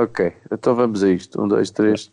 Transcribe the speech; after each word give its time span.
Ok, 0.00 0.32
então 0.52 0.76
vamos 0.76 1.02
a 1.02 1.10
isto. 1.10 1.42
Um, 1.42 1.48
dois, 1.48 1.72
três. 1.72 2.12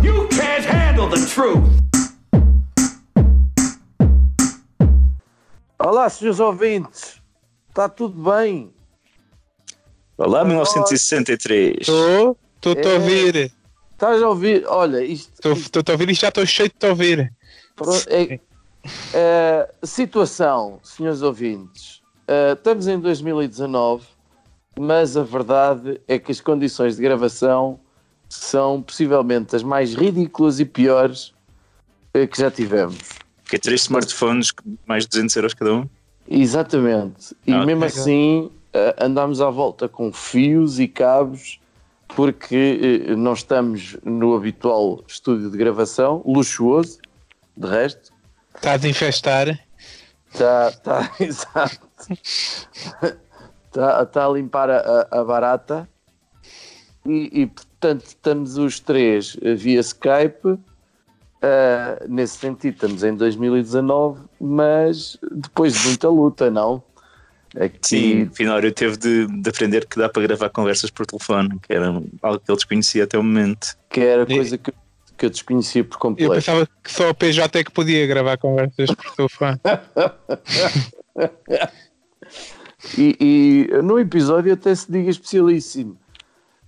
You 0.00 0.28
can't 0.28 0.64
handle 0.64 1.08
the 1.08 1.26
truth. 1.26 1.66
Olá, 5.80 6.08
senhores 6.08 6.38
ouvintes. 6.38 7.20
Está 7.68 7.88
tudo 7.88 8.22
bem? 8.22 8.72
Olá, 10.16 10.44
1963. 10.44 11.78
Estou, 11.80 12.38
estou-te 12.70 12.86
a 12.88 12.90
É. 12.90 12.94
ouvir. 12.94 13.52
Estás 13.92 14.22
a 14.22 14.28
ouvir? 14.28 14.64
Olha, 14.66 15.02
isto, 15.04 15.32
Estou-te 15.52 15.90
a 15.90 15.94
ouvir 15.94 16.10
e 16.10 16.14
já 16.14 16.28
estou 16.28 16.44
cheio 16.46 16.68
de 16.68 16.74
te 16.74 16.86
ouvir. 16.86 17.32
pronto, 17.74 18.06
é, 18.08 18.38
é, 19.14 19.70
situação, 19.82 20.78
senhores 20.82 21.22
ouvintes. 21.22 22.02
É, 22.28 22.52
estamos 22.52 22.86
em 22.88 22.98
2019, 22.98 24.04
mas 24.78 25.16
a 25.16 25.22
verdade 25.22 26.00
é 26.06 26.18
que 26.18 26.30
as 26.32 26.40
condições 26.40 26.96
de 26.96 27.02
gravação 27.02 27.78
são 28.28 28.82
possivelmente 28.82 29.54
as 29.56 29.62
mais 29.62 29.94
ridículas 29.94 30.58
e 30.60 30.64
piores 30.64 31.32
eh, 32.12 32.26
que 32.26 32.36
já 32.38 32.50
tivemos. 32.50 32.98
Que 33.48 33.54
é 33.56 33.58
três 33.58 33.82
smartphones, 33.82 34.52
mais 34.84 35.04
de 35.04 35.10
200 35.10 35.36
euros 35.36 35.54
cada 35.54 35.72
um. 35.72 35.88
Exatamente. 36.28 37.36
E 37.46 37.52
Ah, 37.52 37.64
mesmo 37.64 37.84
assim 37.84 38.50
eh, 38.74 38.96
andámos 39.00 39.40
à 39.40 39.48
volta 39.48 39.88
com 39.88 40.12
fios 40.12 40.80
e 40.80 40.88
cabos 40.88 41.60
porque 42.14 43.04
eh, 43.08 43.16
não 43.16 43.32
estamos 43.32 43.96
no 44.04 44.34
habitual 44.34 45.02
estúdio 45.06 45.50
de 45.50 45.58
gravação, 45.58 46.22
luxuoso, 46.24 46.98
de 47.56 47.66
resto. 47.66 48.12
Está 48.54 48.72
a 48.72 48.76
desinfestar. 48.76 49.58
Está, 50.32 50.68
está, 50.68 51.10
exato. 51.20 51.88
Está, 53.66 54.02
está 54.02 54.26
a 54.26 54.28
limpar 54.30 54.70
a, 54.70 55.08
a- 55.10 55.24
barata. 55.24 55.88
E, 57.04 57.42
e, 57.42 57.46
portanto 57.46 58.04
estamos 58.06 58.56
os 58.58 58.80
três 58.80 59.36
eh, 59.42 59.54
via 59.54 59.80
Skype. 59.80 60.58
Eh, 61.42 62.06
nesse 62.08 62.38
sentido, 62.38 62.74
estamos 62.74 63.04
em 63.04 63.14
2019, 63.14 64.22
mas 64.40 65.18
depois 65.30 65.74
de 65.74 65.86
muita 65.88 66.08
luta, 66.08 66.50
não? 66.50 66.82
Aqui, 67.58 67.78
Sim, 67.82 68.22
o 68.24 68.34
Finório 68.34 68.70
teve 68.72 68.96
de, 68.98 69.26
de 69.26 69.48
aprender 69.50 69.86
que 69.86 69.98
dá 69.98 70.08
para 70.08 70.22
gravar 70.22 70.50
conversas 70.50 70.90
por 70.90 71.06
telefone, 71.06 71.58
que 71.60 71.72
era 71.72 71.86
algo 71.88 72.38
que 72.40 72.50
ele 72.50 72.56
desconhecia 72.56 73.04
até 73.04 73.16
o 73.18 73.22
momento. 73.22 73.76
que 73.88 74.00
era 74.00 74.26
coisa 74.26 74.58
que, 74.58 74.70
que 75.16 75.24
eu 75.26 75.30
desconhecia 75.30 75.82
por 75.82 75.94
Eu 75.94 75.98
completo. 76.00 76.34
pensava 76.34 76.68
que 76.84 76.92
só 76.92 77.08
o 77.08 77.14
PJ 77.14 77.58
é 77.58 77.64
que 77.64 77.70
podia 77.70 78.06
gravar 78.06 78.36
conversas 78.36 78.90
por 78.94 79.14
telefone. 79.16 79.58
E, 82.96 83.68
e 83.72 83.82
no 83.82 83.98
episódio 83.98 84.52
até 84.52 84.74
se 84.74 84.90
diga 84.90 85.10
especialíssimo. 85.10 85.96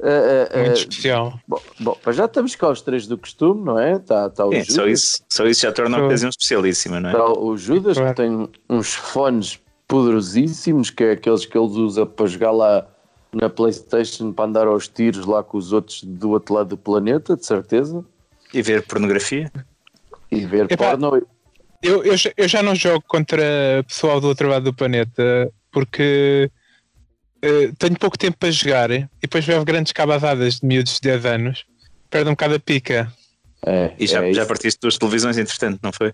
Eh, 0.00 0.48
eh, 0.53 0.62
Muito 0.64 0.78
especial. 0.78 1.39
bom, 1.47 1.61
bom, 1.78 1.97
já 2.12 2.25
estamos 2.25 2.56
cá 2.56 2.70
os 2.70 2.81
três 2.83 3.06
do 3.06 3.16
costume, 3.19 3.64
não 3.64 3.78
é? 3.78 3.97
Está, 3.97 4.27
está 4.27 4.47
o 4.47 4.53
É, 4.53 4.61
Judas, 4.61 4.75
só, 4.75 4.86
isso, 4.86 5.22
só 5.28 5.47
isso 5.47 5.62
já 5.62 5.72
torna 5.72 5.98
a 5.98 6.06
ocasião 6.06 6.31
especialíssima, 6.31 6.98
não 6.98 7.11
é? 7.11 7.12
está 7.12 7.33
o 7.33 7.56
Judas 7.56 7.97
Claro. 7.98 8.14
que 8.14 8.22
tem 8.22 8.48
uns 8.70 8.94
fones 8.94 9.61
poderosíssimos, 9.89 10.91
que 10.91 11.03
é 11.03 11.12
aqueles 11.12 11.44
que 11.47 11.56
ele 11.56 11.67
usa 11.67 12.05
para 12.06 12.27
jogar 12.27 12.53
lá 12.53 12.86
na 13.33 13.48
Playstation 13.48 14.33
para 14.33 14.44
andar 14.44 14.67
aos 14.67 14.86
tiros 14.86 15.25
lá 15.27 15.42
com 15.42 15.56
os 15.58 15.72
outros 15.72 16.05
do 16.05 16.31
outro 16.31 16.55
lado 16.55 16.69
do 16.70 16.77
planeta, 16.77 17.36
de 17.36 17.44
certeza. 17.44 18.05
E 18.53 18.62
ver 18.62 18.86
pornografia. 18.86 19.50
E 20.31 20.41
ver 20.47 20.70
Epá, 20.70 20.91
porno. 20.91 21.27
Eu, 21.83 22.05
eu, 22.05 22.16
já- 22.16 22.33
eu 22.36 22.47
já 22.48 22.62
não 22.62 22.75
jogo 22.75 23.03
contra 23.09 23.84
pessoal 23.86 24.21
do 24.21 24.28
outro 24.28 24.49
lado 24.49 24.65
do 24.65 24.75
planeta 24.75 25.50
porque 25.71 26.50
eh, 27.41 27.72
tenho 27.78 27.99
pouco 27.99 28.19
tempo 28.19 28.37
para 28.38 28.50
jogar 28.50 28.91
e 28.91 29.09
depois 29.20 29.44
vejo 29.44 29.65
grandes 29.65 29.93
cabazadas 29.93 30.60
de 30.60 30.66
miúdos 30.66 30.94
de 30.94 31.00
10 31.03 31.25
anos. 31.26 31.65
Perde 32.10 32.28
um 32.28 32.32
bocado 32.32 32.55
a 32.55 32.59
pica. 32.59 33.12
É, 33.65 33.93
E 33.99 34.06
já, 34.06 34.26
é 34.26 34.32
já 34.32 34.44
partiste 34.47 34.81
duas 34.81 34.97
televisões, 34.99 35.37
entretanto, 35.38 35.78
não 35.82 35.93
foi? 35.93 36.12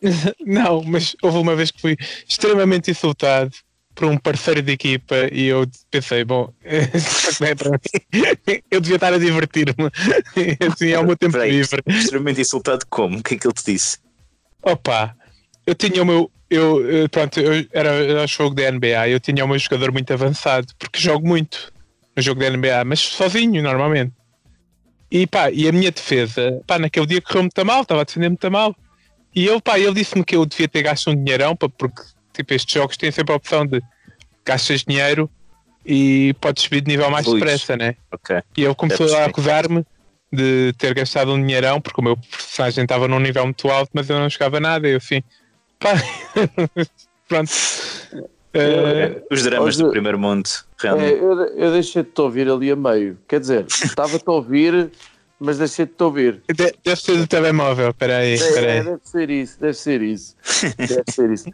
Não, 0.44 0.82
mas 0.84 1.16
houve 1.22 1.38
uma 1.38 1.56
vez 1.56 1.70
que 1.70 1.80
fui 1.80 1.96
extremamente 2.28 2.90
insultado 2.90 3.50
por 3.94 4.04
um 4.06 4.16
parceiro 4.16 4.62
de 4.62 4.70
equipa 4.72 5.14
e 5.32 5.46
eu 5.46 5.66
pensei, 5.90 6.24
bom, 6.24 6.52
é 6.62 7.54
para 7.54 7.70
mim. 7.72 8.60
eu 8.70 8.80
devia 8.80 8.94
estar 8.96 9.12
a 9.12 9.18
divertir-me. 9.18 9.74
Assim 10.72 10.90
é 10.90 10.98
o 11.00 11.04
meu 11.04 11.16
tempo 11.16 11.32
Peraí, 11.32 11.50
livre. 11.50 11.82
extremamente 11.88 12.40
insultado 12.40 12.86
como? 12.88 13.18
O 13.18 13.22
que 13.22 13.34
é 13.34 13.38
que 13.38 13.46
ele 13.46 13.54
te 13.54 13.72
disse? 13.72 13.98
Opa, 14.62 15.16
eu 15.66 15.74
tinha 15.74 16.02
o 16.02 16.06
meu. 16.06 16.30
Eu, 16.50 16.88
eu- 16.88 17.08
pronto, 17.10 17.38
eu 17.40 17.66
era, 17.72 17.90
era 17.90 18.26
jogo 18.26 18.54
da 18.54 18.70
NBA, 18.70 19.08
eu 19.08 19.20
tinha 19.20 19.44
o 19.44 19.48
meu 19.48 19.58
jogador 19.58 19.92
muito 19.92 20.12
avançado, 20.12 20.66
porque 20.78 20.98
jogo 20.98 21.26
muito 21.26 21.70
no 22.16 22.22
jogo 22.22 22.40
da 22.40 22.48
NBA, 22.50 22.84
mas 22.84 23.00
sozinho 23.00 23.62
normalmente. 23.62 24.12
E 25.10 25.26
pá, 25.26 25.50
e 25.50 25.68
a 25.68 25.72
minha 25.72 25.90
defesa, 25.90 26.60
pá, 26.66 26.78
naquele 26.78 27.06
dia 27.06 27.20
correu 27.20 27.42
muito 27.42 27.66
mal, 27.66 27.82
estava 27.82 28.00
a 28.00 28.04
defender 28.04 28.28
muito 28.28 28.50
mal. 28.50 28.74
E 29.38 29.46
ele, 29.48 29.60
pá, 29.60 29.78
ele 29.78 29.94
disse-me 29.94 30.24
que 30.24 30.34
eu 30.34 30.44
devia 30.44 30.66
ter 30.66 30.82
gasto 30.82 31.10
um 31.10 31.14
dinheirão, 31.14 31.54
pá, 31.54 31.68
porque 31.68 32.02
tipo, 32.32 32.52
estes 32.54 32.74
jogos 32.74 32.96
têm 32.96 33.12
sempre 33.12 33.32
a 33.32 33.36
opção 33.36 33.64
de 33.64 33.80
gastas 34.44 34.82
dinheiro 34.82 35.30
e 35.86 36.34
podes 36.40 36.64
subir 36.64 36.80
de 36.80 36.88
nível 36.90 37.08
mais 37.08 37.24
Luís. 37.24 37.38
depressa, 37.40 37.76
né? 37.76 37.94
Ok. 38.12 38.40
E 38.56 38.64
ele 38.64 38.74
começou 38.74 39.06
Deve 39.06 39.18
a 39.18 39.26
acusar-me 39.26 39.86
de 40.32 40.72
ter 40.76 40.92
gastado 40.92 41.32
um 41.32 41.40
dinheirão, 41.40 41.80
porque 41.80 42.00
o 42.00 42.04
meu 42.04 42.16
personagem 42.16 42.82
estava 42.82 43.06
num 43.06 43.20
nível 43.20 43.44
muito 43.44 43.68
alto, 43.68 43.90
mas 43.94 44.10
eu 44.10 44.18
não 44.18 44.28
jogava 44.28 44.58
nada. 44.58 44.88
E 44.88 44.92
eu 44.92 44.96
assim, 44.96 45.22
pá, 45.78 45.92
pronto. 47.28 47.50
Eh, 48.54 49.22
Os 49.30 49.42
dramas 49.44 49.76
Hoje- 49.76 49.84
do 49.84 49.90
primeiro 49.90 50.18
mundo, 50.18 50.48
É, 50.48 50.82
realmente. 50.82 51.16
eu, 51.18 51.32
eu 51.56 51.72
deixei-te 51.72 52.20
ouvir 52.20 52.50
ali 52.50 52.70
a 52.70 52.76
meio. 52.76 53.18
Quer 53.28 53.40
dizer, 53.40 53.66
estava-te 53.68 54.24
a 54.26 54.32
ouvir, 54.32 54.90
mas 55.40 55.58
deixei-te 55.58 56.02
ouvir. 56.02 56.42
de- 56.48 56.74
deve 56.84 57.00
ser 57.00 57.16
do 57.16 57.26
telemóvel, 57.26 57.90
espera 57.90 58.18
aí, 58.18 58.34
espera 58.34 58.66
É, 58.66 58.78
aí. 58.78 58.84
deve 58.84 59.00
ser 59.04 59.30
isso, 59.30 59.60
deve 59.60 59.74
ser 59.74 60.02
isso. 60.02 60.36
Deve 60.76 61.04
ser 61.10 61.30
isso. 61.30 61.50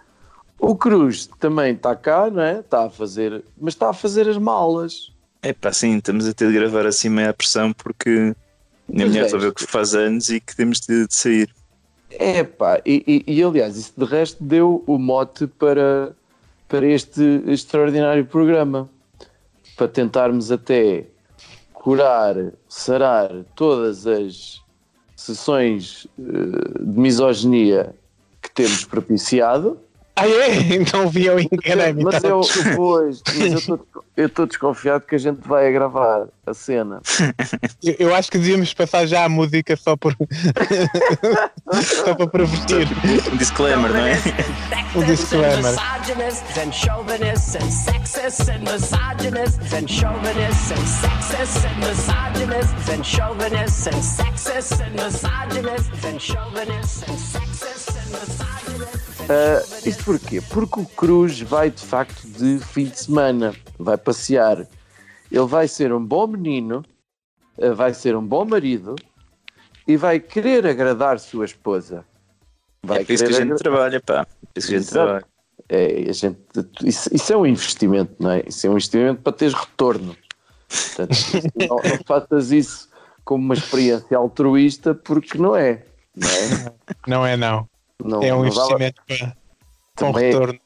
O 0.59 0.75
Cruz 0.77 1.29
também 1.39 1.75
está 1.75 1.95
cá, 1.95 2.31
não 2.31 2.43
é? 2.43 2.61
Está 2.61 2.85
a 2.87 2.91
fazer, 2.91 3.45
mas 3.61 3.75
está 3.75 3.91
a 3.91 3.93
fazer 3.93 4.29
as 4.29 4.39
malas. 4.39 5.13
É 5.43 5.53
pá, 5.53 5.73
sim, 5.73 5.97
estamos 5.99 6.27
a 6.27 6.33
ter 6.33 6.49
de 6.49 6.55
gravar 6.55 6.87
assim 6.87 7.11
meia 7.11 7.35
pressão 7.35 7.73
porque 7.73 8.35
a 8.89 8.93
minha 8.93 9.07
mulher 9.07 9.21
é. 9.21 9.23
resolveu 9.25 9.53
que 9.53 9.67
faz 9.67 9.95
anos 9.95 10.31
e 10.31 10.41
que 10.41 10.57
temos 10.57 10.81
de, 10.81 11.07
de 11.07 11.15
sair. 11.15 11.51
É 12.11 12.43
pá, 12.45 12.81
e, 12.87 13.25
e- 13.27 13.35
e, 13.39 13.43
aliás, 13.43 13.77
isso 13.77 13.93
de 13.97 14.05
resto 14.07 14.43
deu 14.43 14.83
o 14.87 14.97
mote 14.97 15.47
para, 15.47 16.13
para 16.69 16.87
este 16.87 17.43
extraordinário 17.47 18.25
programa. 18.25 18.89
Para 19.77 19.89
tentarmos 19.89 20.53
até 20.53 21.05
curar, 21.85 22.35
sarar 22.67 23.45
todas 23.55 24.07
as 24.07 24.63
sessões 25.15 26.07
eh, 26.19 26.83
de 26.83 26.99
misoginia 26.99 27.95
que 28.41 28.51
temos 28.51 28.87
propiciado. 28.87 29.79
Ah, 30.17 30.27
é? 30.29 30.75
Então 30.77 31.09
vi 31.09 31.27
eu 31.27 31.39
enganei-me. 31.41 32.05
Mas 32.05 32.23
eu, 32.23 32.41
pois, 32.77 33.23
mas 33.37 33.69
eu 34.17 34.27
estou- 34.27 34.47
desconfiado 34.47 35.03
que 35.07 35.17
a 35.17 35.19
gente 35.19 35.41
vai 35.47 35.73
gravar 35.73 36.27
a 36.47 36.55
cena. 36.55 37.01
Eu, 37.83 37.97
eu 37.99 38.15
acho 38.15 38.31
que 38.31 38.39
devíamos 38.39 38.73
passar 38.73 39.07
já 39.07 39.25
a 39.25 39.29
música 39.29 39.77
só 39.77 39.97
por. 39.97 40.15
só 41.83 42.15
para 42.15 42.27
pervertir. 42.29 42.87
Um 43.33 43.37
disclaimer, 43.37 43.91
não 43.91 44.07
é? 44.07 44.15
Um 44.95 45.03
disclaimer. 45.05 45.75
And 46.57 46.71
chauvinists 46.73 47.57
and 47.57 47.71
sexists 47.71 48.49
and 48.49 48.63
misogynists 48.63 49.73
and 49.73 49.89
chauvinists 49.89 50.71
and 50.71 50.87
sexists 50.87 51.65
and 51.65 51.79
misogynists 51.81 52.89
and 52.91 53.05
chauvinists 53.05 53.87
and 53.89 54.03
sexists 54.03 54.81
and 54.81 54.95
misogynists 54.95 56.05
and 56.05 56.21
chauvinists 56.21 57.03
and 57.09 57.19
sexists 57.19 57.97
and 57.97 58.13
misogynists. 58.13 59.04
Ah, 59.29 59.63
isto 59.87 60.05
porquê? 60.05 60.41
Porque 60.41 60.81
o 60.81 60.85
Cruz 60.87 61.41
vai 61.41 61.71
de 61.71 61.83
facto 61.85 62.27
de 62.27 62.59
fim 62.59 62.87
de 62.87 62.99
semana, 62.99 63.55
vai 63.79 63.97
passear. 63.97 64.67
Ele 65.31 65.47
vai 65.47 65.67
ser 65.69 65.93
um 65.93 66.05
bom 66.05 66.27
menino, 66.27 66.83
ah, 67.61 67.73
vai 67.73 67.95
ser 67.95 68.17
um 68.17 68.25
bom 68.27 68.45
marido 68.45 68.95
e 69.87 69.97
vai 69.97 70.21
querer 70.21 70.67
agradar 70.67 71.19
sua 71.19 71.45
esposa. 71.45 72.05
Vai 72.83 73.01
É 73.01 73.05
por 73.05 73.13
isso 73.13 73.25
que 73.25 73.31
a 73.31 73.33
gente 73.37 73.45
agra- 73.45 73.57
trabalha, 73.59 74.01
pá. 74.01 74.27
Por 74.27 74.59
isso 74.59 74.69
que 74.69 74.75
a 74.75 74.79
gente 74.79 74.89
Exato. 74.89 75.05
trabalha. 75.07 75.27
É, 75.69 76.11
a 76.11 76.13
gente, 76.13 76.39
isso, 76.85 77.09
isso 77.15 77.33
é 77.33 77.37
um 77.37 77.47
investimento, 77.47 78.15
não 78.21 78.31
é? 78.33 78.43
Isso 78.47 78.67
é 78.67 78.71
um 78.71 78.75
investimento 78.75 79.23
para 79.23 79.33
teres 79.33 79.55
retorno. 79.55 80.15
Portanto, 80.69 81.17
não, 81.57 81.77
não 81.77 81.99
faças 82.07 82.51
isso 82.53 82.89
como 83.25 83.43
uma 83.43 83.55
experiência 83.55 84.17
altruísta 84.19 84.95
porque 84.95 85.39
não 85.39 85.57
é. 85.57 85.87
Não 86.15 86.29
é? 86.29 86.73
Não 87.07 87.27
é, 87.27 87.37
não. 87.37 87.67
Não, 88.05 88.23
É 88.23 88.35
um 88.35 88.45
não 88.45 88.51
vale- 88.51 88.85
investimento 88.85 89.03
para, 89.07 89.37
com 89.97 90.13
Também 90.13 90.25
é- 90.25 90.27
retorno 90.33 90.59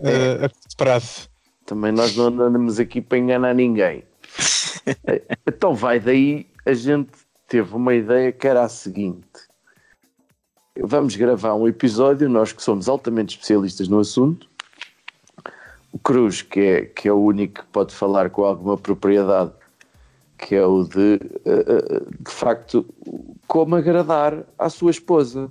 eh, 0.00 0.44
a 0.44 0.48
curto 0.48 0.76
prazo. 0.76 1.28
Também 1.66 1.92
nós 1.92 2.14
não 2.16 2.26
andamos 2.26 2.78
aqui 2.78 3.00
para 3.00 3.18
enganar 3.18 3.54
ninguém. 3.54 4.04
Então 5.46 5.74
vai 5.74 5.98
daí, 5.98 6.46
a 6.66 6.74
gente 6.74 7.10
teve 7.48 7.74
uma 7.74 7.94
ideia 7.94 8.30
que 8.32 8.46
era 8.46 8.62
a 8.64 8.68
seguinte. 8.68 9.26
Vamos 10.78 11.16
gravar 11.16 11.54
um 11.54 11.66
episódio, 11.68 12.28
nós 12.28 12.52
que 12.52 12.62
somos 12.62 12.88
altamente 12.88 13.34
especialistas 13.36 13.88
no 13.88 13.98
assunto. 14.00 14.46
O 15.92 15.98
Cruz, 15.98 16.42
que 16.42 16.60
é, 16.60 16.84
que 16.84 17.08
é 17.08 17.12
o 17.12 17.16
único 17.22 17.62
que 17.62 17.66
pode 17.68 17.94
falar 17.94 18.28
com 18.28 18.44
alguma 18.44 18.76
propriedade, 18.76 19.52
que 20.36 20.54
é 20.54 20.66
o 20.66 20.82
de, 20.84 21.14
eh, 21.46 21.64
eh, 21.66 22.00
de 22.20 22.30
facto, 22.30 22.84
como 23.46 23.76
agradar 23.76 24.44
à 24.58 24.68
sua 24.68 24.90
esposa, 24.90 25.50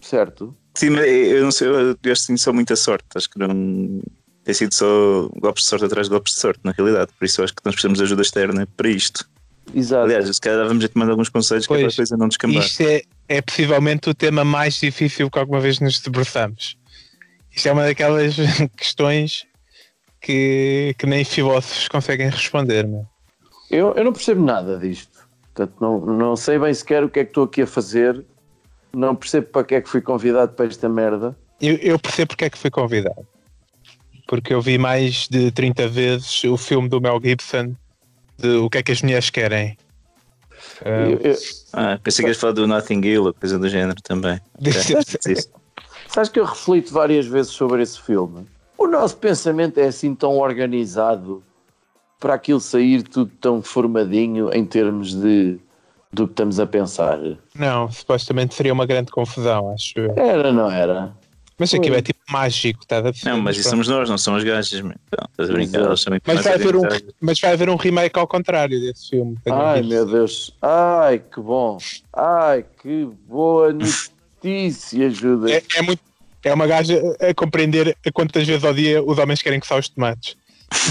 certo? 0.00 0.56
Sim, 0.74 0.90
mas 0.90 1.06
eu 1.06 1.44
não 1.44 1.52
sei, 1.52 1.68
eu 1.68 1.98
eu 2.02 2.12
acho 2.12 2.26
que 2.26 2.38
só 2.38 2.52
muita 2.52 2.76
sorte. 2.76 3.06
Acho 3.14 3.28
que 3.28 3.38
não 3.38 4.02
tem 4.44 4.54
sido 4.54 4.74
só 4.74 5.28
golpes 5.36 5.64
de 5.64 5.68
sorte 5.68 5.84
atrás 5.84 6.06
de 6.06 6.10
golpes 6.10 6.34
de 6.34 6.40
sorte, 6.40 6.60
na 6.64 6.72
realidade. 6.72 7.12
Por 7.18 7.24
isso 7.24 7.40
eu 7.40 7.44
acho 7.44 7.54
que 7.54 7.62
nós 7.64 7.74
precisamos 7.74 7.98
de 7.98 8.04
ajuda 8.04 8.22
externa 8.22 8.66
para 8.76 8.88
isto. 8.88 9.28
Exato. 9.74 10.04
Aliás, 10.04 10.34
se 10.34 10.40
calhar 10.40 10.66
vamos 10.66 10.84
te 10.88 10.98
mandar 10.98 11.12
alguns 11.12 11.28
conselhos 11.28 11.66
que 11.66 11.72
é 11.72 11.76
para 11.76 11.82
a 11.82 11.86
Pois, 11.86 11.96
coisa 11.96 12.16
não 12.16 12.28
descambar. 12.28 12.64
Isto 12.64 12.82
é, 12.82 13.02
é 13.28 13.40
possivelmente 13.40 14.10
o 14.10 14.14
tema 14.14 14.44
mais 14.44 14.74
difícil 14.74 15.30
que 15.30 15.38
alguma 15.38 15.60
vez 15.60 15.78
nos 15.78 16.00
debruçamos. 16.00 16.76
Isto 17.54 17.68
é 17.68 17.72
uma 17.72 17.84
daquelas 17.84 18.34
questões 18.76 19.46
que, 20.20 20.94
que 20.98 21.06
nem 21.06 21.24
filósofos 21.24 21.88
conseguem 21.88 22.28
responder. 22.28 22.86
Meu. 22.86 23.06
Eu, 23.70 23.94
eu 23.94 24.04
não 24.04 24.12
percebo 24.12 24.44
nada 24.44 24.78
disto. 24.78 25.12
Portanto, 25.54 25.76
não, 25.80 26.00
não 26.00 26.36
sei 26.36 26.58
bem 26.58 26.72
sequer 26.72 27.04
o 27.04 27.08
que 27.08 27.20
é 27.20 27.24
que 27.24 27.30
estou 27.30 27.44
aqui 27.44 27.62
a 27.62 27.66
fazer. 27.66 28.24
Não 28.94 29.14
percebo 29.16 29.46
para 29.48 29.64
que 29.64 29.74
é 29.74 29.80
que 29.80 29.88
fui 29.88 30.00
convidado 30.00 30.52
para 30.52 30.66
esta 30.66 30.88
merda. 30.88 31.36
Eu, 31.60 31.76
eu 31.76 31.98
percebo 31.98 32.28
porque 32.28 32.44
é 32.44 32.50
que 32.50 32.58
fui 32.58 32.70
convidado. 32.70 33.26
Porque 34.26 34.52
eu 34.54 34.60
vi 34.60 34.78
mais 34.78 35.28
de 35.28 35.50
30 35.50 35.88
vezes 35.88 36.44
o 36.44 36.56
filme 36.56 36.88
do 36.88 37.00
Mel 37.00 37.20
Gibson 37.22 37.74
de 38.38 38.48
O 38.56 38.68
que 38.70 38.78
é 38.78 38.82
que 38.82 38.92
as 38.92 39.02
mulheres 39.02 39.30
querem. 39.30 39.76
Ah, 40.84 40.88
Eu- 41.10 41.18
eu- 41.20 41.36
Ah, 41.72 41.98
pensei 42.02 42.24
que 42.24 42.30
ias 42.30 42.36
falar 42.38 42.52
do 42.52 42.66
Nothing 42.66 43.00
Hill 43.04 43.24
ou 43.24 43.34
coisa 43.34 43.58
do 43.58 43.68
género 43.68 44.00
também. 44.02 44.40
Sabes 46.08 46.28
que 46.28 46.38
eu 46.38 46.44
reflito 46.44 46.92
várias 46.92 47.26
vezes 47.26 47.52
sobre 47.52 47.82
esse 47.82 48.00
filme. 48.00 48.46
O 48.76 48.86
nosso 48.86 49.16
pensamento 49.16 49.78
é 49.78 49.86
assim 49.86 50.14
tão 50.14 50.38
organizado 50.38 51.42
para 52.20 52.34
aquilo 52.34 52.60
sair 52.60 53.02
tudo 53.02 53.30
tão 53.40 53.62
formadinho 53.62 54.52
em 54.52 54.64
termos 54.64 55.14
de 55.14 55.58
do 56.12 56.26
que 56.26 56.32
estamos 56.32 56.60
a 56.60 56.66
pensar. 56.66 57.18
não, 57.54 57.90
supostamente 57.90 58.54
seria 58.54 58.72
uma 58.72 58.86
grande 58.86 59.10
confusão, 59.10 59.72
acho 59.72 59.98
eu. 59.98 60.14
Era, 60.16 60.52
não 60.52 60.70
era? 60.70 61.12
Mas 61.58 61.72
aquilo 61.72 61.94
é 61.94 62.02
tipo 62.02 62.18
mágico, 62.28 62.80
está 62.82 62.98
a 62.98 63.00
ver? 63.02 63.14
Não, 63.24 63.40
mas 63.40 63.56
isso 63.56 63.70
somos 63.70 63.86
nós, 63.86 64.10
não 64.10 64.18
são 64.18 64.34
as 64.34 64.42
gajas. 64.42 64.72
estás 64.72 65.48
a 65.48 65.52
brincar, 65.52 65.82
elas 65.82 66.00
são 66.00 66.12
Mas 66.26 66.42
vai, 66.42 66.54
haver 66.54 66.76
um, 66.76 66.82
mas 67.20 67.40
vai 67.40 67.52
haver 67.52 67.70
um 67.70 67.76
remake 67.76 68.18
ao 68.18 68.26
contrário 68.26 68.80
desse 68.80 69.10
filme. 69.10 69.36
Ai 69.46 69.76
ouvido. 69.76 69.88
meu 69.88 70.06
Deus, 70.06 70.56
ai 70.60 71.20
que 71.20 71.40
bom, 71.40 71.78
ai 72.12 72.64
que 72.82 73.08
boa 73.28 73.72
notícia, 73.72 75.08
Judas. 75.10 75.52
É, 75.52 75.62
é 75.76 75.82
muito. 75.82 76.00
É 76.44 76.52
uma 76.52 76.66
gaja 76.66 77.00
a 77.20 77.32
compreender 77.32 77.96
a 78.04 78.10
quantas 78.10 78.44
vezes 78.44 78.64
ao 78.64 78.74
dia 78.74 79.00
os 79.00 79.16
homens 79.16 79.40
querem 79.40 79.60
coçar 79.60 79.78
os 79.78 79.88
tomates. 79.88 80.36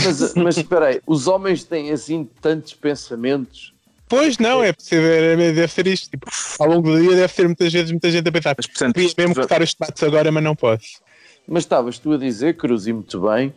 Mas, 0.05 0.33
mas 0.35 0.57
espera 0.57 0.85
aí, 0.85 1.01
os 1.05 1.27
homens 1.27 1.65
têm 1.65 1.91
assim 1.91 2.29
tantos 2.39 2.73
pensamentos. 2.73 3.73
Pois 4.11 4.37
não, 4.37 4.61
é 4.61 4.73
possível, 4.73 5.09
é- 5.09 5.35
deve 5.53 5.67
ser 5.69 5.87
isto. 5.87 6.09
Tipo, 6.09 6.27
ao 6.59 6.67
longo 6.67 6.91
do 6.91 6.99
dia 7.01 7.15
deve 7.15 7.31
ser 7.33 7.45
muitas 7.45 7.71
vezes 7.71 7.91
muita 7.91 8.11
gente 8.11 8.27
a 8.27 8.31
pensar. 8.31 8.53
Mas, 8.57 8.67
portanto, 8.67 8.93
Queria 8.95 9.13
mesmo 9.17 9.33
cortar 9.35 9.61
os 9.61 9.73
tomates 9.73 10.03
agora, 10.03 10.29
mas 10.33 10.43
não 10.43 10.53
posso. 10.53 11.01
Mas 11.47 11.63
estavas 11.63 11.97
tu 11.97 12.11
a 12.11 12.17
dizer, 12.17 12.57
Cruz, 12.57 12.87
e 12.87 12.91
muito 12.91 13.21
bem, 13.21 13.53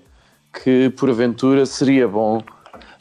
que 0.63 0.91
porventura 0.91 1.67
seria 1.67 2.07
bom 2.07 2.41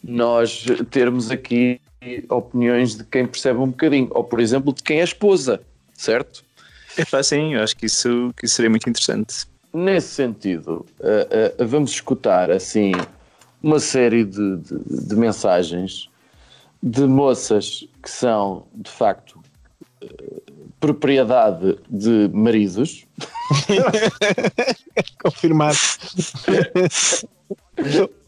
nós 0.03 0.65
termos 0.89 1.29
aqui 1.29 1.79
opiniões 2.27 2.95
de 2.97 3.03
quem 3.03 3.27
percebe 3.27 3.59
um 3.59 3.67
bocadinho, 3.67 4.07
ou 4.09 4.23
por 4.23 4.39
exemplo 4.39 4.73
de 4.73 4.81
quem 4.81 4.99
é 4.99 5.03
esposa, 5.03 5.61
certo? 5.93 6.43
É 6.97 7.21
sim, 7.23 7.53
eu 7.53 7.61
acho 7.61 7.75
que 7.77 7.85
isso, 7.85 8.33
que 8.35 8.47
isso 8.47 8.55
seria 8.55 8.69
muito 8.71 8.89
interessante. 8.89 9.45
Nesse 9.71 10.07
sentido, 10.07 10.85
uh, 10.99 11.63
uh, 11.63 11.67
vamos 11.67 11.91
escutar 11.91 12.49
assim 12.49 12.93
uma 13.61 13.79
série 13.79 14.25
de, 14.25 14.57
de- 14.57 15.07
de 15.07 15.15
mensagens 15.15 16.09
de 16.83 17.05
moças 17.07 17.87
que 18.03 18.09
são 18.11 18.67
de 18.75 18.91
facto 18.91 19.41
uh, 20.03 20.41
propriedade 20.81 21.77
de 21.89 22.29
maridos 22.33 23.05
Confirmado. 25.23 25.77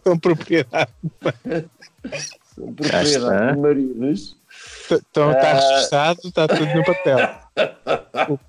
Com 0.04 0.18
propriedade. 0.20 0.92
propriedade 2.56 3.54
de 3.56 3.60
maridos 3.60 4.38
Então 4.90 5.32
está 5.32 5.52
Ah. 5.52 5.54
registado, 5.60 6.20
está 6.24 6.48
tudo 6.48 6.66
no 6.74 6.86
papel. 6.86 8.40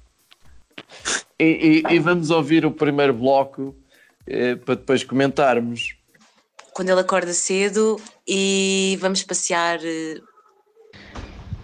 E, 1.38 1.82
e- 1.88 1.94
e 1.94 1.98
vamos 1.98 2.30
ouvir 2.30 2.64
o 2.64 2.70
primeiro 2.70 3.12
bloco 3.14 3.74
eh, 4.26 4.54
para 4.56 4.74
depois 4.76 5.02
comentarmos. 5.04 5.96
Quando 6.76 6.90
ele 6.90 7.00
acorda 7.00 7.32
cedo 7.32 7.96
e 8.28 8.98
vamos 9.00 9.22
passear. 9.22 9.78
eh, 9.82 10.20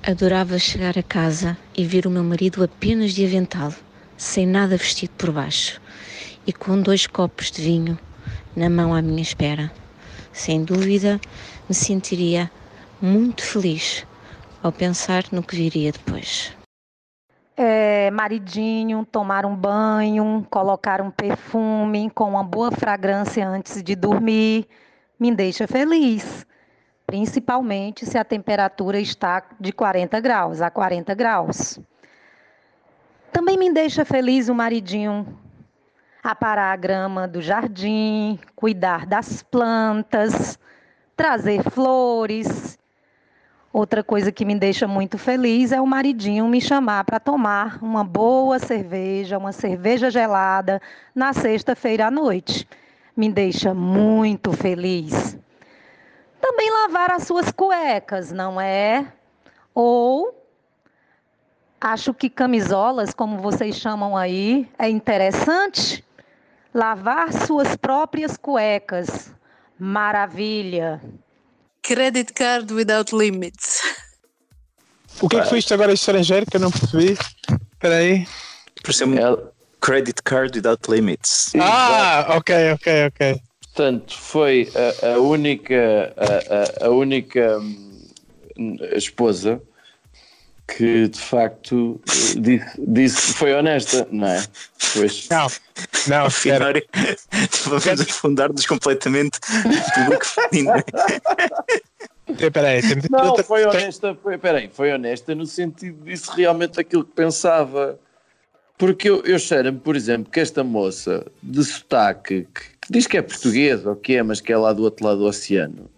Adorava 0.03 0.59
chegar 0.59 0.99
a 0.99 1.03
casa 1.03 1.57
e 1.77 1.85
ver 1.85 2.07
o 2.07 2.11
meu 2.11 2.25
marido 2.25 2.65
apenas 2.65 3.13
de 3.13 3.25
avental, 3.27 3.75
sem 4.17 4.47
nada 4.47 4.75
vestido 4.79 5.13
por 5.19 5.31
baixo, 5.31 5.83
e 6.47 6.53
com 6.53 6.81
dois 6.81 7.07
copos 7.07 7.51
de 7.51 7.61
vinho 7.63 7.99
na 8.57 8.71
mão 8.71 8.95
à 8.95 9.03
minha 9.03 9.21
espera. 9.23 9.71
Sem 10.33 10.65
dúvida, 10.65 11.21
me 11.69 11.75
sentiria 11.75 12.51
muito 13.01 13.45
feliz 13.45 14.07
ao 14.63 14.73
pensar 14.73 15.25
no 15.31 15.43
que 15.43 15.57
viria 15.57 15.93
depois. 15.93 16.55
é, 17.57 18.11
maridinho, 18.11 19.05
tomar 19.05 19.45
um 19.47 19.55
banho, 19.55 20.47
colocar 20.51 21.01
um 21.01 21.11
perfume 21.11 22.11
com 22.11 22.31
uma 22.31 22.43
boa 22.45 22.71
fragrância 22.71 23.47
antes 23.47 23.83
de 23.83 23.95
dormir, 23.95 24.67
me 25.23 25.33
deixa 25.33 25.69
feliz. 25.69 26.45
Principalmente 27.07 28.05
se 28.05 28.19
a 28.19 28.25
temperatura 28.25 28.99
está 28.99 29.45
de 29.61 29.73
40 29.73 30.19
graus 30.19 30.61
a 30.61 30.69
40 30.69 31.15
graus. 31.15 31.79
Também 33.33 33.57
me 33.57 33.73
deixa 33.73 34.05
feliz 34.05 34.49
o 34.49 34.55
maridinho 34.55 35.39
aparar 36.23 36.73
a 36.73 36.77
grama 36.77 37.29
do 37.29 37.41
jardim, 37.41 38.39
cuidar 38.57 39.07
das 39.07 39.43
plantas, 39.43 40.59
trazer 41.17 41.63
flores, 41.71 42.79
Outra 43.73 44.05
coisa 44.05 44.31
que 44.31 44.45
me 44.45 44.55
deixa 44.55 44.87
muito 44.87 45.17
feliz 45.17 45.73
é 45.73 45.81
o 45.81 45.87
maridinho 45.87 46.47
me 46.47 46.61
chamar 46.61 47.05
para 47.05 47.19
tomar 47.19 47.83
uma 47.83 48.05
boa 48.05 48.59
cerveja, 48.59 49.39
uma 49.39 49.51
cerveja 49.51 50.11
gelada 50.11 50.79
na 51.15 51.33
sexta-feira 51.33 52.09
à 52.09 52.11
noite. 52.11 52.69
Me 53.17 53.31
deixa 53.31 53.75
muito 53.75 54.53
feliz. 54.53 55.37
Também 56.41 56.71
lavar 56.71 57.13
as 57.13 57.25
suas 57.25 57.53
cuecas, 57.53 58.33
não 58.33 58.61
é? 58.61 59.13
Ou 59.75 60.35
acho 61.81 62.13
que 62.15 62.29
camisolas, 62.31 63.13
como 63.15 63.39
vocês 63.39 63.77
chamam 63.77 64.17
aí, 64.17 64.69
é 64.79 64.89
interessante. 64.89 66.05
Lavar 66.75 67.33
suas 67.33 67.77
próprias 67.77 68.37
cuecas. 68.37 69.31
Maravilha. 69.79 71.01
Credit 71.83 72.33
card 72.33 72.73
without 72.73 73.15
limits. 73.15 73.83
O 75.21 75.29
que 75.29 75.37
é 75.37 75.41
que 75.43 75.49
foi 75.49 75.59
isto 75.59 75.75
agora 75.75 75.93
estrangeiro 75.93 76.47
que 76.47 76.57
eu 76.57 76.61
não 76.61 76.71
percebi? 76.71 77.13
Espera 77.73 77.97
aí. 77.97 78.27
Por 78.83 78.95
ser 78.95 79.09
Ela- 79.17 79.53
credit 79.83 80.23
card 80.25 80.55
without 80.57 80.89
limits. 80.89 81.53
Ah, 81.59 82.27
ok, 82.39 82.73
ok, 82.73 83.07
ok. 83.09 83.41
Portanto, 83.75 84.17
foi 84.19 84.71
a, 85.03 85.15
a 85.15 85.19
única, 85.19 86.15
a, 86.17 86.85
a- 86.85 86.87
a 86.87 86.91
única 86.91 87.59
hum, 87.59 88.77
esposa 88.95 89.61
que 90.69 91.09
de 91.09 91.19
facto 91.19 92.01
disse, 92.39 92.65
disse 92.79 93.33
foi 93.35 93.53
honesta, 93.55 94.07
não 94.11 94.29
é? 94.29 94.43
Pois, 94.95 95.29
Não, 95.31 95.49
não, 96.09 96.27
Afinal, 96.27 96.71
espera. 96.71 96.83
vamos 97.67 98.01
afundar-nos 98.01 98.65
completamente 98.67 99.39
no 99.67 99.95
público 100.05 100.25
feminino. 100.27 100.85
Espera 102.39 102.69
aí, 102.69 102.81
temos 102.83 103.05
aqui 103.05 103.13
Não, 103.13 103.25
outra- 103.27 103.45
foi 103.45 103.65
honesta, 103.67 104.17
foi, 104.23 104.39
peraí, 104.39 104.71
foi 104.73 104.93
honesta 104.93 105.35
no 105.35 105.45
sentido 105.47 106.05
de 106.05 106.13
disse 106.13 106.31
realmente 106.37 106.79
aquilo 106.81 107.05
que 107.05 107.13
pensava. 107.13 107.99
Porque 108.83 109.09
eu, 109.09 109.23
eu 109.23 109.39
cheiro-me, 109.39 109.79
por 109.79 109.95
exemplo, 109.95 110.29
que 110.29 110.41
esta 110.41 110.65
moça 110.65 111.25
de 111.41 111.63
sotaque, 111.63 112.49
que, 112.53 112.63
que 112.81 112.91
diz 112.91 113.07
que 113.07 113.17
é 113.17 113.23
portuguesa 113.23 113.91
ou 113.91 113.95
que 113.95 114.17
é, 114.17 114.25
mas 114.25 114.41
que 114.41 114.53
é 114.53 114.57
lá 114.57 114.73
do 114.73 114.83
outro 114.83 115.07
lado 115.07 115.19
do 115.19 115.27
oceano, 115.27 115.89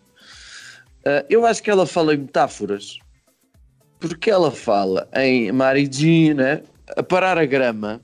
ah, 1.07 1.25
eu 1.31 1.47
acho 1.47 1.63
que 1.63 1.71
ela 1.71 1.87
fala 1.87 2.13
em 2.13 2.19
metáforas. 2.19 2.99
Porque 3.99 4.31
ela 4.31 4.51
fala 4.51 5.09
em 5.15 5.51
maridinho, 5.51 6.35
né? 6.35 6.61
A 6.95 7.03
parar 7.03 7.39
a 7.39 7.47
grama. 7.47 8.03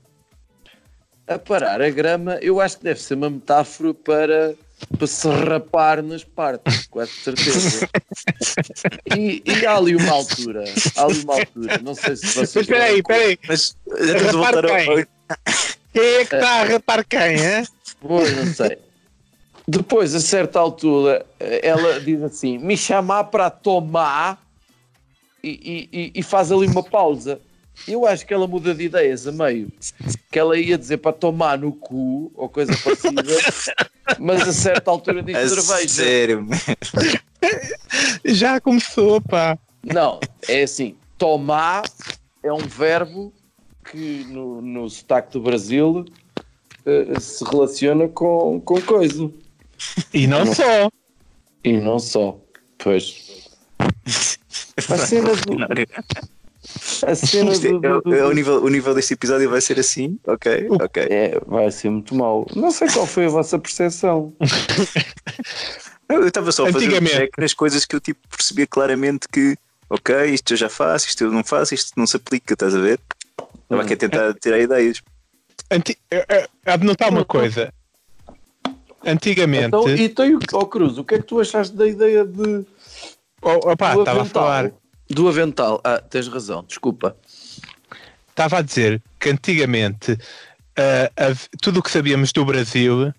A 1.26 1.38
parar 1.38 1.82
a 1.82 1.90
grama, 1.90 2.38
eu 2.40 2.58
acho 2.58 2.78
que 2.78 2.84
deve 2.84 3.02
ser 3.02 3.16
uma 3.16 3.28
metáfora 3.28 3.92
para 3.92 4.54
para 4.96 5.06
se 5.06 5.28
rapar 5.28 6.02
nas 6.02 6.24
partes, 6.24 6.86
quase 6.86 7.12
certeza. 7.12 7.88
E, 9.16 9.42
e 9.44 9.66
há 9.66 9.76
ali 9.76 9.94
uma 9.96 10.12
altura, 10.12 10.64
há 10.96 11.04
ali 11.04 11.20
uma 11.22 11.34
altura, 11.34 11.78
não 11.82 11.94
sei 11.94 12.16
se 12.16 12.26
vocês. 12.26 12.54
Mas 12.54 12.56
espera 12.56 12.84
aí, 12.84 12.98
espera 12.98 13.24
aí. 13.24 13.38
Mas 13.48 13.76
a 13.86 14.30
Rapar 14.46 14.66
quem? 14.66 15.06
Quem 15.92 16.02
é 16.02 16.24
que 16.24 16.34
está 16.34 16.50
a 16.60 16.64
rapar 16.64 17.04
quem, 17.04 17.20
hein? 17.36 17.66
Pois, 18.00 18.36
não 18.36 18.46
sei. 18.54 18.78
Depois, 19.68 20.14
a 20.14 20.20
certa 20.20 20.58
altura, 20.58 21.24
ela 21.38 22.00
diz 22.00 22.22
assim: 22.22 22.58
me 22.58 22.76
chamar 22.76 23.24
para 23.24 23.50
tomar 23.50 24.42
e, 25.42 25.48
e- 25.92 25.98
e- 26.00 26.12
e 26.16 26.22
faz 26.22 26.50
ali 26.50 26.66
uma 26.66 26.82
pausa. 26.82 27.40
Eu 27.88 28.06
acho 28.06 28.26
que 28.26 28.32
ela 28.34 28.46
muda 28.46 28.74
de 28.74 28.84
ideias 28.84 29.26
a 29.26 29.32
meio. 29.32 29.72
Que 30.30 30.38
ela 30.38 30.58
ia 30.58 30.78
dizer 30.78 30.98
para 30.98 31.12
tomar 31.12 31.58
no 31.58 31.72
cu 31.72 32.30
ou 32.34 32.48
coisa 32.48 32.76
parecida, 32.82 33.22
mas 34.18 34.42
a 34.48 34.52
certa 34.52 34.90
altura 34.90 35.22
diz 35.22 35.36
A 35.36 35.48
cerveja. 35.48 35.88
sério, 35.88 36.48
Já 38.24 38.60
começou, 38.60 39.20
pá. 39.20 39.58
Não, 39.82 40.20
é 40.48 40.62
assim: 40.62 40.96
tomar 41.16 41.82
é 42.42 42.52
um 42.52 42.58
verbo 42.58 43.32
que 43.90 44.24
no, 44.28 44.60
no 44.60 44.88
sotaque 44.88 45.32
do 45.32 45.40
Brasil 45.40 46.04
eh, 46.86 47.18
se 47.18 47.44
relaciona 47.44 48.08
com, 48.08 48.60
com 48.60 48.80
coisa. 48.82 49.30
E 50.12 50.26
não 50.26 50.46
só. 50.54 50.90
E 51.64 51.72
não 51.72 51.98
só. 51.98 52.38
Pois. 52.78 53.48
A 54.88 54.96
cena 54.98 55.30
do. 55.34 55.56
A 57.06 57.14
cena 57.14 57.52
é- 57.52 57.58
do. 57.58 57.80
do- 57.80 58.00
do- 58.02 58.10
o, 58.28 58.32
nível, 58.32 58.62
o 58.62 58.68
nível 58.68 58.94
deste 58.94 59.14
episódio 59.14 59.48
vai 59.50 59.60
ser 59.60 59.78
assim, 59.78 60.18
ok? 60.26 60.66
Ok. 60.70 61.02
É, 61.10 61.40
vai 61.46 61.70
ser 61.70 61.90
muito 61.90 62.14
mau. 62.14 62.46
Não 62.54 62.70
sei 62.70 62.88
qual 62.88 63.06
foi 63.06 63.26
a 63.26 63.28
vossa 63.28 63.58
percepção. 63.58 64.32
Eu 66.08 66.26
estava 66.26 66.50
só 66.50 66.66
a 66.66 66.72
fazer 66.72 66.88
um 67.00 67.06
check 67.06 67.30
nas 67.38 67.54
coisas 67.54 67.84
que 67.84 67.94
eu 67.94 68.00
tipo, 68.00 68.18
percebia 68.28 68.66
claramente 68.66 69.28
que, 69.28 69.56
ok, 69.88 70.24
isto 70.26 70.52
eu 70.52 70.56
já 70.56 70.68
faço, 70.68 71.06
isto 71.06 71.22
eu 71.22 71.30
não 71.30 71.44
faço, 71.44 71.72
isto 71.72 71.92
não 71.96 72.04
se 72.04 72.16
aplica, 72.16 72.52
estás 72.54 72.74
a 72.74 72.80
ver? 72.80 72.98
Estava 73.62 73.82
aqui 73.82 73.94
a 73.94 73.96
tentar 73.96 74.34
tirar 74.34 74.58
ideias. 74.58 75.00
Anti... 75.70 75.96
eh, 76.10 76.26
eh, 76.28 76.48
Há 76.66 76.76
de 76.76 76.84
notar 76.84 77.10
uma 77.10 77.24
coisa. 77.24 77.72
Antigamente. 79.04 79.66
Então, 79.68 79.88
e 79.88 80.02
então, 80.02 80.26
o- 80.34 80.38
ó 80.54 80.64
Cruz, 80.64 80.98
o 80.98 81.04
que 81.04 81.14
é 81.14 81.18
que 81.18 81.24
tu 81.26 81.40
achaste 81.40 81.76
da 81.76 81.86
ideia 81.86 82.24
de. 82.24 82.66
Oh, 83.40 83.70
opá, 83.70 83.94
do 83.94 84.00
estava 84.00 84.22
a 84.22 84.24
falar. 84.24 84.72
Do 85.10 85.28
avental. 85.28 85.80
Ah, 85.84 85.98
tens 86.00 86.28
razão, 86.28 86.64
desculpa. 86.66 87.16
Estava 88.28 88.58
a 88.58 88.62
dizer 88.62 89.02
que 89.18 89.28
antigamente 89.28 90.16
hav- 91.16 91.48
tudo 91.60 91.80
o 91.80 91.82
que 91.82 91.90
sabíamos 91.90 92.32
do 92.32 92.44
Brasil 92.44 93.12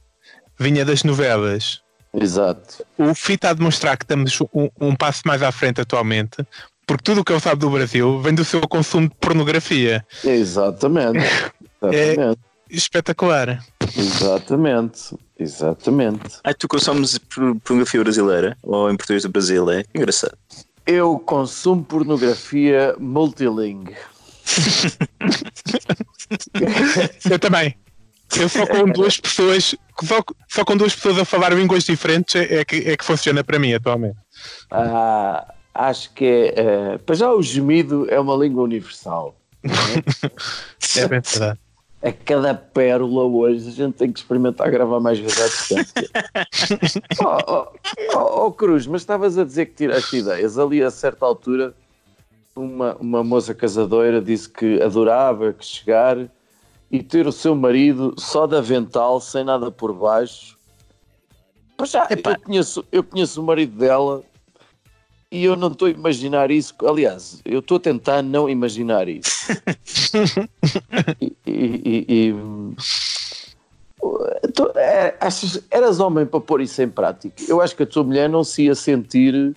vinha 0.57 0.86
das 0.86 1.03
novelas. 1.03 1.81
Exato. 2.13 2.86
O 2.98 3.13
FI 3.13 3.33
está 3.33 3.50
a 3.50 3.53
demonstrar 3.53 3.98
que 3.98 4.03
estamos 4.05 4.39
um, 4.53 4.69
um 4.79 4.95
passo 4.95 5.21
mais 5.25 5.41
à 5.43 5.51
frente 5.51 5.79
atualmente, 5.81 6.45
porque 6.88 7.03
tudo 7.03 7.21
o 7.21 7.24
que 7.24 7.31
ele 7.31 7.39
sabe 7.39 7.60
do 7.62 7.69
Brasil 7.69 8.19
vem 8.21 8.33
do 8.33 8.43
seu 8.43 8.62
consumo 8.67 9.07
de 9.10 9.15
pornografia. 9.15 10.05
Exatamente. 10.24 11.19
Exatamente. 11.83 12.39
Espetacular. 12.69 13.63
Exatamente. 13.98 15.15
Exatamente. 15.38 16.38
Ah, 16.43 16.53
tu 16.53 16.67
consomes 16.67 17.17
por- 17.17 17.60
pornografia 17.60 18.01
brasileira 18.01 18.57
ou 18.63 18.89
em 18.89 18.95
português 18.95 19.24
do 19.24 19.29
Brasil, 19.29 19.69
é? 19.71 19.83
Engraçado. 19.93 20.38
Eu 20.85 21.19
consumo 21.19 21.83
pornografia 21.83 22.95
multilingue. 23.00 23.95
Eu 27.29 27.39
também. 27.39 27.75
Eu 28.38 28.50
só 28.50 28.65
com 28.65 28.85
duas 28.91 29.19
pessoas, 29.19 29.75
só, 30.03 30.23
só 30.47 30.65
com 30.65 30.77
duas 30.77 30.95
pessoas 30.95 31.19
a 31.19 31.25
falar 31.25 31.53
línguas 31.53 31.83
diferentes 31.83 32.35
é, 32.35 32.59
é 32.59 32.65
que, 32.65 32.77
é 32.77 32.97
que 32.97 33.05
funciona 33.05 33.43
para 33.43 33.59
mim 33.59 33.73
atualmente. 33.73 34.17
Ah, 34.69 35.53
acho 35.73 36.13
que 36.13 36.25
é. 36.25 36.53
eh, 36.55 36.97
para 37.00 37.15
já, 37.15 37.31
o 37.31 37.41
gemido 37.41 38.07
é 38.09 38.19
uma 38.19 38.35
língua 38.35 38.63
universal. 38.63 39.35
É 40.97 41.07
bem 41.07 41.21
verdade. 41.21 41.57
A 42.03 42.12
cada 42.12 42.55
pérola 42.55 43.24
hoje 43.25 43.70
a 43.70 43.72
gente 43.72 43.93
tem 43.93 44.12
que 44.12 44.20
experimentar 44.20 44.72
gravar 44.72 45.00
mais 45.00 45.20
vezes 45.20 45.39
à 45.39 45.46
distância. 45.46 47.01
oh, 47.24 47.38
oh, 47.48 47.67
oh, 48.15 48.46
oh, 48.46 48.51
Cruz, 48.51 48.88
mas 48.88 49.01
estavas 49.01 49.38
a 49.38 49.43
dizer 49.43 49.67
que 49.67 49.75
tiraste 49.75 50.17
ideias. 50.17 50.58
Ali 50.58 50.81
a 50.81 50.89
certa 50.89 51.25
altura, 51.25 51.75
uma, 52.55 52.96
uma 52.96 53.24
moça 53.24 53.53
casadoira 53.53 54.20
disse 54.20 54.50
que 54.50 54.81
adorava 54.81 55.53
que 55.53 55.63
chegar 55.63 56.17
e 56.89 57.03
ter 57.03 57.27
o 57.27 57.31
seu 57.31 57.55
marido 57.55 58.15
só 58.17 58.48
de 58.48 58.55
avental, 58.55 59.22
sem 59.22 59.43
nada 59.43 59.70
por 59.70 59.93
baixo. 59.93 60.58
Pois 61.77 61.91
já, 61.91 62.08
eu 62.10 62.39
conheço, 62.39 62.86
eu 62.91 63.03
conheço 63.03 63.41
o 63.41 63.46
marido 63.46 63.77
dela 63.77 64.24
e 65.31 65.43
eu 65.45 65.55
não 65.55 65.69
estou 65.69 65.88
a 65.88 65.91
imaginar 65.91 66.51
isso. 66.51 66.73
Aliás, 66.85 67.41
eu 67.45 67.59
estou 67.59 67.77
a 67.77 67.79
tentar 67.79 68.21
não 68.21 68.50
imaginar 68.50 69.07
isso. 69.07 69.47
e, 71.21 71.33
e- 71.45 71.81
e- 71.85 72.05
e, 72.27 72.33
hum, 72.33 72.75
tu- 74.53 74.71
é, 74.75 75.15
achas- 75.19 75.61
eras 75.69 76.00
homem 76.00 76.25
para 76.25 76.39
pôr 76.41 76.61
isso 76.61 76.81
em 76.81 76.89
prática? 76.89 77.33
Eu 77.47 77.61
acho 77.61 77.75
que 77.75 77.83
a 77.83 77.85
tua 77.88 78.03
mulher 78.03 78.29
não 78.29 78.43
se 78.43 78.63
ia 78.63 78.75
sentir 78.75 79.55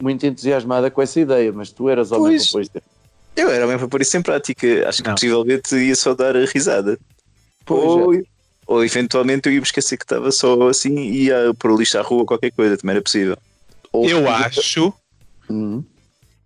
muito 0.00 0.26
entusiasmada 0.26 0.90
com 0.90 1.00
essa 1.02 1.20
ideia, 1.20 1.52
mas 1.52 1.70
tu 1.70 1.88
eras 1.88 2.12
homem 2.12 2.36
Pois. 2.36 2.44
para 2.44 2.52
pôr 2.52 2.62
isso. 2.62 2.72
Eu 3.36 3.50
era 3.50 3.66
bem 3.66 3.76
para 3.78 3.88
pôr 3.88 4.00
isso 4.00 4.16
em 4.16 4.22
prática. 4.22 4.88
Acho 4.88 5.02
que 5.02 5.08
Não. 5.08 5.14
possivelmente 5.14 5.74
ia 5.76 5.94
só 5.96 6.14
dar 6.14 6.36
a 6.36 6.44
risada. 6.46 6.98
Pois 7.66 7.82
ou, 7.84 8.14
é. 8.14 8.22
ou 8.66 8.84
eventualmente 8.84 9.48
eu 9.48 9.52
ia 9.52 9.60
me 9.60 9.66
esquecer 9.66 9.96
que 9.96 10.04
estava 10.04 10.30
só 10.30 10.68
assim 10.68 10.96
e 10.96 11.24
ia 11.24 11.52
pôr 11.58 11.72
o 11.72 11.76
lixo 11.76 11.98
à 11.98 12.02
rua 12.02 12.24
qualquer 12.24 12.50
coisa, 12.52 12.76
também 12.78 12.94
era 12.94 13.02
possível. 13.02 13.36
Ou- 13.92 14.08
Eu 14.08 14.28
acho 14.28 14.92
Hum. 15.50 15.84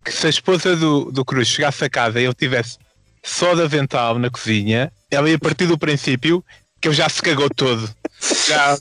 que 0.05 0.13
se 0.13 0.27
a 0.27 0.31
esposa 0.31 0.75
do, 0.77 1.11
do 1.11 1.25
Cruz 1.25 1.49
chegasse 1.49 1.85
a 1.85 1.91
casa 1.91 2.21
e 2.21 2.25
ele 2.25 2.35
tivesse 2.35 2.79
só 3.23 3.55
de 3.55 3.63
avental 3.63 4.19
na 4.19 4.31
cozinha, 4.31 4.91
ela 5.11 5.29
ia 5.29 5.39
partir 5.39 5.67
do 5.67 5.77
princípio 5.79 6.45
que 6.81 6.89
ele 6.89 6.95
já 6.95 7.09
se 7.09 7.21
cagou 7.21 7.49
todo. 7.51 7.89
Já 8.49 8.77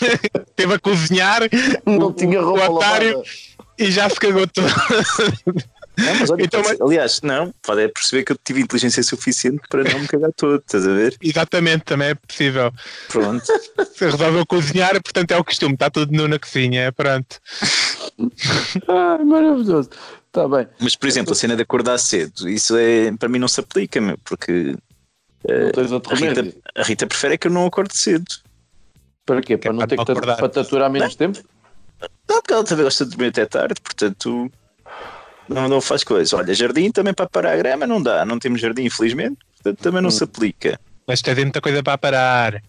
teve 0.56 0.74
a 0.74 0.78
cozinhar 0.78 1.42
Não 1.86 2.08
o- 2.08 2.12
tinha 2.12 2.40
o 2.40 2.44
roupa 2.44 2.70
otário 2.70 3.08
lavada. 3.18 3.28
e 3.78 3.90
já 3.90 4.08
se 4.10 4.16
cagou 4.20 4.46
todo. 4.46 4.66
Não, 5.98 6.14
mas 6.14 6.30
olha, 6.30 6.44
Então, 6.44 6.62
ser- 6.64 6.82
aliás, 6.82 7.20
não, 7.22 7.52
pode 7.62 7.82
é 7.82 7.88
perceber 7.88 8.24
que 8.24 8.32
eu 8.32 8.38
tive 8.42 8.60
inteligência 8.60 9.02
suficiente 9.02 9.60
para 9.68 9.82
não 9.84 9.98
me 10.00 10.06
cagar 10.06 10.30
todo, 10.36 10.60
estás 10.60 10.86
a 10.86 10.92
ver? 10.92 11.16
Exatamente, 11.20 11.84
também 11.84 12.08
é 12.10 12.14
possível. 12.14 12.72
Pronto. 13.08 13.44
Se 13.44 14.04
resolveu 14.04 14.46
cozinhar, 14.46 14.92
portanto 15.02 15.32
é 15.32 15.36
o 15.36 15.44
costume, 15.44 15.74
está 15.74 15.90
tudo 15.90 16.12
nu 16.12 16.28
na 16.28 16.38
cozinha, 16.38 16.92
pronto. 16.92 17.38
Ai, 18.88 19.24
maravilhoso. 19.24 19.90
Está 20.26 20.46
bem. 20.48 20.68
Mas, 20.78 20.94
por 20.94 21.08
exemplo, 21.08 21.32
a 21.32 21.36
cena 21.36 21.56
de 21.56 21.62
acordar 21.62 21.98
cedo, 21.98 22.48
isso 22.48 22.76
é, 22.76 23.10
para 23.16 23.28
mim 23.28 23.38
não 23.38 23.48
se 23.48 23.60
aplica, 23.60 24.00
meu, 24.00 24.18
porque 24.24 24.76
Não 25.48 25.94
outro 25.94 26.12
a 26.12 26.16
Rita, 26.16 26.54
a 26.76 26.82
Rita 26.82 27.06
prefere 27.06 27.38
que 27.38 27.46
eu 27.48 27.50
não 27.50 27.66
acorde 27.66 27.96
cedo. 27.96 28.26
Para 29.24 29.40
quê? 29.42 29.56
Para 29.56 29.70
é 29.70 29.72
não 29.72 29.78
para 29.78 29.88
ter 29.88 29.96
não 29.96 30.04
que 30.04 30.12
acordar. 30.12 30.36
para 30.36 30.48
te 30.48 30.58
aturar 30.60 30.90
menos 30.90 31.14
tempo? 31.16 31.40
Não, 32.28 32.40
porque 32.40 32.52
ela 32.52 32.64
também 32.64 32.84
gosta 32.84 33.04
de 33.04 33.10
dormir 33.10 33.28
até 33.28 33.46
tarde, 33.46 33.80
portanto 33.82 34.50
não, 35.48 35.68
não 35.68 35.80
faz 35.80 36.04
coisas. 36.04 36.32
Olha, 36.32 36.54
jardim 36.54 36.90
também 36.90 37.14
para 37.14 37.28
parar 37.28 37.52
a 37.52 37.56
grama 37.56 37.86
não 37.86 38.02
dá, 38.02 38.24
não 38.24 38.38
temos 38.38 38.60
jardim, 38.60 38.84
infelizmente, 38.84 39.38
portanto 39.54 39.82
também 39.82 40.02
não 40.02 40.10
se 40.10 40.24
aplica. 40.24 40.78
Mas 41.06 41.22
tens 41.22 41.38
muita 41.38 41.60
coisa 41.60 41.82
para 41.82 41.98
parar. 41.98 42.62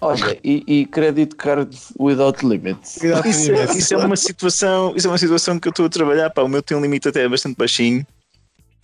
Olha, 0.00 0.38
e, 0.44 0.62
e 0.66 0.86
credit 0.86 1.34
card 1.34 1.76
without 1.98 2.46
limits. 2.46 2.96
Isso 2.96 3.52
é, 3.52 3.64
isso 3.76 3.94
é 3.94 3.96
uma 3.96 4.16
situação, 4.16 4.94
isso 4.94 5.08
é 5.08 5.10
uma 5.10 5.18
situação 5.18 5.58
que 5.58 5.66
eu 5.66 5.70
estou 5.70 5.86
a 5.86 5.88
trabalhar, 5.88 6.30
pá, 6.30 6.42
o 6.42 6.48
meu 6.48 6.62
tem 6.62 6.76
um 6.76 6.80
limite 6.80 7.08
até 7.08 7.28
bastante 7.28 7.56
baixinho, 7.56 8.06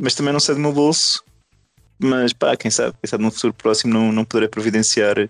mas 0.00 0.14
também 0.14 0.32
não 0.32 0.40
sai 0.40 0.56
do 0.56 0.60
meu 0.60 0.72
bolso. 0.72 1.22
Mas 1.96 2.32
pá, 2.32 2.56
quem 2.56 2.70
sabe, 2.70 2.96
quem 3.00 3.08
sabe 3.08 3.22
no 3.22 3.30
futuro 3.30 3.54
próximo 3.54 3.94
não, 3.94 4.10
não 4.10 4.24
poderei 4.24 4.48
providenciar 4.48 5.28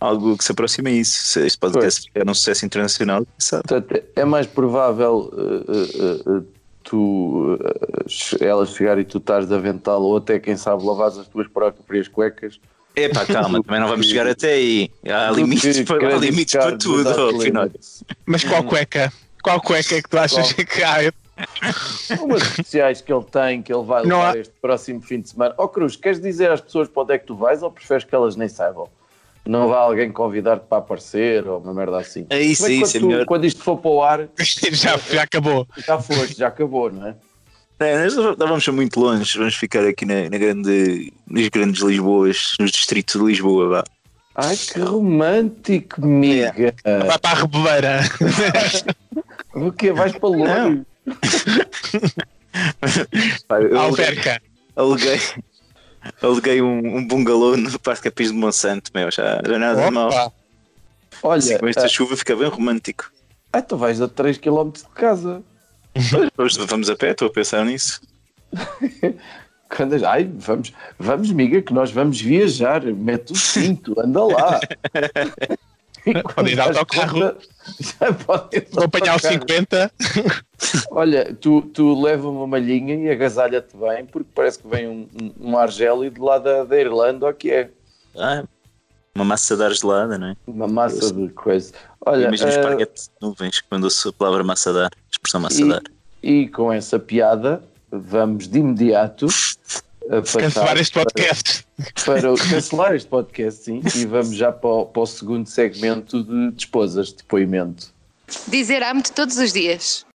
algo 0.00 0.36
que 0.36 0.44
se 0.44 0.52
aproxime 0.52 0.90
a 0.90 0.92
isso. 0.94 1.12
Se 1.24 1.46
este 1.46 1.58
podcast 1.58 2.02
ficar 2.02 2.28
um 2.28 2.34
sucesso 2.34 2.64
internacional, 2.66 3.26
sabe. 3.38 3.64
Portanto, 3.66 4.04
é 4.14 4.24
mais 4.24 4.46
provável 4.46 5.30
uh, 5.32 6.32
uh, 6.32 6.38
uh, 6.38 6.46
tu, 6.82 7.54
uh, 7.54 8.44
ela 8.44 8.64
chegar 8.66 8.98
e 8.98 9.04
tu 9.04 9.18
estás 9.18 9.46
de 9.46 9.54
avental 9.54 10.02
ou 10.02 10.16
até, 10.16 10.38
quem 10.38 10.56
sabe, 10.56 10.84
lavares 10.84 11.18
as 11.18 11.28
tuas 11.28 11.46
próprias 11.48 12.08
cuecas. 12.08 12.60
Epá, 12.96 13.24
calma, 13.26 13.62
também 13.62 13.80
não 13.80 13.88
vamos 13.88 14.06
chegar 14.06 14.26
até 14.26 14.54
aí. 14.54 14.90
Há 15.06 15.30
limites, 15.30 15.82
para, 15.82 16.14
há 16.14 16.18
limites 16.18 16.54
para 16.54 16.76
tudo, 16.76 16.98
without 17.08 17.34
ao 17.34 17.40
final. 17.40 17.64
limits. 17.64 18.02
Mas 18.26 18.42
qual 18.42 18.64
cueca? 18.64 19.12
Qual 19.42 19.60
cueca 19.60 19.94
é 19.96 20.02
que 20.02 20.08
tu 20.08 20.18
achas 20.18 20.52
Qual? 20.52 20.66
que 20.66 20.82
há? 20.82 21.12
Umas 22.20 22.42
especiais 22.42 23.00
que 23.00 23.12
ele 23.12 23.22
tem, 23.24 23.62
que 23.62 23.72
ele 23.72 23.84
vai 23.84 24.02
levar 24.02 24.34
há- 24.34 24.38
este 24.38 24.52
próximo 24.60 25.00
fim 25.00 25.20
de 25.20 25.28
semana. 25.28 25.54
Ó 25.56 25.68
Cruz, 25.68 25.94
queres 25.94 26.20
dizer 26.20 26.50
às 26.50 26.60
pessoas 26.60 26.88
para 26.88 27.02
onde 27.04 27.12
é 27.14 27.18
que 27.18 27.26
tu 27.26 27.36
vais 27.36 27.62
ou 27.62 27.70
preferes 27.70 28.02
que 28.02 28.12
elas 28.12 28.34
nem 28.34 28.48
saibam? 28.48 28.88
Não 29.48 29.66
vai 29.68 29.78
alguém 29.78 30.12
convidar-te 30.12 30.66
para 30.68 30.76
aparecer 30.78 31.48
ou 31.48 31.58
uma 31.58 31.72
merda 31.72 31.98
assim? 31.98 32.26
É 32.28 32.38
isso, 32.40 32.66
é 32.66 32.68
quando 32.68 32.84
isso, 32.84 32.96
é 32.96 33.00
tu- 33.00 33.06
melhor. 33.06 33.24
Quando 33.24 33.44
isto 33.46 33.62
for 33.62 33.78
para 33.78 33.90
o 33.90 34.02
ar, 34.02 34.28
já, 34.72 34.96
já 34.98 35.22
acabou. 35.22 35.66
já 35.78 35.98
foste, 35.98 36.36
já 36.36 36.48
acabou, 36.48 36.92
não 36.92 37.08
é? 37.08 37.16
É, 37.80 38.02
nós 38.04 38.14
não 38.14 38.34
vamos 38.36 38.62
ser 38.64 38.72
muito 38.72 39.00
longe, 39.00 39.38
vamos 39.38 39.54
ficar 39.54 39.84
aqui 39.86 40.04
na, 40.04 40.28
na 40.28 40.36
grande, 40.36 41.12
nas 41.26 41.48
grandes 41.48 41.80
Lisboas, 41.82 42.52
nos 42.60 42.72
distritos 42.72 43.18
de 43.20 43.26
Lisboa, 43.26 43.68
vá. 43.68 43.84
Ai, 44.34 44.56
que 44.56 44.80
romântico, 44.80 46.04
miga. 46.04 46.74
Vai 47.06 47.18
para 47.18 47.30
a 47.30 47.40
reboleira. 47.40 48.00
O 49.54 49.72
quê? 49.72 49.90
Vais 49.92 50.12
para 50.12 50.28
longe? 50.28 50.82
Alverca. 53.76 54.40
aluguei, 54.76 55.18
aluguei 56.20 56.60
um, 56.62 56.96
um 56.96 57.06
bungalô 57.06 57.56
no 57.56 57.78
Parque 57.78 58.04
Capis 58.04 58.28
de 58.30 58.36
Monsanto, 58.36 58.90
meu, 58.94 59.10
já, 59.10 59.40
já 59.46 59.58
nada 59.58 59.84
de 59.84 59.90
mal. 59.90 60.32
Olha, 61.22 61.38
Assim, 61.38 61.58
com 61.58 61.68
esta 61.68 61.84
ah, 61.84 61.88
chuva 61.88 62.16
fica 62.16 62.36
bem 62.36 62.48
romântico. 62.48 63.10
ah, 63.52 63.62
tu 63.62 63.76
vais 63.76 64.00
a 64.00 64.08
3 64.08 64.38
km 64.38 64.70
de 64.70 64.84
casa. 64.94 65.42
Hoje 66.38 66.58
vamos 66.66 66.88
a 66.88 66.96
pé, 66.96 67.10
estou 67.10 67.28
a 67.28 67.32
pensar 67.32 67.64
nisso. 67.64 68.00
Quando, 69.68 70.02
ai, 70.06 70.24
vamos, 70.24 70.72
vamos, 70.98 71.30
miga, 71.30 71.60
que 71.60 71.74
nós 71.74 71.90
vamos 71.90 72.20
viajar. 72.20 72.82
Mete 72.84 73.32
o 73.32 73.36
cinto, 73.36 74.00
anda 74.00 74.24
lá. 74.24 74.60
E 76.10 76.22
quando 76.22 76.34
Pode 76.34 76.50
ir 76.52 76.56
das 76.56 76.76
autocarro. 76.76 77.18
já 77.20 78.10
Vou 78.72 78.84
apanhar 78.84 79.10
o 79.10 79.14
autocarro. 79.14 79.18
50. 79.20 79.90
Olha, 80.90 81.34
tu, 81.40 81.62
tu 81.62 82.00
leva 82.00 82.28
uma 82.28 82.46
malhinha 82.46 82.94
e 82.94 83.10
agasalha-te 83.10 83.76
bem, 83.76 84.06
porque 84.06 84.28
parece 84.34 84.58
que 84.58 84.68
vem 84.68 84.88
um, 84.88 85.08
um, 85.20 85.50
um 85.50 85.58
ar 85.58 85.70
gélido 85.70 86.22
lá 86.24 86.38
da, 86.38 86.64
da 86.64 86.78
Irlanda, 86.80 87.26
ou 87.26 87.34
que 87.34 87.50
é? 87.50 87.70
Ah, 88.16 88.44
uma 89.14 89.24
massa 89.24 89.56
de 89.56 89.62
ar 89.64 89.72
gelada, 89.72 90.16
não 90.18 90.28
é? 90.28 90.36
Uma 90.46 90.66
massa 90.68 91.12
de 91.12 91.28
coisa. 91.30 91.72
Olha, 92.04 92.26
Imagina 92.28 92.50
eh, 92.50 92.54
esparguete 92.54 93.02
de 93.02 93.10
nuvens 93.20 93.60
quando 93.60 93.84
ouço 93.84 94.08
a 94.08 94.12
palavra 94.12 94.42
massa 94.44 94.72
de 94.72 94.78
ar, 94.80 94.90
expressão 95.10 95.40
massa 95.40 95.64
de 95.64 95.72
ar. 95.72 95.82
e, 96.22 96.30
e 96.42 96.48
com 96.48 96.72
essa 96.72 96.98
piada, 96.98 97.62
vamos 97.90 98.48
de 98.48 98.58
imediato 98.60 99.26
Cancelar 100.08 100.78
este 100.78 100.94
podcast. 100.94 101.66
para, 102.04 102.22
para 102.22 102.50
cancelar 102.50 102.94
este 102.94 103.08
podcast, 103.08 103.64
sim, 103.64 103.82
e 103.94 104.06
vamos 104.06 104.34
já 104.34 104.50
para 104.50 104.70
o, 104.70 104.86
para 104.86 105.02
o 105.02 105.06
segundo 105.06 105.46
segmento 105.46 106.24
de, 106.24 106.50
de 106.52 106.62
esposas, 106.62 107.08
de 107.08 107.16
depoimento. 107.16 107.92
Dizer 108.46 108.82
amo-te 108.82 109.12
todos 109.12 109.36
os 109.36 109.52
dias. 109.52 110.06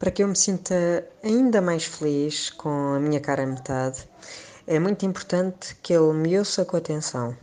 Para 0.00 0.10
que 0.10 0.22
eu 0.22 0.28
me 0.28 0.34
sinta 0.34 1.06
ainda 1.22 1.60
mais 1.60 1.84
feliz 1.84 2.50
com 2.50 2.94
a 2.94 2.98
minha 2.98 3.20
cara 3.20 3.44
a 3.44 3.46
metade, 3.46 4.06
é 4.66 4.80
muito 4.80 5.06
importante 5.06 5.76
que 5.80 5.92
ele 5.92 6.12
me 6.12 6.36
ouça 6.36 6.64
com 6.64 6.76
atenção, 6.76 7.36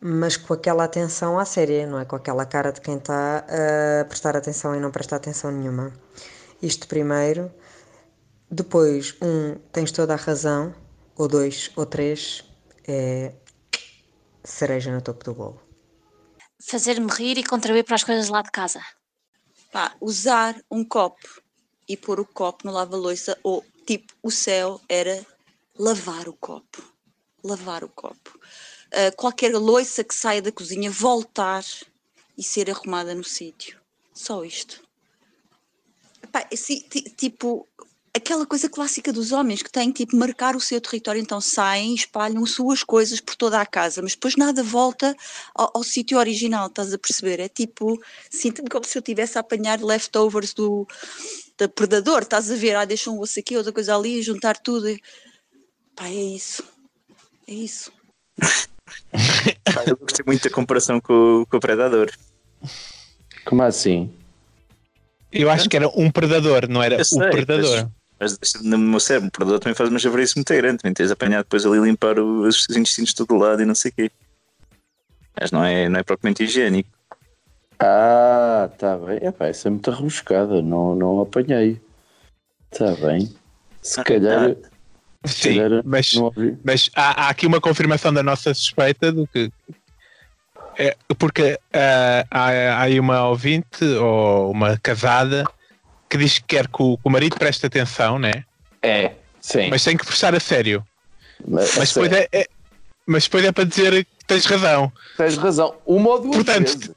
mas 0.00 0.38
com 0.38 0.54
aquela 0.54 0.84
atenção 0.84 1.38
à 1.38 1.44
séria, 1.44 1.86
não 1.86 2.00
é 2.00 2.06
com 2.06 2.16
aquela 2.16 2.46
cara 2.46 2.72
de 2.72 2.80
quem 2.80 2.96
está 2.96 3.44
a 4.00 4.04
prestar 4.06 4.34
atenção 4.34 4.74
e 4.74 4.80
não 4.80 4.90
presta 4.90 5.16
atenção 5.16 5.50
nenhuma. 5.52 5.92
Isto 6.62 6.88
primeiro. 6.88 7.50
Depois, 8.50 9.14
um, 9.20 9.56
tens 9.72 9.90
toda 9.90 10.14
a 10.14 10.16
razão, 10.16 10.72
ou 11.16 11.28
dois, 11.28 11.70
ou 11.76 11.86
três, 11.86 12.44
é 12.86 13.34
cereja 14.44 14.92
no 14.92 15.02
topo 15.02 15.24
do 15.24 15.34
bolo. 15.34 15.60
Fazer-me 16.60 17.10
rir 17.10 17.38
e 17.38 17.44
contribuir 17.44 17.84
para 17.84 17.96
as 17.96 18.04
coisas 18.04 18.28
lá 18.28 18.42
de 18.42 18.50
casa. 18.50 18.84
Pá, 19.72 19.94
usar 20.00 20.56
um 20.70 20.84
copo 20.84 21.42
e 21.88 21.96
pôr 21.96 22.20
o 22.20 22.24
copo 22.24 22.66
no 22.66 22.72
lava-loiça, 22.72 23.38
ou 23.42 23.64
tipo, 23.86 24.12
o 24.22 24.30
céu 24.30 24.80
era 24.88 25.24
lavar 25.78 26.28
o 26.28 26.32
copo. 26.32 26.82
Lavar 27.44 27.84
o 27.84 27.88
copo. 27.88 28.38
Ah, 28.92 29.12
qualquer 29.16 29.52
loiça 29.54 30.02
que 30.02 30.14
saia 30.14 30.42
da 30.42 30.52
cozinha, 30.52 30.90
voltar 30.90 31.64
e 32.36 32.42
ser 32.42 32.70
arrumada 32.70 33.14
no 33.14 33.24
sítio. 33.24 33.80
Só 34.14 34.44
isto. 34.44 34.82
Epá, 36.22 36.46
esse 36.50 36.80
ti- 36.88 37.10
tipo, 37.10 37.68
aquela 38.16 38.46
coisa 38.46 38.68
clássica 38.68 39.12
dos 39.12 39.32
homens 39.32 39.62
que 39.62 39.70
têm 39.70 39.90
tipo 39.92 40.16
marcar 40.16 40.56
o 40.56 40.60
seu 40.60 40.80
território, 40.80 41.20
então 41.20 41.40
saem, 41.40 41.94
espalham 41.94 42.44
suas 42.46 42.82
coisas 42.82 43.20
por 43.20 43.34
toda 43.36 43.60
a 43.60 43.66
casa, 43.66 44.02
mas 44.02 44.12
depois 44.12 44.36
nada 44.36 44.62
volta 44.62 45.14
ao, 45.54 45.70
ao 45.74 45.82
sítio 45.82 46.18
original, 46.18 46.66
estás 46.66 46.92
a 46.92 46.98
perceber? 46.98 47.40
É 47.40 47.48
tipo, 47.48 48.00
sinto-me 48.30 48.68
como 48.68 48.84
se 48.84 48.96
eu 48.96 49.00
estivesse 49.00 49.36
a 49.38 49.40
apanhar 49.40 49.80
leftovers 49.82 50.52
do, 50.54 50.86
do 51.58 51.68
predador, 51.68 52.22
estás 52.22 52.50
a 52.50 52.54
ver? 52.56 52.74
Ah, 52.76 52.84
deixa 52.84 53.10
um 53.10 53.20
osso 53.20 53.38
aqui, 53.38 53.56
outra 53.56 53.72
coisa 53.72 53.94
ali, 53.96 54.22
juntar 54.22 54.56
tudo. 54.58 54.88
e- 54.88 55.00
Pá, 55.94 56.08
é 56.08 56.12
isso. 56.14 56.62
É 57.48 57.52
isso. 57.52 57.92
Pá, 59.64 59.84
eu 59.86 59.96
gostei 59.96 60.24
muito 60.26 60.42
da 60.48 60.54
comparação 60.54 61.00
com, 61.00 61.42
o- 61.42 61.46
com 61.46 61.56
o 61.56 61.60
Predador. 61.60 62.10
Como 63.44 63.62
assim? 63.62 64.12
Eu 65.32 65.50
acho 65.50 65.68
que 65.68 65.76
era 65.76 65.88
um 65.88 66.10
predador, 66.10 66.66
não 66.68 66.82
era 66.82 66.96
Eu 66.96 67.02
o 67.02 67.04
sei, 67.04 67.30
predador. 67.30 67.90
Mas, 68.18 68.38
no 68.62 68.78
meu 68.78 69.00
cérebro, 69.00 69.28
o 69.28 69.30
Predador 69.30 69.60
também 69.60 69.74
faz 69.74 69.90
uma 69.90 69.98
javarice 69.98 70.36
muito 70.36 70.54
grande. 70.54 70.78
Também 70.78 70.94
tens 70.94 71.06
de 71.06 71.12
apanhar 71.12 71.42
depois 71.42 71.66
ali 71.66 71.78
limpar 71.78 72.18
os 72.18 72.66
intestinos 72.70 73.10
de 73.10 73.16
todo 73.16 73.36
lado 73.36 73.62
e 73.62 73.66
não 73.66 73.74
sei 73.74 73.90
o 73.90 73.94
quê. 73.94 74.10
Mas 75.38 75.50
não 75.50 75.62
é, 75.62 75.88
não 75.88 76.00
é 76.00 76.02
propriamente 76.02 76.42
higiênico. 76.42 76.88
Ah, 77.78 78.70
tá 78.78 78.96
bem. 78.96 79.18
Epá, 79.22 79.46
essa 79.46 79.68
é 79.68 79.70
muito 79.70 79.90
arruscada, 79.90 80.62
não, 80.62 80.94
não 80.94 81.20
apanhei. 81.20 81.78
Tá 82.70 82.94
bem. 82.94 83.34
Se 83.82 84.02
calhar. 84.02 84.56
se 85.24 85.34
Sim, 85.34 85.56
calhar 85.56 85.82
mas, 85.84 86.14
não 86.14 86.24
ouvi. 86.24 86.56
mas 86.64 86.90
há, 86.94 87.26
há 87.26 87.28
aqui 87.28 87.46
uma 87.46 87.60
confirmação 87.60 88.12
da 88.14 88.22
nossa 88.22 88.52
suspeita 88.54 89.12
do 89.12 89.26
que. 89.26 89.52
É, 90.78 90.96
porque 91.18 91.58
ah, 91.72 92.26
há, 92.30 92.48
há 92.48 92.80
aí 92.82 92.98
uma 92.98 93.28
ouvinte 93.28 93.84
ou 93.84 94.50
uma 94.50 94.78
casada 94.78 95.44
que 96.08 96.16
diz 96.16 96.38
que 96.38 96.44
quer 96.46 96.68
que 96.68 96.82
o, 96.82 96.96
que 96.96 97.02
o 97.04 97.10
marido 97.10 97.36
preste 97.36 97.66
atenção, 97.66 98.18
né? 98.18 98.44
É, 98.82 99.12
sim. 99.40 99.68
Mas 99.70 99.82
tem 99.84 99.96
que 99.96 100.04
prestar 100.06 100.34
a 100.34 100.40
sério. 100.40 100.84
Mas, 101.46 101.76
Mas 101.76 101.88
depois 101.92 102.12
é, 102.12 102.28
é- 102.32 102.48
mas 103.06 103.24
depois 103.24 103.44
é 103.44 103.52
para 103.52 103.64
dizer 103.64 104.04
que 104.04 104.24
tens 104.26 104.44
razão. 104.46 104.90
Tens 105.16 105.36
razão. 105.36 105.74
Uma 105.86 106.10
ou 106.10 106.20
duas 106.20 106.36
Portanto, 106.36 106.78
vezes. 106.78 106.90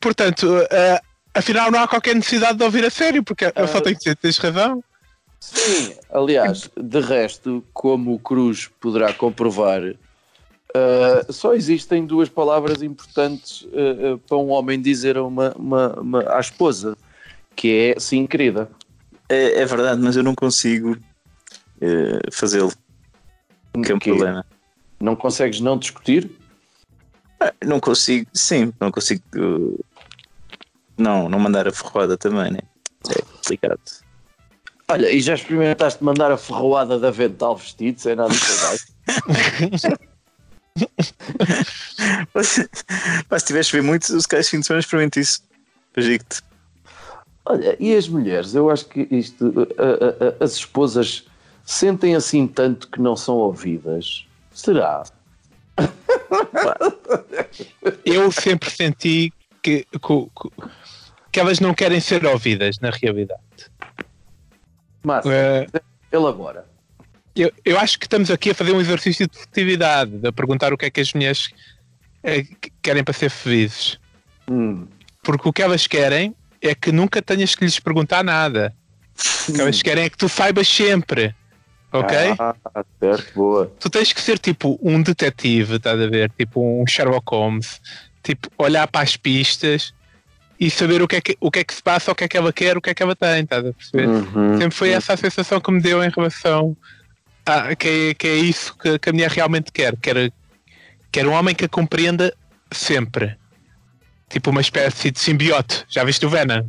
Portanto, 0.00 0.46
ah, 0.70 1.00
afinal 1.34 1.70
não 1.70 1.80
há 1.80 1.88
qualquer 1.88 2.14
necessidade 2.14 2.58
de 2.58 2.64
ouvir 2.64 2.84
a 2.84 2.90
sério, 2.90 3.22
porque 3.22 3.46
eu 3.46 3.68
só 3.68 3.78
Ah. 3.78 3.80
tenho 3.80 3.96
que 3.96 4.04
dizer 4.04 4.16
que 4.16 4.22
tens 4.22 4.38
razão. 4.38 4.82
Sim, 5.40 5.94
aliás, 6.10 6.68
de 6.76 7.00
resto, 7.00 7.64
como 7.72 8.14
o 8.14 8.18
Cruz 8.18 8.68
poderá 8.80 9.12
comprovar, 9.12 9.82
uh, 9.82 11.32
só 11.32 11.54
existem 11.54 12.04
duas 12.06 12.28
palavras 12.28 12.82
importantes 12.82 13.62
uh, 13.62 14.14
uh, 14.14 14.18
para 14.18 14.36
um 14.36 14.48
homem 14.50 14.80
dizer 14.80 15.16
a 15.16 15.22
uma, 15.22 15.52
uma- 15.56 16.00
uma- 16.00 16.32
à 16.36 16.40
esposa, 16.40 16.96
que 17.56 17.94
é 17.96 18.00
sim, 18.00 18.26
querida. 18.26 18.70
É, 19.28 19.62
é 19.62 19.66
verdade, 19.66 20.00
mas 20.00 20.16
eu 20.16 20.22
não 20.22 20.34
consigo 20.34 20.96
eh, 21.80 22.20
fazê-lo. 22.30 22.72
Que 23.84 23.92
é 23.92 23.94
um 23.94 23.98
problema. 23.98 24.46
Não 25.00 25.16
consegues 25.16 25.60
não 25.60 25.76
discutir? 25.78 26.30
Ah, 27.40 27.52
Não 27.64 27.80
consigo, 27.80 28.26
sim, 28.32 28.72
não 28.80 28.90
consigo 28.90 29.22
uh, 29.36 29.84
não, 30.96 31.28
não 31.28 31.38
mandar 31.38 31.68
a 31.68 31.72
ferroada 31.72 32.16
também, 32.16 32.50
né? 32.50 32.60
É 33.10 33.20
complicado. 33.20 33.80
Olha, 34.88 35.10
e 35.10 35.20
já 35.20 35.34
experimentaste 35.34 36.02
mandar 36.02 36.30
a 36.32 36.38
ferroada 36.38 36.98
da 36.98 37.10
Vental 37.10 37.56
vestido 37.56 38.00
sem 38.00 38.16
nada 38.16 38.32
baixo? 38.62 38.86
Mas, 42.34 43.42
se 43.42 43.46
tiveres 43.46 43.68
a 43.68 43.72
ver 43.72 43.82
muito, 43.82 44.06
se 44.06 44.28
calhar 44.28 44.40
este 44.40 44.50
fim 44.52 44.60
de 44.60 44.66
semana 44.66 44.80
experimento 44.80 45.20
isso. 45.20 45.42
Digo-te. 45.96 46.42
Olha, 47.48 47.76
e 47.78 47.94
as 47.94 48.08
mulheres? 48.08 48.54
Eu 48.54 48.70
acho 48.70 48.86
que 48.86 49.06
isto, 49.10 49.68
a- 49.78 50.40
a- 50.40 50.44
as 50.44 50.54
esposas 50.56 51.24
sentem 51.64 52.14
assim 52.16 52.46
tanto 52.46 52.88
que 52.88 53.00
não 53.00 53.14
são 53.16 53.36
ouvidas. 53.36 54.26
Será? 54.52 55.04
Eu 58.04 58.30
sempre 58.32 58.70
senti 58.70 59.32
que, 59.62 59.84
que, 59.84 60.48
que 61.32 61.40
elas 61.40 61.60
não 61.60 61.74
querem 61.74 62.00
ser 62.00 62.24
ouvidas, 62.26 62.78
na 62.80 62.90
realidade. 62.90 63.40
Márcio, 65.04 65.30
Eh, 65.32 65.66
elabora. 66.10 66.66
eu, 67.34 67.52
eu 67.64 67.78
acho 67.78 67.98
que 67.98 68.06
estamos 68.06 68.30
aqui 68.30 68.50
a 68.50 68.54
fazer 68.54 68.72
um 68.72 68.80
exercício 68.80 69.28
de 69.28 69.36
furtividade, 69.38 70.26
a 70.26 70.32
perguntar 70.32 70.72
o 70.72 70.78
que 70.78 70.86
é 70.86 70.90
que 70.90 71.00
as 71.00 71.12
mulheres 71.12 71.50
eh, 72.22 72.42
que- 72.42 72.72
querem 72.82 73.04
para 73.04 73.14
ser 73.14 73.30
felizes. 73.30 73.98
Hum. 74.50 74.86
Porque 75.22 75.48
o 75.48 75.52
que 75.52 75.62
elas 75.62 75.86
querem 75.86 76.34
é 76.68 76.74
que 76.74 76.92
nunca 76.92 77.20
tenhas 77.22 77.54
que 77.54 77.64
lhes 77.64 77.78
perguntar 77.78 78.24
nada. 78.24 78.74
O 79.48 79.52
que 79.52 79.60
elas 79.60 79.82
querem 79.82 80.04
é 80.04 80.10
que 80.10 80.16
tu 80.16 80.28
saibas 80.28 80.68
sempre. 80.68 81.34
Ok? 81.92 82.16
Ah, 82.38 82.54
certo, 83.00 83.32
boa. 83.34 83.72
tu 83.80 83.88
tens 83.88 84.12
que 84.12 84.20
ser 84.20 84.38
tipo 84.38 84.78
um 84.82 85.00
detetive, 85.00 85.76
estás 85.76 85.98
a 85.98 86.06
ver? 86.06 86.30
Tipo 86.36 86.82
um 86.82 86.86
Sherlock 86.86 87.24
Holmes, 87.30 87.80
tipo 88.22 88.50
olhar 88.58 88.86
para 88.88 89.02
as 89.02 89.16
pistas 89.16 89.94
e 90.58 90.70
saber 90.70 91.00
o 91.00 91.08
que 91.08 91.16
é 91.16 91.20
que, 91.20 91.36
o 91.40 91.50
que, 91.50 91.60
é 91.60 91.64
que 91.64 91.74
se 91.74 91.82
passa, 91.82 92.10
o 92.10 92.14
que 92.14 92.24
é 92.24 92.28
que 92.28 92.36
ela 92.36 92.52
quer, 92.52 92.76
o 92.76 92.80
que 92.80 92.90
é 92.90 92.94
que 92.94 93.02
ela 93.02 93.14
tem, 93.14 93.44
estás 93.44 93.64
a 93.64 93.72
perceber? 93.72 94.08
Uhum. 94.08 94.58
Sempre 94.58 94.76
foi 94.76 94.90
essa 94.90 95.12
a 95.12 95.16
sensação 95.16 95.60
que 95.60 95.70
me 95.70 95.80
deu 95.80 96.02
em 96.02 96.10
relação 96.10 96.76
a 97.46 97.74
que 97.76 97.88
é, 97.88 98.14
que 98.14 98.26
é 98.26 98.34
isso 98.34 98.76
que, 98.76 98.98
que 98.98 99.08
a 99.08 99.12
mulher 99.12 99.30
realmente 99.30 99.70
quer. 99.70 99.96
Quer, 99.96 100.32
quer 101.12 101.26
um 101.26 101.32
homem 101.32 101.54
que 101.54 101.66
a 101.66 101.68
compreenda 101.68 102.34
sempre. 102.72 103.36
Tipo 104.28 104.50
uma 104.50 104.60
espécie 104.60 105.10
de 105.10 105.18
simbiote. 105.20 105.84
Já 105.88 106.04
viste 106.04 106.24
o 106.26 106.30
Venom? 106.30 106.64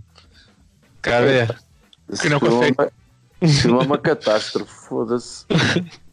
Quer 1.01 1.23
ver? 1.23 1.55
Que 2.21 2.29
não 2.29 2.37
é 2.37 2.39
consegue. 2.39 2.75
uma- 2.79 3.81
é 3.81 3.85
uma 3.85 3.97
catástrofe, 3.97 4.71
foda-se. 4.87 5.45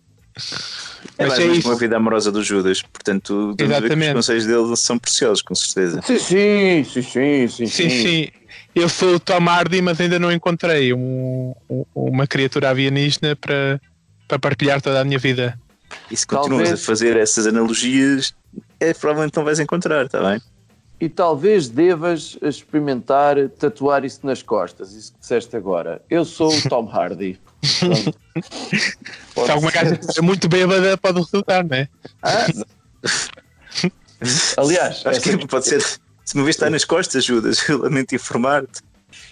É 1.16 1.26
Mas 1.28 1.38
mais 1.38 1.40
é 1.40 1.52
isso. 1.52 1.62
como 1.62 1.74
a 1.74 1.78
vida 1.78 1.96
amorosa 1.96 2.32
do 2.32 2.42
Judas, 2.42 2.82
portanto, 2.82 3.54
os 3.56 4.12
conselhos 4.14 4.46
dele 4.46 4.76
são 4.76 4.98
preciosos, 4.98 5.42
com 5.42 5.54
certeza. 5.54 6.00
Sim, 6.02 6.18
sim, 6.18 6.84
sim, 6.84 7.02
sim, 7.02 7.48
sim. 7.48 7.66
Sim, 7.68 7.88
sim. 7.90 8.28
Eu 8.74 8.88
sou 8.88 9.14
o 9.14 9.20
Tom 9.20 9.48
Hardy, 9.48 9.80
mas 9.80 10.00
ainda 10.00 10.18
não 10.18 10.32
encontrei 10.32 10.92
um- 10.92 11.54
um- 11.70 11.84
uma 11.94 12.26
criatura 12.26 12.70
avianígena 12.70 13.36
para, 13.36 13.80
para 14.26 14.38
partilhar 14.40 14.82
toda 14.82 15.00
a 15.00 15.04
minha 15.04 15.18
vida. 15.20 15.56
E 16.10 16.16
se 16.16 16.26
continuas 16.26 16.62
Talvez- 16.64 16.82
a 16.82 16.84
fazer 16.84 17.16
essas 17.16 17.46
analogias, 17.46 18.34
é, 18.80 18.92
provavelmente 18.92 19.36
não 19.36 19.44
vais 19.44 19.60
encontrar, 19.60 20.06
está 20.06 20.20
bem? 20.20 20.40
E 21.00 21.08
talvez 21.08 21.68
devas 21.68 22.38
experimentar 22.40 23.36
tatuar 23.50 24.04
isso 24.04 24.20
nas 24.22 24.42
costas, 24.42 24.92
isso 24.92 25.12
que 25.12 25.20
disseste 25.20 25.56
agora. 25.56 26.00
Eu 26.08 26.24
sou 26.24 26.52
o 26.54 26.68
Tom 26.68 26.88
Hardy. 26.88 27.38
Se 27.62 29.50
alguma 29.50 29.70
gaja 29.70 29.94
estiver 29.94 30.22
muito 30.22 30.48
bêbada, 30.48 30.96
pode 30.96 31.18
resultar, 31.20 31.64
não 31.64 31.76
é? 31.76 31.88
Ah, 32.22 32.46
Aliás, 34.56 35.04
Acho 35.04 35.20
que 35.20 35.46
pode 35.46 35.66
ser. 35.66 35.82
Se 36.24 36.34
uma 36.34 36.44
vez 36.44 36.56
está 36.56 36.70
nas 36.70 36.84
costas, 36.84 37.24
Judas, 37.24 37.68
eu 37.68 37.78
lamento 37.78 38.14
informar-te. 38.14 38.80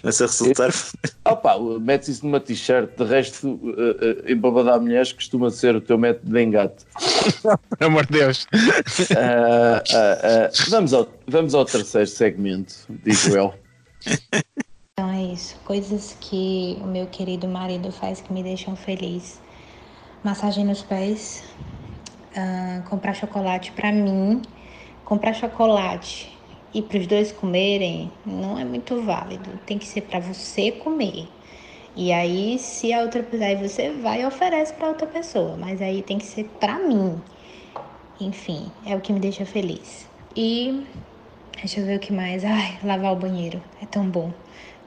Mas 0.03 0.21
a 0.21 0.25
resultar. 0.25 0.69
Opa, 1.25 1.57
metes 1.79 2.09
isso 2.09 2.25
numa 2.25 2.39
t-shirt, 2.39 2.89
de 2.97 3.03
resto, 3.05 3.47
uh, 3.47 3.59
uh, 3.59 4.31
embabadar 4.31 4.79
mulheres 4.79 5.13
costuma 5.13 5.49
ser 5.49 5.75
o 5.75 5.81
teu 5.81 5.97
método 5.97 6.31
de 6.31 6.43
engate. 6.43 6.85
Pelo 7.79 7.91
amor 7.91 8.05
de 8.05 8.19
Deus. 8.19 8.45
Ah, 9.15 9.81
ah, 9.93 10.19
ah, 10.23 10.49
vamos, 10.69 10.93
ao, 10.93 11.07
vamos 11.27 11.55
ao 11.55 11.63
terceiro 11.63 12.07
segmento, 12.07 12.73
digo 12.89 13.35
eu. 13.35 13.53
Então 14.93 15.09
é 15.09 15.23
isso. 15.33 15.55
Coisas 15.63 16.17
que 16.19 16.77
o 16.81 16.87
meu 16.87 17.07
querido 17.07 17.47
marido 17.47 17.91
faz 17.91 18.19
que 18.19 18.33
me 18.33 18.43
deixam 18.43 18.75
feliz. 18.75 19.39
Massagem 20.23 20.65
nos 20.65 20.81
pés, 20.81 21.43
ah, 22.35 22.81
comprar 22.89 23.13
chocolate 23.13 23.71
pra 23.71 23.91
mim, 23.91 24.41
comprar 25.05 25.33
chocolate 25.33 26.32
e 26.73 26.81
para 26.81 26.97
os 26.97 27.07
dois 27.07 27.31
comerem 27.31 28.11
não 28.25 28.57
é 28.57 28.65
muito 28.65 29.01
válido. 29.01 29.59
Tem 29.65 29.77
que 29.77 29.85
ser 29.85 30.01
pra 30.01 30.19
você 30.19 30.71
comer. 30.71 31.27
E 31.95 32.11
aí, 32.11 32.57
se 32.57 32.91
a 32.91 33.01
outra 33.01 33.25
aí 33.45 33.55
você 33.55 33.91
vai 33.91 34.23
e 34.23 34.25
oferece 34.25 34.73
pra 34.73 34.87
outra 34.87 35.05
pessoa, 35.05 35.55
mas 35.55 35.81
aí 35.81 36.01
tem 36.01 36.17
que 36.17 36.25
ser 36.25 36.45
pra 36.59 36.79
mim. 36.79 37.21
Enfim, 38.19 38.71
é 38.85 38.95
o 38.95 39.01
que 39.01 39.13
me 39.13 39.19
deixa 39.19 39.45
feliz. 39.45 40.07
E 40.35 40.83
deixa 41.55 41.79
eu 41.79 41.85
ver 41.85 41.97
o 41.97 41.99
que 41.99 42.11
mais. 42.11 42.43
Ai, 42.43 42.79
lavar 42.83 43.13
o 43.13 43.15
banheiro. 43.15 43.61
É 43.81 43.85
tão 43.85 44.09
bom 44.09 44.33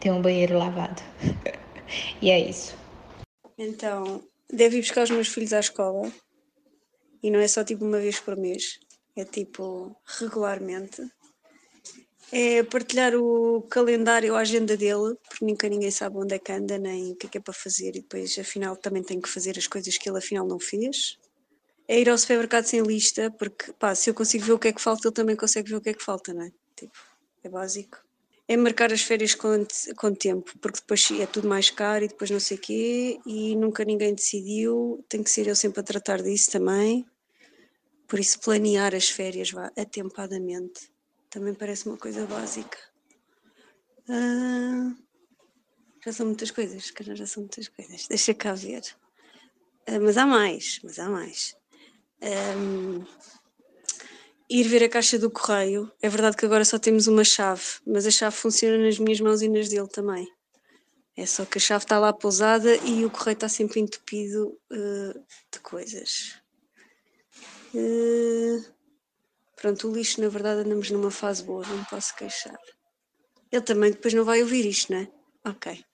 ter 0.00 0.10
um 0.10 0.20
banheiro 0.20 0.58
lavado. 0.58 1.00
e 2.20 2.30
é 2.30 2.40
isso. 2.40 2.76
Então, 3.56 4.22
devo 4.52 4.74
ir 4.74 4.80
buscar 4.80 5.04
os 5.04 5.10
meus 5.10 5.28
filhos 5.28 5.52
à 5.52 5.60
escola 5.60 6.12
e 7.22 7.30
não 7.30 7.40
é 7.40 7.48
só 7.48 7.64
tipo 7.64 7.84
uma 7.84 7.98
vez 7.98 8.20
por 8.20 8.36
mês, 8.36 8.78
é 9.16 9.24
tipo 9.24 9.96
regularmente. 10.18 11.02
É 12.32 12.64
partilhar 12.64 13.14
o 13.14 13.62
calendário, 13.62 14.34
a 14.34 14.40
agenda 14.40 14.76
dele, 14.76 15.14
porque 15.28 15.44
nunca 15.44 15.68
ninguém 15.68 15.92
sabe 15.92 16.16
onde 16.16 16.34
é 16.34 16.38
que 16.40 16.50
anda, 16.50 16.76
nem 16.76 17.12
o 17.12 17.16
que 17.16 17.26
é 17.26 17.30
que 17.30 17.38
é 17.38 17.40
para 17.40 17.54
fazer, 17.54 17.90
e 17.90 18.00
depois 18.00 18.36
afinal 18.36 18.76
também 18.76 19.02
tem 19.02 19.20
que 19.20 19.28
fazer 19.28 19.56
as 19.56 19.68
coisas 19.68 19.96
que 19.96 20.08
ele 20.08 20.18
afinal 20.18 20.46
não 20.46 20.58
fez. 20.58 21.18
É 21.86 22.00
ir 22.00 22.08
ao 22.10 22.18
supermercado 22.18 22.64
sem 22.64 22.82
lista, 22.82 23.30
porque 23.30 23.72
pá, 23.74 23.94
se 23.94 24.10
eu 24.10 24.14
consigo 24.14 24.44
ver 24.44 24.52
o 24.54 24.58
que 24.58 24.68
é 24.68 24.72
que 24.72 24.82
falta, 24.82 25.06
ele 25.06 25.14
também 25.14 25.36
consegue 25.36 25.70
ver 25.70 25.76
o 25.76 25.80
que 25.80 25.90
é 25.90 25.94
que 25.94 26.02
falta, 26.02 26.34
não 26.34 26.42
é? 26.42 26.50
Tipo, 26.74 26.98
é 27.44 27.48
básico. 27.48 27.98
É 28.48 28.56
marcar 28.56 28.92
as 28.92 29.02
férias 29.02 29.34
com, 29.34 29.64
com 29.96 30.12
tempo, 30.12 30.52
porque 30.60 30.80
depois 30.80 31.08
é 31.12 31.26
tudo 31.26 31.48
mais 31.48 31.70
caro 31.70 32.04
e 32.04 32.08
depois 32.08 32.30
não 32.30 32.40
sei 32.40 32.56
o 32.56 32.60
quê, 32.60 33.18
e 33.24 33.54
nunca 33.54 33.84
ninguém 33.84 34.12
decidiu, 34.12 35.04
tem 35.08 35.22
que 35.22 35.30
ser 35.30 35.46
eu 35.46 35.54
sempre 35.54 35.78
a 35.80 35.82
tratar 35.84 36.22
disso 36.22 36.50
também. 36.50 37.06
Por 38.08 38.18
isso, 38.18 38.40
planear 38.40 38.94
as 38.96 39.08
férias 39.08 39.50
vá, 39.52 39.70
atempadamente 39.76 40.95
também 41.36 41.52
parece 41.52 41.86
uma 41.86 41.98
coisa 41.98 42.24
básica. 42.24 42.78
Ah, 44.08 44.94
já 46.02 46.10
são 46.10 46.24
muitas 46.24 46.50
coisas, 46.50 46.90
cara, 46.90 47.14
já 47.14 47.26
são 47.26 47.42
muitas 47.42 47.68
coisas. 47.68 48.06
Deixa 48.08 48.32
cá 48.32 48.54
ver. 48.54 48.80
Ah, 49.86 50.00
mas 50.00 50.16
há 50.16 50.24
mais, 50.24 50.80
mas 50.82 50.98
há 50.98 51.10
mais. 51.10 51.54
Ahm, 52.22 53.04
ir 54.48 54.66
ver 54.66 54.84
a 54.84 54.88
caixa 54.88 55.18
do 55.18 55.30
correio. 55.30 55.92
É 56.00 56.08
verdade 56.08 56.38
que 56.38 56.46
agora 56.46 56.64
só 56.64 56.78
temos 56.78 57.06
uma 57.06 57.22
chave, 57.22 57.64
mas 57.86 58.06
a 58.06 58.10
chave 58.10 58.34
funciona 58.34 58.78
nas 58.78 58.98
minhas 58.98 59.20
mãos 59.20 59.42
e 59.42 59.48
nas 59.48 59.68
dele 59.68 59.88
também. 59.88 60.26
É 61.14 61.26
só 61.26 61.44
que 61.44 61.58
a 61.58 61.60
chave 61.60 61.84
está 61.84 61.98
lá 61.98 62.14
pousada 62.14 62.74
e 62.76 63.04
o 63.04 63.10
correio 63.10 63.34
está 63.34 63.48
sempre 63.48 63.78
entupido 63.78 64.58
eh, 64.72 65.20
de 65.52 65.60
coisas. 65.60 66.40
Eh, 67.74 68.75
pronto, 69.56 69.88
o 69.88 69.94
lixo, 69.94 70.20
na 70.20 70.28
verdade, 70.28 70.60
andamos 70.60 70.90
numa 70.90 71.10
fase 71.10 71.42
boa, 71.42 71.66
não 71.66 71.78
me 71.78 71.84
posso 71.86 72.14
queixar. 72.16 72.56
Ele 73.50 73.62
também 73.62 73.90
depois 73.90 74.14
não 74.14 74.24
vai 74.24 74.42
ouvir 74.42 74.66
isto, 74.66 74.92
não 74.92 75.00
é? 75.00 75.08
Ok. 75.46 75.84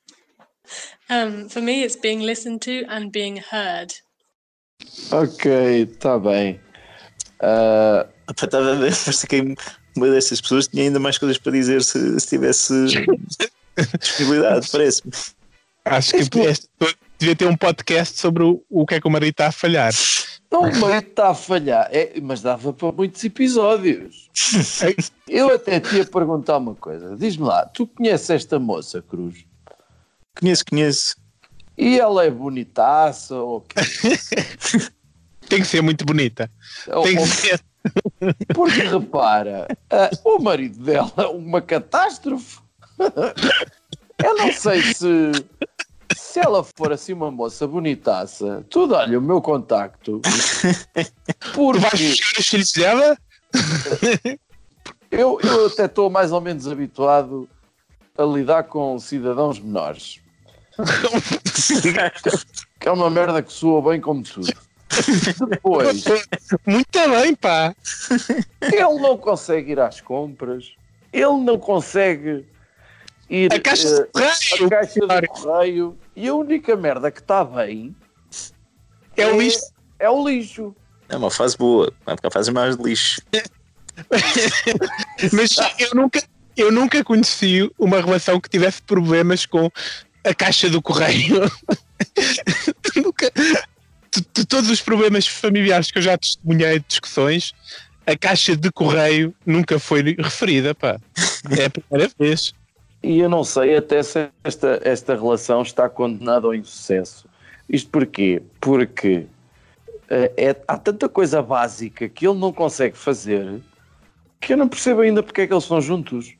Um, 1.10 1.48
for 1.48 1.62
me, 1.62 1.84
it's 1.84 1.96
being 1.96 2.24
listened 2.24 2.60
to 2.60 2.90
and 2.90 3.10
being 3.10 3.38
heard. 3.38 3.92
Ok, 5.10 5.82
está 5.82 6.18
bem. 6.18 6.60
Ah, 7.40 8.06
Opa, 8.28 8.46
Estava 8.46 8.72
a 8.72 8.74
ver, 8.74 8.94
parece 8.96 9.26
que 9.26 9.54
uma 9.96 10.08
dessas 10.08 10.40
pessoas 10.40 10.68
tinha 10.68 10.84
ainda 10.84 10.98
mais 10.98 11.18
coisas 11.18 11.38
para 11.38 11.52
dizer 11.52 11.82
se, 11.82 12.18
se 12.18 12.26
tivesse 12.26 12.72
disponibilidade, 14.00 14.68
parece-me. 14.70 15.12
Acho 15.84 16.12
que 16.30 16.38
este 16.40 16.68
devia 17.22 17.36
ter 17.36 17.46
um 17.46 17.56
podcast 17.56 18.18
sobre 18.18 18.42
o, 18.42 18.64
o 18.68 18.84
que 18.84 18.96
é 18.96 19.00
que 19.00 19.06
o 19.06 19.10
marido 19.10 19.30
está 19.30 19.46
a 19.46 19.52
falhar. 19.52 19.92
Não, 20.50 20.62
o 20.62 20.80
marido 20.80 21.08
está 21.08 21.28
a 21.28 21.34
falhar, 21.34 21.88
é, 21.92 22.20
mas 22.20 22.42
dava 22.42 22.72
para 22.72 22.90
muitos 22.90 23.22
episódios. 23.22 24.28
Eu 25.28 25.54
até 25.54 25.78
te 25.78 25.96
ia 25.96 26.04
perguntar 26.04 26.58
uma 26.58 26.74
coisa. 26.74 27.16
Diz-me 27.16 27.44
lá, 27.44 27.64
tu 27.66 27.86
conheces 27.86 28.28
esta 28.28 28.58
moça, 28.58 29.00
Cruz? 29.00 29.44
Conheço, 30.38 30.64
conheço. 30.68 31.16
E 31.78 31.98
ela 31.98 32.24
é 32.24 32.30
bonitaça 32.30 33.36
ou 33.36 33.60
quê? 33.60 33.80
Tem 35.48 35.60
que 35.60 35.66
ser 35.66 35.80
muito 35.80 36.04
bonita. 36.04 36.50
Tem 37.04 37.16
que 37.16 37.26
ser. 37.26 37.60
Porque 38.54 38.82
repara, 38.82 39.68
ah, 39.90 40.10
o 40.24 40.38
marido 40.38 40.82
dela 40.82 41.12
é 41.18 41.26
uma 41.26 41.60
catástrofe. 41.60 42.58
Eu 44.24 44.36
não 44.36 44.52
sei 44.52 44.82
se 44.94 45.32
se 46.16 46.40
ela 46.40 46.64
for 46.64 46.92
assim 46.92 47.12
uma 47.12 47.30
moça 47.30 47.66
bonitaça, 47.66 48.64
tu 48.70 48.86
dá-lhe 48.86 49.16
o 49.16 49.22
meu 49.22 49.40
contacto. 49.40 50.20
Porque 51.54 51.80
vais 51.80 52.00
buscar 52.00 52.40
os 52.40 52.46
filhos 52.48 52.72
dela? 52.72 53.18
Eu, 55.10 55.38
eu 55.42 55.66
até 55.66 55.84
estou 55.84 56.08
mais 56.08 56.32
ou 56.32 56.40
menos 56.40 56.66
habituado 56.66 57.48
a 58.16 58.22
lidar 58.24 58.64
com 58.64 58.98
cidadãos 58.98 59.58
menores. 59.58 60.20
que 62.80 62.88
é 62.88 62.92
uma 62.92 63.10
merda 63.10 63.42
que 63.42 63.52
soa 63.52 63.90
bem 63.90 64.00
como 64.00 64.22
tudo. 64.22 64.52
Depois, 65.48 66.04
Muito 66.66 66.98
bem, 67.10 67.34
pá. 67.34 67.74
ele 68.62 69.00
não 69.00 69.16
consegue 69.16 69.72
ir 69.72 69.80
às 69.80 70.00
compras, 70.00 70.74
ele 71.12 71.38
não 71.38 71.58
consegue 71.58 72.44
ir 73.30 73.52
A 73.52 73.60
caixa 73.60 73.88
eh, 73.88 74.08
correio. 74.12 74.66
a 74.66 74.70
caixa 74.70 75.00
do 75.00 75.28
correio 75.28 75.98
e 76.14 76.28
a 76.28 76.34
única 76.34 76.76
merda 76.76 77.10
que 77.10 77.20
está 77.20 77.44
bem 77.44 77.94
É 79.16 79.26
o 79.26 79.40
lixo. 79.40 79.72
É 79.98 80.10
o 80.10 80.28
lixo. 80.28 80.74
É 81.08 81.16
uma 81.16 81.30
fase 81.30 81.56
boa, 81.56 81.92
vai 82.04 82.16
ficar 82.16 82.30
fase 82.30 82.50
mais 82.50 82.76
de 82.76 82.82
lixo. 82.82 83.22
Mas 85.32 85.56
eu 85.78 85.90
nunca, 85.94 86.22
eu 86.56 86.72
nunca 86.72 87.04
conheci 87.04 87.70
uma 87.78 88.00
relação 88.00 88.40
que 88.40 88.48
tivesse 88.48 88.82
problemas 88.82 89.46
com 89.46 89.70
a 90.24 90.34
caixa 90.34 90.68
do 90.68 90.80
correio. 90.80 91.50
nunca. 92.96 93.30
De, 94.10 94.26
de 94.34 94.46
todos 94.46 94.70
os 94.70 94.80
problemas 94.80 95.26
familiares 95.26 95.90
que 95.90 95.98
eu 95.98 96.02
já 96.02 96.18
testemunhei 96.18 96.78
de 96.78 96.86
discussões, 96.86 97.52
a 98.06 98.16
caixa 98.16 98.56
de 98.56 98.70
correio 98.70 99.34
nunca 99.44 99.78
foi 99.78 100.16
referida, 100.18 100.74
pá. 100.74 100.98
É 101.56 101.66
a 101.66 101.70
primeira 101.70 102.10
vez. 102.18 102.54
E 103.02 103.18
eu 103.18 103.28
não 103.28 103.42
sei 103.42 103.76
até 103.76 104.02
se 104.02 104.28
esta, 104.44 104.80
esta 104.84 105.14
relação 105.14 105.62
está 105.62 105.88
condenada 105.88 106.46
ao 106.46 106.54
insucesso. 106.54 107.26
Isto 107.68 107.90
porquê? 107.90 108.42
Porque 108.60 109.26
eh, 110.08 110.32
é, 110.36 110.56
há 110.68 110.76
tanta 110.76 111.08
coisa 111.08 111.42
básica 111.42 112.08
que 112.08 112.26
ele 112.26 112.38
não 112.38 112.52
consegue 112.52 112.96
fazer 112.96 113.60
que 114.40 114.52
eu 114.52 114.56
não 114.56 114.68
percebo 114.68 115.00
ainda 115.00 115.22
porque 115.22 115.42
é 115.42 115.46
que 115.46 115.52
eles 115.52 115.64
estão 115.64 115.80
juntos. 115.80 116.34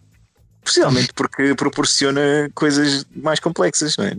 Possivelmente 0.62 1.12
porque 1.14 1.54
proporciona 1.54 2.50
coisas 2.54 3.06
mais 3.14 3.40
complexas, 3.40 3.96
não 3.96 4.04
é? 4.04 4.16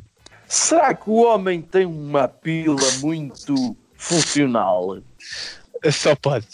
Será 0.48 0.94
que 0.94 1.10
o 1.10 1.24
homem 1.24 1.62
tem 1.62 1.86
uma 1.86 2.28
pila 2.28 2.82
muito 3.00 3.76
funcional? 3.96 4.98
Só 5.92 6.16
pode. 6.16 6.48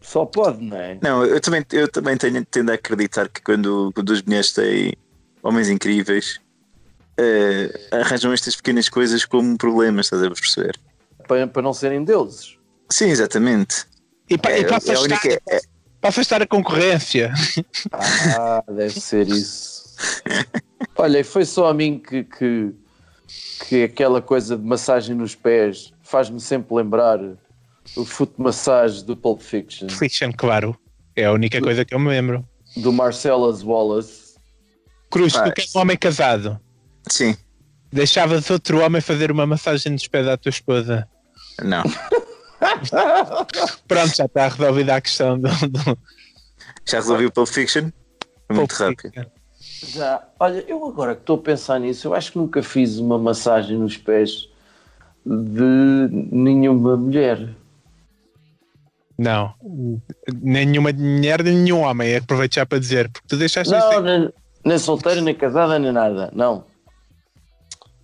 Só 0.00 0.24
pode, 0.24 0.62
não 0.62 0.76
é? 0.76 0.98
Não, 1.02 1.24
eu 1.24 1.40
também, 1.40 1.64
eu 1.72 1.88
também 1.88 2.16
tenho, 2.16 2.44
tendo 2.44 2.70
a 2.70 2.74
acreditar 2.74 3.28
que 3.28 3.42
quando, 3.42 3.90
quando 3.94 4.12
as 4.12 4.22
mulheres 4.22 4.52
têm 4.52 4.92
homens 5.46 5.68
incríveis, 5.68 6.40
eh, 7.18 7.88
arranjam 7.92 8.32
estas 8.32 8.56
pequenas 8.56 8.88
coisas 8.88 9.24
como 9.24 9.56
problemas, 9.56 10.06
estás 10.06 10.22
a 10.22 10.28
perceber? 10.30 10.78
para, 11.28 11.46
para 11.46 11.62
não 11.62 11.72
serem 11.72 12.04
deuses. 12.04 12.56
Sim, 12.90 13.06
exatamente. 13.06 13.84
E 14.30 14.38
para, 14.38 14.52
É, 14.52 14.60
e 14.60 14.64
para 14.64 14.70
é 14.70 14.74
a 14.74 14.76
afastar, 14.78 15.02
única- 15.02 15.42
é- 15.48 15.60
para 16.00 16.10
afastar 16.10 16.42
a 16.42 16.46
concorrência. 16.46 17.32
Ah, 17.92 18.62
deve 18.68 19.00
ser 19.00 19.26
isso. 19.28 19.96
Olha, 20.96 21.18
e 21.18 21.24
foi 21.24 21.44
só 21.44 21.68
a 21.68 21.74
mim 21.74 21.98
que, 21.98 22.22
que, 22.24 22.72
que 23.68 23.82
aquela 23.84 24.22
coisa 24.22 24.56
de 24.56 24.62
massagem 24.64 25.16
nos 25.16 25.34
pés 25.34 25.92
faz-me 26.02 26.38
sempre 26.40 26.76
lembrar 26.76 27.18
o 27.96 28.04
foot 28.04 28.32
massage 28.38 29.02
do 29.04 29.16
Pulp 29.16 29.40
Fiction, 29.40 29.88
Fiction, 29.88 30.30
claro. 30.36 30.78
É 31.16 31.24
a 31.24 31.32
única 31.32 31.60
coisa 31.60 31.84
que 31.84 31.92
eu 31.94 31.98
me 31.98 32.08
lembro. 32.08 32.46
do 32.76 32.92
Marcellus 32.92 33.62
Wallace. 33.64 34.25
Cruz, 35.16 35.34
Ah, 35.36 35.44
tu 35.44 35.52
que 35.52 35.60
és 35.62 35.74
um 35.74 35.78
homem 35.80 35.96
casado. 35.96 36.60
Sim. 37.10 37.36
Deixavas 37.92 38.50
outro 38.50 38.84
homem 38.84 39.00
fazer 39.00 39.30
uma 39.30 39.46
massagem 39.46 39.92
nos 39.92 40.06
pés 40.08 40.26
à 40.28 40.36
tua 40.36 40.50
esposa. 40.50 41.08
Não. 41.62 41.82
Pronto, 43.86 44.16
já 44.16 44.24
está 44.24 44.48
resolvida 44.48 44.96
a 44.96 45.00
questão 45.00 45.38
do, 45.38 45.48
do 45.68 45.98
Já 46.86 46.98
resolvi 46.98 47.26
o 47.26 47.32
Pulp 47.32 47.48
Fiction? 47.48 47.90
Muito 48.50 48.72
rápido. 48.72 49.02
Fiction. 49.02 49.24
Já, 49.88 50.22
olha, 50.40 50.64
eu 50.68 50.84
agora 50.86 51.14
que 51.14 51.20
estou 51.22 51.38
a 51.38 51.42
pensar 51.42 51.78
nisso, 51.78 52.08
eu 52.08 52.14
acho 52.14 52.32
que 52.32 52.38
nunca 52.38 52.62
fiz 52.62 52.98
uma 52.98 53.18
massagem 53.18 53.78
nos 53.78 53.96
pés 53.96 54.48
de 55.24 56.08
nenhuma 56.32 56.96
mulher. 56.96 57.48
Não. 59.18 59.54
Nenhuma 60.42 60.92
mulher, 60.92 61.42
nem 61.42 61.54
nenhum 61.56 61.80
homem. 61.80 62.16
Aproveito 62.16 62.54
já 62.54 62.66
para 62.66 62.78
dizer, 62.78 63.10
porque 63.10 63.26
tu 63.28 63.36
deixaste 63.36 63.72
Não, 63.72 63.90
isto- 63.90 64.02
nem, 64.02 64.32
nem 64.66 64.78
solteira, 64.78 65.20
nem 65.20 65.34
casada, 65.34 65.78
nem 65.78 65.92
nada. 65.92 66.30
Não. 66.34 66.64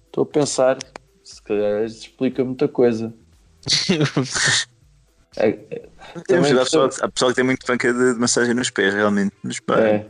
Estou 0.06 0.22
a 0.22 0.26
pensar, 0.26 0.78
se 1.24 1.42
calhar 1.42 1.84
isto 1.84 2.02
explica 2.02 2.44
muita 2.44 2.68
coisa. 2.68 3.12
É, 5.34 5.48
é, 5.48 5.82
Temos 6.26 6.46
pessoal, 6.50 6.84
gostei, 6.88 7.06
há 7.06 7.08
pessoal 7.10 7.30
que 7.30 7.36
tem 7.36 7.44
muito 7.44 7.64
panca 7.64 7.90
de, 7.90 8.12
de 8.12 8.20
massagem 8.20 8.52
nos 8.52 8.68
pés, 8.68 8.92
realmente. 8.92 9.32
Nos 9.42 9.60
pés. 9.60 9.78
é, 9.78 10.06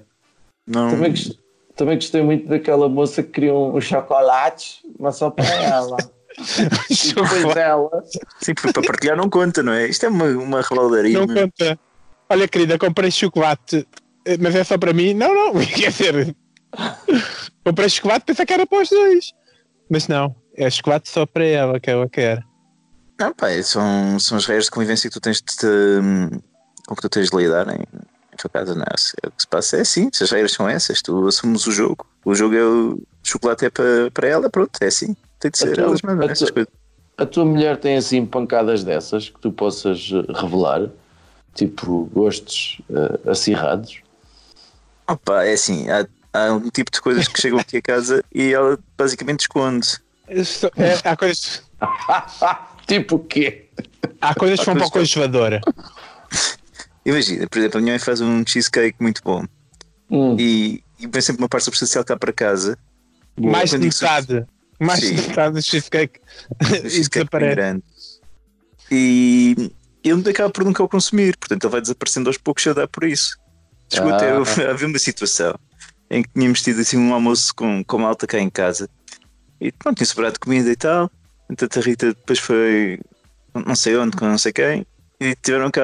Não, 0.66 0.90
também, 0.90 1.10
gostei, 1.10 1.38
também 1.76 1.94
gostei 1.94 2.22
muito 2.22 2.48
daquela 2.48 2.88
moça 2.88 3.22
que 3.22 3.28
criou 3.28 3.76
um 3.76 3.80
chocolate, 3.80 4.80
mas 4.98 5.14
só 5.14 5.30
para 5.30 5.44
ela. 5.44 5.96
e 6.90 7.14
depois 7.14 7.56
ela. 7.56 8.04
Sim, 8.40 8.52
porque 8.52 8.72
para 8.72 8.82
partilhar 8.82 9.16
não 9.16 9.30
conta, 9.30 9.62
não 9.62 9.72
é? 9.72 9.86
Isto 9.86 10.06
é 10.06 10.08
uma, 10.08 10.24
uma 10.24 10.60
rebaldaria. 10.60 11.16
Não 11.16 11.24
meu. 11.24 11.44
conta. 11.44 11.78
Olha, 12.28 12.48
querida, 12.48 12.76
comprei 12.76 13.12
chocolate, 13.12 13.86
eh, 14.24 14.36
mas 14.40 14.56
é 14.56 14.64
só 14.64 14.76
para 14.76 14.92
mim? 14.92 15.14
Não, 15.14 15.32
não, 15.32 15.60
quer 15.64 15.90
dizer, 15.90 16.34
comprei 17.64 17.88
chocolate, 17.88 18.24
pensei 18.26 18.46
que 18.46 18.52
era 18.52 18.66
para 18.66 18.82
os 18.82 18.88
dois. 18.88 19.32
Mas 19.90 20.08
não, 20.08 20.34
é 20.56 20.70
chocolate 20.70 21.08
só 21.08 21.26
para 21.26 21.44
ela 21.44 21.78
que 21.80 21.90
ela 21.90 22.08
quer. 22.08 22.42
Não, 23.20 23.32
pá, 23.32 23.50
é- 23.50 23.62
são, 23.62 24.18
são 24.18 24.38
as 24.38 24.46
regras 24.46 24.64
de 24.66 24.70
convivência 24.70 25.08
que 25.08 25.14
tu 25.14 25.20
tens 25.20 25.36
de 25.36 25.44
te, 25.56 25.66
com 26.86 26.94
que 26.94 27.02
tu 27.02 27.08
tens 27.08 27.30
de 27.30 27.36
lidar 27.36 27.68
em, 27.68 27.80
em 27.82 28.36
tua 28.36 28.50
casa, 28.50 28.74
não 28.74 28.82
é? 28.82 28.96
Se- 28.96 29.14
O 29.26 29.30
que 29.30 29.42
se 29.42 29.46
passa 29.46 29.76
é 29.76 29.80
assim, 29.80 30.08
se 30.12 30.24
as 30.24 30.30
regras 30.30 30.52
são 30.52 30.68
essas, 30.68 31.02
tu 31.02 31.26
assumes 31.28 31.66
o 31.66 31.72
jogo. 31.72 32.06
O 32.24 32.34
jogo 32.34 32.54
é 32.54 32.64
o, 32.64 33.00
chocolate 33.22 33.66
é 33.66 33.70
para, 33.70 34.10
para 34.12 34.28
ela, 34.28 34.50
pronto, 34.50 34.70
é 34.80 34.86
assim. 34.86 35.14
Tem 35.38 35.50
de 35.50 35.58
ser, 35.58 35.74
tua- 35.74 35.84
elas 35.84 36.02
mandam 36.02 36.26
a 36.28 36.32
essas 36.32 36.48
tua- 36.48 36.52
coisas. 36.54 36.72
A 37.18 37.26
tua 37.26 37.44
mulher 37.44 37.76
tem 37.76 37.96
assim 37.98 38.24
pancadas 38.24 38.82
dessas 38.82 39.28
que 39.28 39.38
tu 39.38 39.52
possas 39.52 40.10
eh, 40.10 40.32
revelar, 40.40 40.88
tipo 41.54 42.06
gostos 42.06 42.80
eh, 42.90 43.30
acirrados. 43.30 44.00
Opa, 45.06 45.44
é 45.44 45.52
assim, 45.52 45.90
há, 45.90 46.06
há 46.32 46.52
um 46.52 46.70
tipo 46.70 46.90
de 46.90 47.00
coisas 47.00 47.28
que 47.28 47.40
chegam 47.40 47.58
aqui 47.58 47.76
a 47.78 47.82
casa 47.82 48.24
e 48.34 48.52
ela 48.52 48.78
basicamente 48.96 49.40
esconde. 49.40 49.88
É- 50.28 51.08
há 51.08 51.16
coisas, 51.16 51.62
tipo 52.86 53.16
o 53.16 53.18
quê? 53.18 53.68
há 54.20 54.34
coisas 54.34 54.60
que 54.60 54.66
vão 54.66 54.76
para 54.76 54.86
o 54.86 54.90
congelador. 54.90 55.60
Imagina, 57.04 57.46
por 57.48 57.58
exemplo, 57.58 57.78
a 57.78 57.80
minha 57.82 57.92
mãe 57.94 57.98
faz 57.98 58.20
um 58.20 58.44
cheesecake 58.46 58.96
muito 59.00 59.20
bom 59.24 59.44
Hum. 60.10 60.36
e, 60.38 60.82
e 61.00 61.06
vem 61.06 61.20
sempre 61.22 61.42
uma 61.42 61.48
parte 61.48 61.64
substancial 61.64 62.04
cá 62.04 62.16
para 62.16 62.32
casa. 62.32 62.78
Mais 63.40 63.70
de 63.70 63.78
metade. 63.78 64.46
Mais 64.78 65.00
Sim. 65.00 65.14
de 65.14 65.22
metade 65.28 65.54
do 65.54 65.62
cheesecake 65.62 66.20
o 66.50 66.64
e 66.64 66.66
cheesecake 66.90 67.10
desaparece. 67.24 67.54
grande. 67.56 67.82
E 68.90 69.72
ele 70.04 70.30
acaba 70.30 70.50
por 70.50 70.64
nunca 70.64 70.82
o 70.82 70.88
consumir, 70.88 71.36
portanto 71.36 71.64
ele 71.64 71.70
vai 71.72 71.80
desaparecendo 71.80 72.28
aos 72.28 72.36
poucos 72.38 72.66
a 72.66 72.72
dar 72.72 72.88
por 72.88 73.04
isso. 73.04 73.36
Chegou 73.92 74.10
Ah. 74.12 74.16
até 74.16 74.30
a 74.66 74.70
haver 74.70 74.86
uma 74.86 74.98
situação 74.98 75.58
em 76.12 76.22
que 76.22 76.28
tínhamos 76.34 76.60
tido 76.60 76.80
assim 76.80 76.98
um 76.98 77.14
almoço 77.14 77.54
com, 77.54 77.82
com 77.82 77.98
malta 77.98 78.26
cá 78.26 78.38
em 78.38 78.50
casa 78.50 78.88
e 79.58 79.72
pronto, 79.72 79.96
tinha 79.96 80.06
sobrado 80.06 80.38
comida 80.38 80.70
e 80.70 80.76
tal. 80.76 81.10
Entanto 81.50 81.78
a 81.78 81.82
Rita 81.82 82.06
depois 82.08 82.38
foi 82.38 83.00
não 83.54 83.74
sei 83.74 83.96
onde, 83.96 84.16
com 84.16 84.26
não 84.26 84.38
sei 84.38 84.52
quem, 84.52 84.86
e 85.20 85.34
tiveram 85.36 85.70
cá 85.70 85.82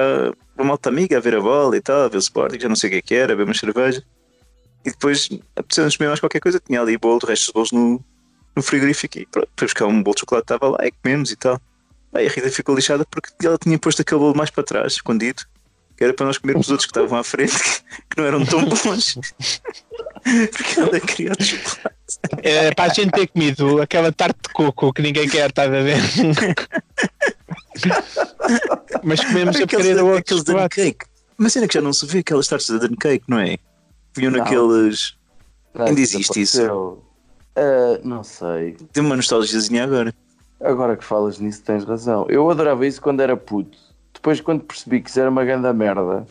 uma 0.57 0.65
malta 0.65 0.89
amiga 0.89 1.17
a 1.17 1.19
ver 1.21 1.35
a 1.35 1.41
bola 1.41 1.77
e 1.77 1.81
tal, 1.81 2.03
a 2.03 2.07
ver 2.07 2.17
o 2.17 2.19
Sporting, 2.19 2.59
já 2.59 2.67
não 2.67 2.75
sei 2.75 2.89
o 2.89 2.91
que 2.91 2.97
é 2.97 3.01
que 3.01 3.15
era, 3.15 3.33
a 3.33 3.35
ver 3.35 3.43
uma 3.43 3.53
cerveja. 3.53 4.03
E 4.85 4.91
depois 4.91 5.29
apeteceu-nos 5.55 5.97
comer 5.97 6.09
mais 6.09 6.19
qualquer 6.19 6.39
coisa, 6.39 6.59
tinha 6.59 6.81
ali 6.81 6.97
bolo, 6.97 7.19
o 7.23 7.25
resto 7.25 7.45
dos 7.45 7.53
bolos 7.53 7.71
no, 7.71 8.03
no 8.55 8.61
frigorífico 8.61 9.19
e 9.19 9.25
pronto, 9.25 9.49
foi 9.57 9.67
buscar 9.67 9.85
um 9.87 10.03
bolo 10.03 10.15
de 10.15 10.21
chocolate 10.21 10.45
estava 10.45 10.69
lá 10.69 10.85
e 10.85 10.91
comemos 10.91 11.31
e 11.31 11.35
tal. 11.35 11.59
Aí 12.13 12.27
a 12.27 12.29
Rita 12.29 12.51
ficou 12.51 12.75
lixada 12.75 13.05
porque 13.05 13.29
ela 13.45 13.57
tinha 13.57 13.77
posto 13.79 14.01
aquele 14.01 14.19
bolo 14.19 14.35
mais 14.35 14.49
para 14.49 14.63
trás, 14.63 14.93
escondido, 14.93 15.43
que 15.99 16.05
era 16.05 16.13
para 16.13 16.27
nós 16.27 16.37
comermos 16.37 16.67
os 16.67 16.71
outros 16.71 16.85
que 16.85 16.97
estavam 16.97 17.19
à 17.19 17.23
frente, 17.25 17.51
que, 18.09 18.17
não 18.17 18.25
eram 18.25 18.45
tão 18.45 18.63
bons. 18.63 19.19
porque 20.23 20.79
ela 20.79 20.97
queria 20.97 21.33
chocolate. 21.37 21.97
É 22.41 22.73
para 22.73 22.89
a 22.89 22.93
gente 22.93 23.11
ter 23.11 23.27
comido 23.27 23.81
aquela 23.81 24.09
tarte 24.09 24.39
de 24.47 24.53
coco 24.53 24.93
que 24.93 25.01
ninguém 25.01 25.27
quer, 25.27 25.49
estás 25.49 25.67
a 25.67 25.81
ver? 25.81 25.97
Mas 29.03 29.25
comemos 29.25 29.57
a 29.57 29.63
Aqueles, 29.63 29.71
porcaria 29.71 29.95
do 29.95 30.05
outro 30.05 30.19
aqueles 30.19 30.43
chocolate. 30.45 30.75
Cake. 30.75 31.05
Uma 31.37 31.49
cena 31.49 31.67
que 31.67 31.73
já 31.73 31.81
não 31.81 31.91
se 31.91 32.05
vê, 32.05 32.19
aquelas 32.19 32.47
tartes 32.47 32.69
da 32.69 32.77
Dan 32.77 32.95
Cake, 32.95 33.25
não 33.27 33.39
é? 33.39 33.57
Vinham 34.15 34.31
Não. 34.31 34.39
naqueles. 34.39 35.17
Ainda 35.75 35.99
existe 35.99 36.41
isso? 36.41 36.97
Ah, 37.57 37.99
não 38.05 38.23
sei. 38.23 38.77
Tem 38.93 39.03
uma 39.03 39.17
nostalgiazinha 39.17 39.83
agora. 39.83 40.15
Agora 40.61 40.95
que 40.95 41.03
falas 41.03 41.39
nisso, 41.39 41.61
tens 41.61 41.83
razão. 41.83 42.25
Eu 42.29 42.49
adorava 42.49 42.87
isso 42.87 43.01
quando 43.01 43.19
era 43.19 43.35
puto. 43.35 43.88
Depois, 44.29 44.41
quando 44.41 44.61
percebi 44.63 45.01
que 45.01 45.09
isso 45.09 45.19
era 45.19 45.27
uma 45.29 45.43
grande 45.43 45.71
merda. 45.73 46.23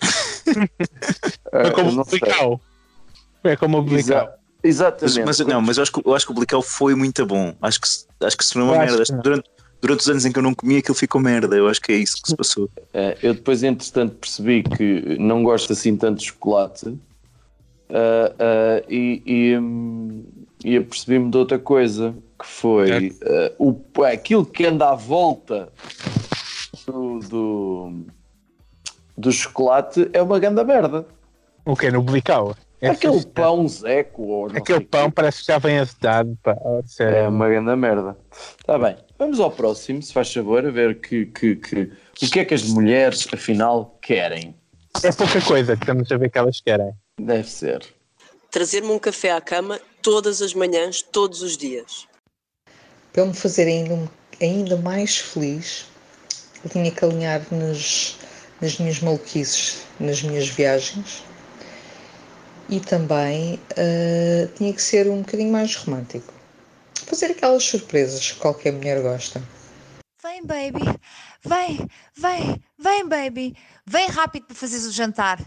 ah, 1.52 1.58
É 1.66 1.70
como 1.72 1.90
não 1.90 2.02
o 2.02 2.04
sei. 2.04 2.20
Blical. 2.20 2.61
É 3.42 3.56
como 3.56 3.80
o. 3.80 3.96
Exa- 3.96 4.32
exatamente. 4.62 5.20
Mas, 5.24 5.40
mas 5.40 5.48
não, 5.48 5.61
mas 5.61 5.76
eu 5.78 5.82
acho, 5.82 5.92
que, 5.92 6.02
eu 6.06 6.14
acho 6.14 6.24
que 6.26 6.30
o 6.30 6.34
Blical 6.34 6.62
foi 6.62 6.94
muito 6.94 7.26
bom. 7.26 7.54
Acho 7.61 7.80
que, 7.80 7.88
se- 7.88 8.06
acho 8.22 8.37
que 8.37 8.44
se 8.44 8.52
tornou 8.52 8.68
uma 8.72 8.78
merda. 8.78 9.02
durante, 9.20 9.50
durante 9.82 10.00
os 10.00 10.08
anos 10.08 10.24
em 10.24 10.30
que 10.30 10.38
eu 10.38 10.42
não 10.44 10.54
comia, 10.54 10.78
aquilo 10.78 10.94
ficou 10.94 11.20
merda. 11.20 11.56
Eu 11.56 11.66
acho 11.68 11.80
que 11.80 11.90
é 11.90 11.96
isso 11.96 12.22
que 12.22 12.28
se 12.28 12.37
passou. 12.37 12.70
Eh, 12.94 13.18
eu 13.20 13.34
depois, 13.34 13.64
entretanto, 13.64 14.14
percebi 14.14 14.62
que 14.62 15.16
não 15.18 15.42
gosto 15.42 15.72
assim 15.72 15.96
tanto 15.96 16.20
de 16.20 16.26
chocolate 16.26 16.96
ah, 17.90 18.32
ah, 18.38 18.82
e, 18.88 19.22
e, 19.26 19.58
hum, 19.58 20.24
e 20.64 20.76
apercebi-me 20.76 21.32
de 21.32 21.37
outra 21.37 21.58
coisa 21.58 22.14
que 22.40 22.46
foi 22.46 23.12
ah, 23.24 23.52
o, 23.58 23.74
aquilo 24.04 24.46
que 24.46 24.64
anda 24.66 24.88
à 24.90 24.94
volta 24.94 25.68
do, 26.92 27.18
do, 27.20 28.07
do 29.16 29.33
chocolate 29.33 30.09
é 30.12 30.22
uma 30.22 30.38
grande 30.38 30.64
merda. 30.64 31.07
O 31.64 31.77
que 31.77 31.90
No 31.90 32.03
Blical? 32.03 32.57
É 32.81 32.90
Aquele 32.90 33.27
pão 33.27 33.66
zeco 33.66 34.22
ou 34.22 34.48
não 34.48 34.57
Aquele 34.57 34.85
pão 34.85 35.07
quê. 35.07 35.12
parece 35.16 35.40
que 35.40 35.46
já 35.46 35.59
vem 35.59 35.79
azedado. 35.79 36.38
Pá. 36.42 36.57
Sério. 36.87 37.16
É 37.16 37.29
uma 37.29 37.48
grande 37.48 37.74
merda. 37.74 38.16
Está 38.59 38.79
bem, 38.79 38.96
vamos 39.18 39.40
ao 39.40 39.51
próximo, 39.51 40.01
se 40.01 40.12
faz 40.12 40.33
favor, 40.33 40.64
a 40.64 40.70
ver 40.70 41.01
que, 41.01 41.27
que, 41.27 41.57
que, 41.57 41.83
o 41.83 42.31
que 42.31 42.38
é 42.38 42.44
que 42.44 42.55
as 42.55 42.62
mulheres, 42.68 43.27
afinal, 43.33 43.98
querem. 44.01 44.55
É 45.03 45.12
pouca 45.12 45.40
coisa 45.42 45.77
que 45.77 45.83
estamos 45.83 46.11
a 46.11 46.16
ver 46.16 46.31
que 46.31 46.38
elas 46.38 46.61
querem. 46.61 46.92
Deve 47.20 47.48
ser. 47.48 47.85
Trazer-me 48.51 48.90
um 48.90 48.98
café 48.98 49.33
à 49.33 49.40
cama 49.40 49.81
todas 50.01 50.40
as 50.40 50.55
manhãs, 50.55 51.03
todos 51.03 51.42
os 51.42 51.57
dias. 51.57 52.07
Para 53.12 53.27
me 53.27 53.35
fazer 53.35 53.66
ainda, 53.66 54.09
ainda 54.40 54.77
mais 54.77 55.18
feliz, 55.18 55.87
eu 56.64 56.70
tinha 56.70 56.90
que 56.90 57.04
alinhar 57.04 57.42
nas, 57.50 58.16
nas 58.60 58.78
minhas 58.78 59.00
maluquices, 59.00 59.82
nas 59.98 60.22
minhas 60.22 60.48
viagens. 60.48 61.24
E 62.68 62.80
também 62.80 63.58
eh, 63.76 64.48
tinha 64.56 64.72
que 64.72 64.82
ser 64.82 65.08
um 65.08 65.22
bocadinho 65.22 65.50
mais 65.50 65.74
romântico. 65.74 66.32
Fazer 67.06 67.26
aquelas 67.26 67.64
surpresas 67.64 68.32
que 68.32 68.38
qualquer 68.38 68.72
mulher 68.72 69.00
gosta. 69.00 69.42
Vem, 70.22 70.44
baby. 70.44 70.84
Vem, 71.42 71.88
vem, 72.14 72.62
vem, 72.78 73.08
baby. 73.08 73.56
Vem 73.86 74.08
rápido 74.08 74.46
para 74.46 74.56
fazeres 74.56 74.84
o 74.84 74.92
jantar. 74.92 75.40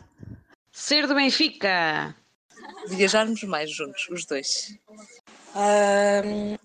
Ser 0.72 1.06
do 1.06 1.14
Benfica. 1.14 2.16
Viajarmos 2.88 3.44
mais 3.44 3.70
juntos, 3.70 4.08
os 4.10 4.26
dois. 4.26 4.80
O 5.54 6.58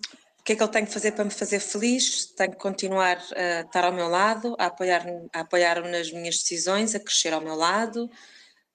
que 0.47 0.53
é 0.53 0.55
que 0.55 0.63
ele 0.63 0.71
tem 0.71 0.85
que 0.85 0.93
fazer 0.93 1.11
para 1.11 1.25
me 1.25 1.29
fazer 1.29 1.59
feliz? 1.59 2.27
Tem 2.27 2.49
que 2.49 2.55
continuar 2.55 3.17
a 3.35 3.59
estar 3.65 3.83
ao 3.83 3.91
meu 3.91 4.07
lado, 4.07 4.55
a 4.57 4.67
apoiar-me 4.67 5.27
apoiar 5.33 5.81
nas 5.81 6.09
minhas 6.09 6.37
decisões, 6.37 6.95
a 6.95 7.01
crescer 7.01 7.33
ao 7.33 7.41
meu 7.41 7.53
lado, 7.53 8.09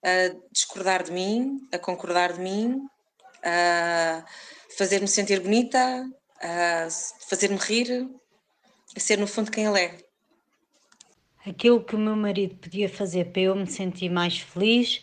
a 0.04 0.37
discordar 0.52 1.02
de 1.02 1.11
mim, 1.11 1.66
a 1.72 1.78
concordar 1.78 2.35
de 2.35 2.40
mim, 2.40 2.78
a 3.42 4.22
fazer-me 4.76 5.08
sentir 5.08 5.40
bonita, 5.40 6.06
a 6.42 6.88
fazer-me 7.26 7.56
rir, 7.56 8.06
a 8.94 9.00
ser 9.00 9.16
no 9.16 9.26
fundo 9.26 9.50
quem 9.50 9.64
ele 9.64 9.80
é. 9.80 9.96
Aquilo 11.46 11.82
que 11.82 11.96
o 11.96 11.98
meu 11.98 12.14
marido 12.14 12.54
podia 12.56 12.87
fazer 12.87 13.32
para 13.32 13.40
eu 13.40 13.56
me 13.56 13.66
sentir 13.66 14.11
mais 14.11 14.38
feliz 14.38 15.02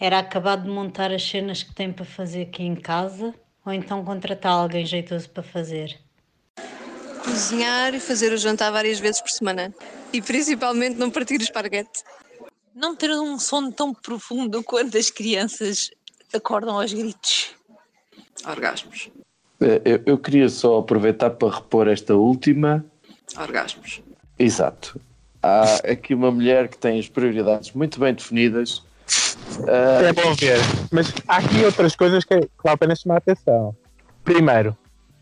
era 0.00 0.18
acabar 0.18 0.56
de 0.56 0.66
montar 0.66 1.12
as 1.12 1.28
cenas 1.28 1.62
que 1.62 1.74
tem 1.74 1.92
para 1.92 2.06
fazer 2.06 2.44
aqui 2.44 2.62
em 2.62 2.74
casa 2.74 3.34
ou 3.66 3.72
então 3.74 4.02
contratar 4.02 4.52
alguém 4.52 4.86
jeitoso 4.86 5.28
para 5.28 5.42
fazer. 5.42 6.05
Cozinhar 7.24 7.94
e 7.94 8.00
fazer 8.00 8.32
o 8.32 8.36
jantar 8.36 8.70
várias 8.70 8.98
vezes 8.98 9.20
por 9.20 9.30
semana. 9.30 9.74
E 10.12 10.22
principalmente 10.22 10.96
não 10.96 11.10
partir 11.10 11.40
o 11.40 11.42
esparguete. 11.42 12.02
Não 12.74 12.94
ter 12.94 13.10
um 13.10 13.38
sono 13.38 13.72
tão 13.72 13.92
profundo 13.92 14.62
quanto 14.62 14.96
as 14.96 15.10
crianças 15.10 15.90
acordam 16.32 16.78
aos 16.80 16.92
gritos. 16.92 17.50
Orgasmos. 18.46 19.10
Eh, 19.60 19.80
Eu, 19.84 20.02
eu 20.06 20.18
queria 20.18 20.48
só 20.48 20.78
aproveitar 20.78 21.30
para 21.30 21.54
repor 21.56 21.88
esta 21.88 22.14
última. 22.14 22.84
Orgasmos. 23.36 24.02
Exato. 24.38 25.00
Há 25.42 25.76
aqui 25.90 26.14
uma 26.14 26.30
mulher 26.30 26.68
que 26.68 26.76
tem 26.76 26.98
as 26.98 27.08
prioridades 27.08 27.72
muito 27.72 27.98
bem 27.98 28.12
definidas. 28.14 28.82
Ah, 29.66 30.02
É 30.02 30.12
bom 30.12 30.34
ver. 30.34 30.58
Mas 30.92 31.12
há 31.26 31.36
aqui 31.38 31.64
outras 31.64 31.96
coisas 31.96 32.24
que, 32.24 32.38
que 32.40 32.48
vale 32.62 32.74
a 32.74 32.76
pena 32.78 32.94
chamar 32.94 33.14
a 33.16 33.18
atenção. 33.18 33.74
Primeiro, 34.24 34.76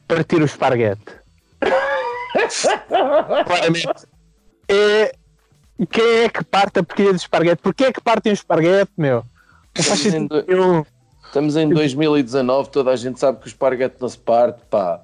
partir 0.09 0.40
o 0.40 0.44
esparguete. 0.44 1.24
Claramente. 3.47 3.88
É, 4.68 5.14
quem 5.90 6.05
é 6.25 6.29
que 6.29 6.44
parte 6.44 6.79
a 6.79 6.83
porcaria 6.83 7.12
do 7.12 7.16
esparguete? 7.16 7.62
Porquê 7.62 7.85
é 7.85 7.92
que 7.92 8.01
partem 8.01 8.33
o 8.33 8.35
esparguete, 8.35 8.92
meu? 8.97 9.25
Estamos 9.77 10.07
em, 10.07 10.27
do- 10.27 10.44
Eu, 10.47 10.87
estamos 11.27 11.57
em 11.57 11.68
2019, 11.68 12.70
toda 12.70 12.90
a 12.92 12.97
gente 12.97 13.18
sabe 13.18 13.38
que 13.40 13.47
o 13.47 13.49
esparguete 13.49 13.97
não 14.01 14.09
se 14.09 14.18
parte, 14.18 14.62
pá. 14.70 15.01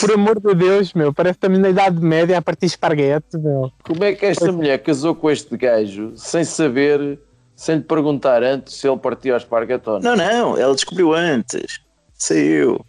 por 0.00 0.12
amor 0.12 0.38
de 0.40 0.54
Deus, 0.54 0.92
meu, 0.92 1.12
parece 1.12 1.34
que 1.38 1.46
estamos 1.46 1.58
na 1.58 1.70
Idade 1.70 1.98
Média 2.00 2.36
a 2.38 2.42
partir 2.42 2.66
esparguete, 2.66 3.36
meu. 3.38 3.70
Como 3.82 4.04
é 4.04 4.12
que 4.14 4.26
esta 4.26 4.52
mulher 4.52 4.78
casou 4.82 5.14
com 5.14 5.30
este 5.30 5.56
gajo 5.56 6.12
sem 6.16 6.44
saber, 6.44 7.18
sem 7.56 7.76
lhe 7.76 7.82
perguntar 7.82 8.42
antes 8.42 8.74
se 8.74 8.86
ele 8.86 8.98
partia 8.98 9.34
o 9.34 9.36
esparguete 9.38 9.88
ou 9.88 9.98
não? 10.00 10.14
Não, 10.14 10.16
não, 10.16 10.58
ela 10.58 10.74
descobriu 10.74 11.14
antes. 11.14 11.80
Saiu. 12.14 12.84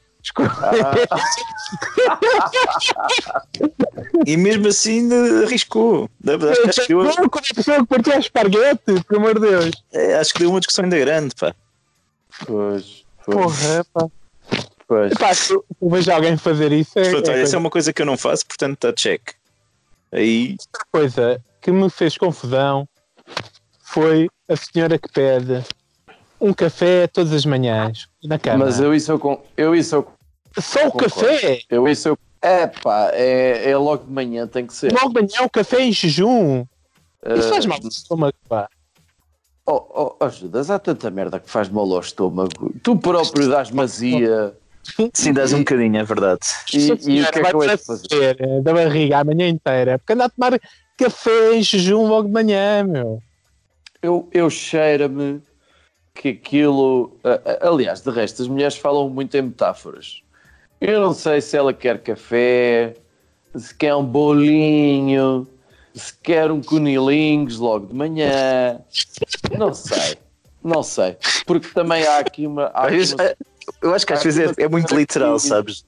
E 4.25 4.37
mesmo 4.37 4.67
assim 4.67 5.09
arriscou. 5.43 6.09
Acho, 6.25 6.69
acho 6.69 6.81
que 6.81 6.87
deu, 6.87 7.03
Não, 7.03 7.29
como 7.29 7.45
a 7.51 7.55
pessoa 7.55 7.77
que 7.79 7.85
partia 7.85 8.19
esparguete, 8.19 9.03
por 9.07 9.17
amor 9.17 9.39
de 9.39 9.47
Deus. 9.49 9.71
é, 9.91 10.15
acho 10.15 10.33
que 10.33 10.39
deu 10.39 10.49
uma 10.49 10.59
discussão 10.59 10.83
ainda 10.83 10.99
grande, 10.99 11.35
pá. 11.35 11.55
Pois, 12.45 13.05
pois. 13.25 13.37
Porra, 13.37 13.85
pá. 13.93 14.07
Pois. 14.87 15.11
Epá, 15.13 15.33
se 15.33 15.53
eu 15.53 15.63
vejo 15.81 16.11
alguém 16.11 16.37
fazer 16.37 16.71
isso, 16.71 16.99
é, 16.99 17.09
Pronto, 17.09 17.29
é 17.29 17.33
olha, 17.33 17.41
essa 17.41 17.55
é 17.55 17.59
uma 17.59 17.69
coisa 17.69 17.93
que 17.93 18.01
eu 18.01 18.05
não 18.05 18.17
faço, 18.17 18.45
portanto 18.45 18.73
está 18.73 18.93
check. 18.93 19.21
Aí, 20.11 20.57
coisa 20.91 21.41
que 21.61 21.71
me 21.71 21.89
fez 21.89 22.17
confusão 22.17 22.87
foi 23.83 24.29
a 24.49 24.55
senhora 24.55 24.97
que 24.99 25.09
pede 25.11 25.63
um 26.41 26.53
café 26.53 27.07
todas 27.07 27.31
as 27.31 27.45
manhãs 27.45 28.07
na 28.23 28.37
cama. 28.39 28.65
Mas 28.65 28.79
eu 28.79 28.93
isso 28.93 29.11
eu, 29.11 29.19
con- 29.19 29.41
eu 29.55 29.75
isso 29.75 29.95
eu 29.95 30.07
Só 30.59 30.87
o 30.87 30.91
concordo. 30.91 31.13
café? 31.15 31.61
Eu 31.69 31.87
isso 31.87 32.09
eu 32.09 32.17
é 32.41 32.65
pá, 32.65 33.11
é, 33.13 33.69
é 33.69 33.77
logo 33.77 34.05
de 34.05 34.11
manhã 34.11 34.47
tem 34.47 34.65
que 34.65 34.73
ser. 34.73 34.91
Logo 34.91 35.09
de 35.09 35.13
manhã 35.21 35.43
o 35.45 35.49
café 35.49 35.81
em 35.81 35.91
jejum. 35.91 36.65
Isso 37.37 37.49
faz 37.49 37.65
Ah, 37.65 37.69
mal 37.69 37.79
ao 37.81 37.87
estômago, 37.87 38.33
pá. 38.49 38.67
Oh, 39.67 39.85
oh, 39.93 40.15
oh, 40.19 40.29
Judas, 40.29 40.71
há 40.71 40.79
tanta 40.79 41.11
merda 41.11 41.39
que 41.39 41.47
faz 41.49 41.69
mal 41.69 41.89
ao 41.93 41.99
estômago. 41.99 42.73
Tu 42.81 42.97
próprio 42.97 43.47
dás 43.47 43.69
mazia. 43.69 44.57
sim, 45.13 45.31
dás 45.31 45.53
um 45.53 45.59
bocadinho, 45.59 45.97
é 45.97 46.03
verdade. 46.03 46.39
E, 46.73 46.87
e 46.87 47.21
o 47.21 47.31
que 47.31 47.39
é 47.39 47.43
que 47.43 47.55
eu 47.55 47.63
hei 47.63 47.69
de 47.77 47.85
fazer? 47.85 48.61
da 48.63 48.73
barriga 48.73 49.19
a 49.19 49.23
manhã 49.23 49.47
inteira. 49.47 49.99
Porque 49.99 50.13
anda 50.13 50.25
a 50.25 50.29
tomar 50.29 50.59
café 50.97 51.53
em 51.53 51.61
jejum 51.61 52.07
logo 52.07 52.27
de 52.27 52.33
manhã, 52.33 52.83
meu. 52.83 53.21
Eu, 54.01 54.27
eu 54.33 54.49
cheira-me 54.49 55.43
que 56.13 56.29
aquilo. 56.29 57.17
Aliás, 57.61 58.01
de 58.01 58.09
resto, 58.11 58.41
as 58.41 58.47
mulheres 58.47 58.77
falam 58.77 59.09
muito 59.09 59.35
em 59.35 59.41
metáforas. 59.43 60.21
Eu 60.79 60.99
não 60.99 61.13
sei 61.13 61.41
se 61.41 61.55
ela 61.55 61.73
quer 61.73 61.99
café, 62.01 62.95
se 63.55 63.73
quer 63.75 63.95
um 63.95 64.03
bolinho, 64.05 65.47
se 65.93 66.13
quer 66.23 66.51
um 66.51 66.61
cunilinhos 66.61 67.57
logo 67.59 67.87
de 67.87 67.93
manhã. 67.93 68.79
Não 69.57 69.73
sei. 69.73 70.17
Não 70.63 70.83
sei. 70.83 71.17
Porque 71.45 71.67
também 71.69 72.05
há 72.05 72.19
aqui 72.19 72.45
uma. 72.47 72.65
há 72.73 72.87
aqui 72.87 73.13
uma- 73.13 73.23
é- 73.23 73.35
eu 73.81 73.93
acho 73.93 74.05
que 74.05 74.13
às 74.13 74.23
vezes 74.23 74.53
é, 74.57 74.63
é 74.63 74.67
muito 74.67 74.93
literal, 74.95 75.37
sabes? 75.39 75.85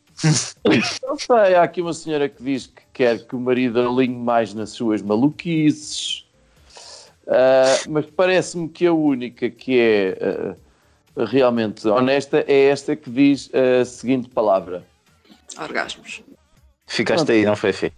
Não 1.04 1.18
sei, 1.18 1.56
há 1.56 1.64
aqui 1.64 1.82
uma 1.82 1.94
senhora 1.94 2.30
que 2.30 2.42
diz 2.44 2.68
que 2.68 2.82
quer 2.94 3.26
que 3.26 3.36
o 3.36 3.40
marido 3.40 3.80
alinhe 3.80 4.16
mais 4.16 4.54
nas 4.54 4.70
suas 4.70 5.02
maluquices, 5.02 6.26
Ah, 7.28 7.80
mas 7.88 8.06
parece-me 8.06 8.68
que 8.70 8.86
a 8.86 8.94
única 8.94 9.50
que 9.50 9.80
é 9.80 10.18
ah, 10.22 11.26
realmente 11.26 11.88
honesta 11.88 12.44
é 12.48 12.66
esta 12.66 12.96
que 12.96 13.10
diz 13.10 13.50
a 13.54 13.86
seguinte 13.86 14.30
palavra. 14.30 14.86
Orgasmos. 15.58 16.24
Ficaste 16.88 17.32
aí, 17.32 17.46
não 17.46 17.56
foi, 17.56 17.72
Fê? 17.74 17.92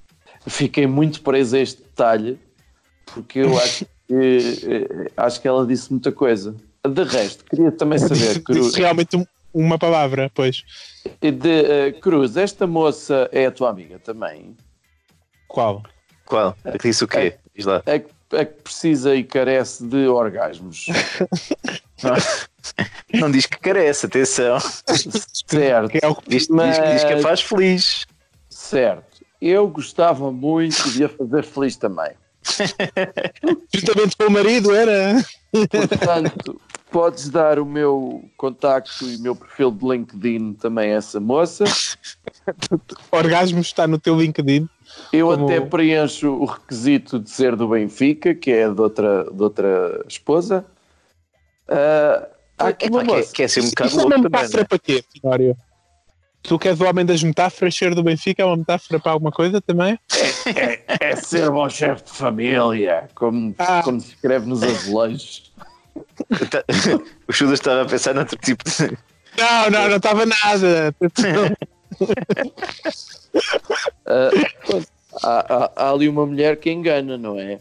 Fiquei 0.47 0.85
muito 0.85 1.21
preso 1.21 1.55
a 1.55 1.59
este 1.59 1.81
detalhe 1.81 2.37
porque 3.13 3.39
eu 3.39 3.57
acho 3.57 3.85
que, 4.07 4.13
eh, 4.13 5.11
acho 5.17 5.41
que 5.41 5.47
ela 5.47 5.65
disse 5.65 5.89
muita 5.91 6.11
coisa. 6.11 6.55
De 6.87 7.03
resto, 7.03 7.43
queria 7.45 7.71
também 7.71 7.97
saber, 7.97 8.43
Cruz, 8.43 8.67
Disse 8.67 8.79
realmente 8.79 9.15
um- 9.15 9.25
uma 9.53 9.79
palavra, 9.79 10.29
pois. 10.33 10.63
de, 11.21 11.49
eh, 11.49 11.91
Cruz, 11.93 12.35
esta 12.37 12.67
moça 12.67 13.27
é 13.31 13.45
a 13.47 13.51
tua 13.51 13.69
amiga 13.69 13.97
também? 13.99 14.55
Qual? 15.47 15.81
Qual? 16.25 16.55
A 16.63 16.71
que 16.77 16.87
disse 16.89 17.03
o 17.03 17.07
quê? 17.07 17.35
Diz 17.55 17.65
lá. 17.65 17.81
É 17.85 17.99
que, 17.99 18.09
é 18.31 18.45
que 18.45 18.61
precisa 18.61 19.15
e 19.15 19.23
carece 19.23 19.83
de 19.85 20.07
orgasmos. 20.07 20.87
Não 23.13 23.29
diz 23.31 23.45
que 23.45 23.59
carece, 23.59 24.05
atenção. 24.07 24.59
Certo. 24.59 25.89
Que 25.89 25.99
é 26.03 26.07
o 26.07 26.15
que 26.15 26.29
Diz, 26.29 26.47
diz, 26.47 26.79
que- 26.79 26.91
diz 26.93 27.03
que 27.03 27.13
a 27.13 27.19
faz 27.21 27.41
feliz. 27.41 28.05
Certo. 28.49 29.23
Eu 29.41 29.67
gostava 29.67 30.31
muito 30.31 30.89
de 30.91 31.03
a 31.05 31.09
fazer 31.09 31.43
feliz 31.43 31.75
também. 31.75 32.11
Juntamente 33.73 34.17
com 34.17 34.25
o 34.25 34.31
marido, 34.31 34.73
era. 34.73 35.23
Portanto, 35.51 36.59
podes 36.91 37.29
dar 37.29 37.59
o 37.59 37.65
meu 37.65 38.23
contacto 38.37 39.05
e 39.05 39.15
o 39.17 39.21
meu 39.21 39.35
perfil 39.35 39.71
de 39.71 39.85
LinkedIn 39.87 40.53
também 40.53 40.91
a 40.91 40.95
essa 40.97 41.19
moça. 41.19 41.63
Orgasmo 43.11 43.59
está 43.61 43.87
no 43.87 43.99
teu 43.99 44.19
LinkedIn. 44.19 44.67
Eu 45.11 45.27
Como- 45.29 45.45
até 45.45 45.61
preencho 45.61 46.29
o 46.31 46.45
requisito 46.45 47.19
de 47.19 47.29
ser 47.29 47.55
do 47.55 47.67
Benfica, 47.69 48.33
que 48.35 48.51
é 48.51 48.69
de 48.69 48.79
outra, 48.81 49.23
de 49.31 49.41
outra 49.43 50.03
esposa. 50.07 50.65
Há 52.57 52.67
aqui 52.67 52.87
uma 52.89 53.01
Epá, 53.01 53.11
quer, 53.11 53.17
moça. 53.17 53.33
quer 53.33 53.49
ser 53.49 53.61
um 53.61 53.69
bocado 53.69 53.89
Isso 53.89 53.99
é 54.01 54.05
uma 54.05 54.17
metáfora 54.17 54.61
né? 54.61 54.67
para 54.67 54.79
quê, 54.79 55.03
Finório? 55.11 55.57
Tu 56.43 56.59
que 56.59 56.67
és 56.67 56.79
o 56.79 56.85
homem 56.85 57.05
das 57.05 57.23
metáforas, 57.23 57.75
ser 57.75 57.95
do 57.95 58.03
Benfica 58.03 58.43
é 58.43 58.45
uma 58.45 58.57
metáfora 58.57 58.99
para 58.99 59.11
alguma 59.11 59.31
coisa 59.31 59.59
também? 59.61 59.97
É, 60.55 61.09
é 61.09 61.15
ser 61.15 61.49
bom 61.49 61.67
chefe 61.67 62.03
de 62.03 62.11
família, 62.11 63.09
como, 63.15 63.55
Ah. 63.57 63.81
como 63.83 63.99
se 63.99 64.09
escreve 64.09 64.45
nos 64.47 64.61
azulejos. 64.61 65.51
Tá- 66.51 66.63
O 67.27 67.33
Judas 67.33 67.59
estava 67.59 67.81
a 67.81 67.85
pensar 67.85 68.13
noutro 68.13 68.37
tipo 68.37 68.63
de. 68.63 68.95
Não, 69.37 69.69
não, 69.71 69.89
não 69.89 69.97
estava 69.97 70.23
nada. 70.25 70.95
Pronto, 74.65 74.87
há, 75.23 75.53
há- 75.65 75.71
há 75.75 75.91
ali 75.91 76.07
uma 76.07 76.25
mulher 76.25 76.57
que 76.57 76.71
engana, 76.71 77.17
não 77.17 77.39
é? 77.39 77.59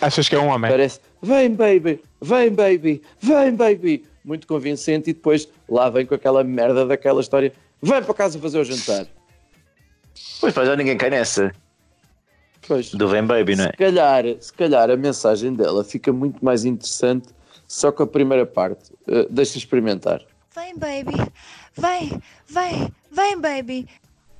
Achas 0.00 0.28
que 0.28 0.34
é 0.34 0.38
um 0.38 0.46
homem? 0.48 0.70
Parece, 0.70 1.00
vem 1.20 1.50
baby, 1.54 2.00
vem 2.22 2.50
baby, 2.50 3.02
vem 3.20 3.54
baby. 3.54 4.04
Muito 4.24 4.46
convincente 4.46 5.10
e 5.10 5.12
depois 5.14 5.48
lá 5.68 5.88
vem 5.90 6.04
com 6.06 6.14
aquela 6.14 6.44
merda 6.44 6.84
daquela 6.86 7.20
história. 7.20 7.52
Vem 7.82 8.02
para 8.02 8.14
casa 8.14 8.38
fazer 8.38 8.58
o 8.58 8.64
jantar. 8.64 9.06
Pois 10.40 10.52
pá, 10.52 10.64
já 10.64 10.76
ninguém 10.76 10.96
cai 10.96 11.08
nessa. 11.10 11.52
Pois. 12.68 12.90
Do 12.92 13.08
Vem 13.08 13.24
Baby, 13.24 13.56
não 13.56 13.64
é? 13.64 13.70
Se 13.70 13.76
calhar, 13.78 14.24
se 14.38 14.52
calhar 14.52 14.90
a 14.90 14.96
mensagem 14.96 15.54
dela 15.54 15.82
fica 15.82 16.12
muito 16.12 16.44
mais 16.44 16.64
interessante 16.66 17.28
só 17.66 17.90
com 17.90 18.02
a 18.02 18.06
primeira 18.06 18.44
parte. 18.44 18.92
Uh, 19.08 19.26
deixa 19.30 19.56
experimentar. 19.58 20.20
Vem, 20.54 20.76
baby. 20.76 21.16
Vem, 21.76 22.22
vem, 22.46 22.92
vem, 23.10 23.40
baby. 23.40 23.88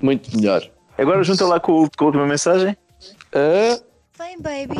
Muito 0.00 0.36
melhor. 0.36 0.70
Agora 1.01 1.24
junta 1.24 1.46
lá 1.46 1.59
com, 1.59 1.88
com 1.96 2.05
a 2.05 2.07
última 2.09 2.26
mensagem. 2.26 2.76
Ah, 3.32 3.80
Vem, 4.18 4.38
baby. 4.38 4.78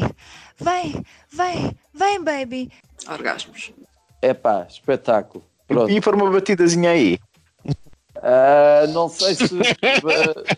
Vem, 0.61 1.03
vem, 1.33 1.77
vem, 1.95 2.23
baby. 2.23 2.71
Orgasmos. 3.09 3.73
é 4.21 4.35
pá, 4.35 4.66
espetáculo. 4.68 5.43
Pronto. 5.66 5.91
E 5.91 6.03
for 6.03 6.14
uma 6.14 6.31
batidazinha 6.31 6.91
aí. 6.91 7.18
Ah, 8.23 8.85
não 8.91 9.09
sei 9.09 9.35
se. 9.35 9.45
ah, 9.59 10.57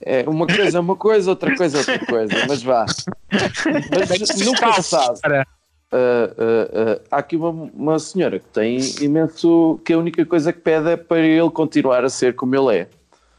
é, 0.00 0.22
uma 0.28 0.46
coisa 0.46 0.78
é 0.78 0.80
uma 0.80 0.94
coisa, 0.94 1.30
outra 1.30 1.56
coisa 1.56 1.78
é 1.78 1.80
outra 1.80 2.06
coisa, 2.06 2.34
mas 2.46 2.62
vá. 2.62 2.86
Mas 3.32 4.38
nunca 4.46 4.72
se 4.74 4.82
sabe. 4.84 5.20
Para. 5.20 5.46
Ah, 5.90 6.30
ah, 6.38 7.00
há 7.10 7.16
aqui 7.18 7.34
uma, 7.34 7.50
uma 7.50 7.98
senhora 7.98 8.38
que 8.38 8.46
tem 8.46 8.78
imenso. 9.00 9.80
que 9.84 9.92
a 9.92 9.98
única 9.98 10.24
coisa 10.24 10.52
que 10.52 10.60
pede 10.60 10.90
é 10.90 10.96
para 10.96 11.18
ele 11.18 11.50
continuar 11.50 12.04
a 12.04 12.08
ser 12.08 12.36
como 12.36 12.54
ele 12.54 12.82
é. 12.82 12.88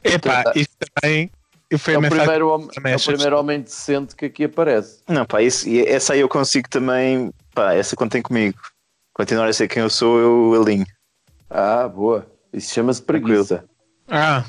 Epá, 0.04 0.52
isso 0.56 0.70
também 0.80 1.32
foi 1.78 1.93
é 1.93 1.97
a 1.97 2.00
o 2.00 2.10
primeiro, 2.10 2.50
homem, 2.50 2.68
também 2.70 2.93
é 2.93 2.95
o 2.95 3.00
primeiro 3.00 3.39
homem 3.39 3.62
decente 3.62 4.16
que 4.16 4.26
aqui 4.26 4.45
aparece. 4.45 5.00
Não, 5.08 5.26
pá, 5.26 5.41
isso, 5.41 5.70
e 5.70 5.86
essa 5.86 6.14
aí 6.14 6.20
eu 6.22 6.30
consigo 6.30 6.68
também. 6.68 7.32
Pá, 7.54 7.74
essa 7.74 7.95
contém 7.95 8.22
comigo. 8.22 8.58
Continuar 9.14 9.47
a 9.47 9.54
ser 9.54 9.68
quem 9.68 9.84
eu 9.84 9.89
sou, 9.89 10.20
eu 10.20 10.62
alinho. 10.62 10.86
Ah, 11.50 11.88
boa. 11.88 12.26
Isso 12.54 12.74
chama-se 12.74 13.02
preguiça. 13.02 13.66
Ah. 14.08 14.43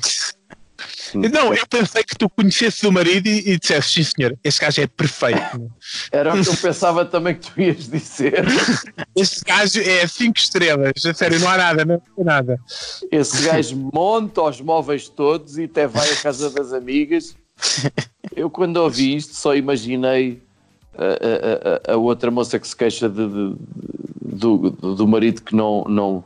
Não, 1.15 1.53
eu 1.53 1.65
pensei 1.67 2.03
que 2.03 2.15
tu 2.17 2.29
conhecesses 2.29 2.81
o 2.83 2.91
marido 2.91 3.27
e, 3.27 3.51
e 3.51 3.59
disseste, 3.59 4.03
sim 4.03 4.11
senhor, 4.15 4.37
este 4.43 4.61
gajo 4.61 4.81
é 4.81 4.87
perfeito. 4.87 5.71
Era 6.11 6.33
o 6.33 6.41
que 6.43 6.49
eu 6.49 6.57
pensava 6.57 7.05
também 7.05 7.35
que 7.35 7.51
tu 7.51 7.61
ias 7.61 7.87
dizer. 7.89 8.45
Este 9.15 9.41
gajo 9.43 9.79
é 9.81 10.07
5 10.07 10.37
estrelas, 10.37 11.05
a 11.05 11.13
sério, 11.13 11.39
não 11.39 11.47
há 11.49 11.57
nada, 11.57 11.85
não 11.85 12.01
há 12.19 12.23
nada. 12.23 12.59
Esse 13.11 13.43
gajo 13.43 13.75
monta 13.93 14.41
os 14.43 14.61
móveis 14.61 15.07
todos 15.09 15.57
e 15.57 15.65
até 15.65 15.85
vai 15.87 16.09
à 16.09 16.15
casa 16.17 16.49
das 16.49 16.71
amigas. 16.73 17.35
Eu, 18.35 18.49
quando 18.49 18.77
ouvi 18.77 19.15
isto, 19.15 19.35
só 19.35 19.53
imaginei 19.55 20.41
a, 20.97 21.03
a- 21.03 21.91
a- 21.91 21.93
a 21.93 21.97
outra 21.97 22.31
moça 22.31 22.57
que 22.59 22.67
se 22.67 22.75
queixa 22.75 23.07
de- 23.09 23.27
de- 23.27 23.55
do, 24.33 24.69
do 24.71 25.07
marido 25.07 25.41
que 25.41 25.55
não, 25.55 25.83
não, 25.85 26.23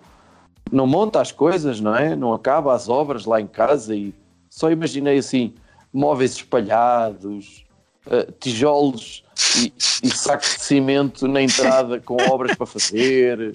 não 0.72 0.86
monta 0.88 1.20
as 1.20 1.32
coisas, 1.32 1.80
não 1.82 1.96
é? 1.96 2.16
Não 2.16 2.34
acaba 2.34 2.74
as 2.74 2.88
obras 2.88 3.26
lá 3.26 3.42
em 3.42 3.48
casa 3.48 3.96
e 3.96 4.14
só 4.56 4.72
imaginei 4.72 5.18
assim: 5.18 5.54
móveis 5.92 6.32
espalhados, 6.36 7.66
eh, 8.10 8.28
tijolos 8.40 9.24
e, 9.58 9.74
e 10.02 10.10
sacos 10.10 10.56
de 10.56 10.64
cimento 10.64 11.28
na 11.28 11.42
entrada 11.42 12.00
com 12.00 12.16
obras 12.30 12.56
para 12.56 12.66
fazer. 12.66 13.52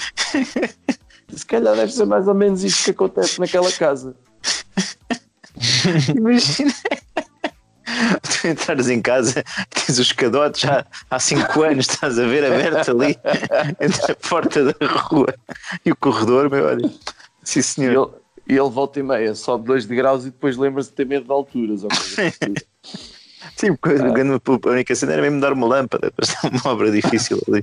Se 1.29 1.47
calhar 1.47 1.75
deve 1.75 1.91
ser 1.91 2.05
mais 2.05 2.29
ou 2.29 2.35
menos 2.35 2.63
isto 2.63 2.85
que 2.85 2.91
acontece 2.91 3.41
naquela 3.41 3.73
casa. 3.73 4.15
Imagina. 6.15 6.75
Tu 8.23 8.49
entrares 8.49 8.89
em 8.89 9.01
casa, 9.01 9.43
tens 9.71 9.99
os 9.99 10.13
cadotes 10.13 10.61
já 10.61 10.87
há 11.11 11.19
5 11.19 11.63
anos, 11.63 11.89
estás 11.89 12.19
a 12.19 12.27
ver 12.27 12.45
aberto 12.45 12.91
ali 12.91 13.19
entre 13.81 14.13
a 14.13 14.15
porta 14.15 14.65
da 14.65 14.87
rua 14.87 15.35
e 15.85 15.91
o 15.91 15.97
corredor, 15.97 16.51
meu 16.51 16.67
olha. 16.67 16.91
Sim, 17.43 17.63
senhor. 17.63 18.20
E 18.51 18.57
ele 18.59 18.69
volta 18.71 18.99
e 18.99 19.03
meia, 19.03 19.35
sobe 19.35 19.67
2 19.67 19.87
de 19.87 19.95
graus 19.95 20.23
e 20.25 20.31
depois 20.31 20.57
lembra-se 20.57 20.91
de 20.91 20.97
ter 20.97 21.07
medo 21.07 21.25
de 21.25 21.33
alturas. 21.33 21.85
Ou 21.85 21.89
coisa 21.91 22.29
assim. 22.29 22.55
Sim, 23.57 23.75
porque 23.77 24.01
a 24.03 24.09
grande- 24.11 24.41
a 24.45 24.69
única 24.71 24.95
cena 24.95 25.13
era 25.13 25.23
mesmo 25.23 25.41
dar 25.41 25.53
uma 25.53 25.67
lâmpada, 25.67 26.09
depois 26.09 26.35
uma 26.65 26.73
obra 26.73 26.91
difícil 26.91 27.41
ali. 27.49 27.63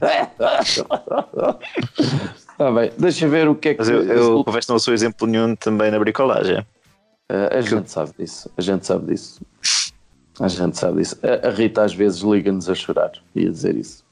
Está 2.47 2.71
bem, 2.71 2.91
deixa 2.97 3.27
ver 3.27 3.47
o 3.47 3.55
que 3.55 3.69
é 3.69 3.73
que. 3.73 3.79
Mas 3.79 3.89
eu, 3.89 4.03
eu 4.03 4.43
confesso 4.43 4.67
que 4.67 4.73
não 4.73 4.79
sou 4.79 4.93
exemplo 4.93 5.27
nenhum 5.27 5.55
também 5.55 5.91
na 5.91 5.99
bricolagem. 5.99 6.65
Eh, 7.29 7.57
a 7.57 7.61
gente 7.61 7.91
sabe 7.91 8.11
disso, 8.17 8.49
a 8.57 8.61
gente 8.61 8.85
sabe 8.85 9.07
disso. 9.11 9.41
A 10.39 10.47
gente 10.47 10.77
sabe 10.77 10.97
disso. 10.99 11.17
A, 11.23 11.47
a 11.47 11.51
Rita 11.51 11.83
às 11.83 11.93
vezes 11.93 12.21
liga-nos 12.21 12.69
a 12.69 12.75
chorar, 12.75 13.11
ia 13.35 13.49
dizer 13.49 13.75
isso. 13.75 14.03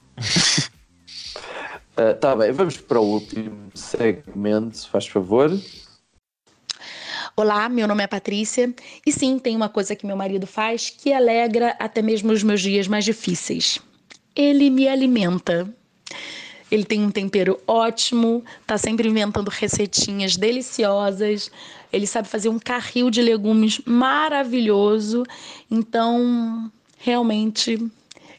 Está 1.98 2.36
bem, 2.36 2.52
vamos 2.52 2.78
para 2.78 3.00
o 3.00 3.06
último 3.06 3.70
segmento, 3.74 4.78
se 4.78 4.90
faz 4.90 5.08
favor. 5.08 5.52
Olá, 7.38 7.68
meu 7.68 7.86
nome 7.86 8.02
é 8.02 8.08
Patrícia 8.08 8.74
e 9.06 9.12
sim, 9.12 9.38
tem 9.38 9.58
uma 9.58 9.68
coisa 9.68 9.94
que 9.94 10.06
meu 10.06 10.16
marido 10.16 10.48
faz 10.48 10.90
que 10.90 11.12
alegra 11.12 11.76
até 11.78 12.02
mesmo 12.02 12.32
os 12.32 12.42
meus 12.42 12.62
dias 12.62 12.88
mais 12.88 13.04
difíceis. 13.04 13.78
Ele 14.34 14.70
me 14.70 14.88
alimenta. 14.88 15.70
Ele 16.72 16.86
tem 16.86 17.04
um 17.04 17.12
tempero 17.12 17.60
ótimo, 17.68 18.42
tá 18.66 18.78
sempre 18.78 19.10
inventando 19.10 19.50
receitinhas 19.50 20.38
deliciosas. 20.38 21.52
Ele 21.92 22.08
sabe 22.08 22.30
fazer 22.30 22.48
um 22.48 22.58
carril 22.58 23.10
de 23.10 23.22
legumes 23.22 23.82
maravilhoso. 23.86 25.26
Então, 25.70 26.72
realmente, 26.98 27.86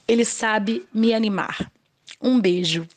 ele 0.09 0.25
sabe 0.25 0.87
me 0.91 1.13
animar. 1.13 1.71
Um 2.19 2.41
beijo. 2.41 2.89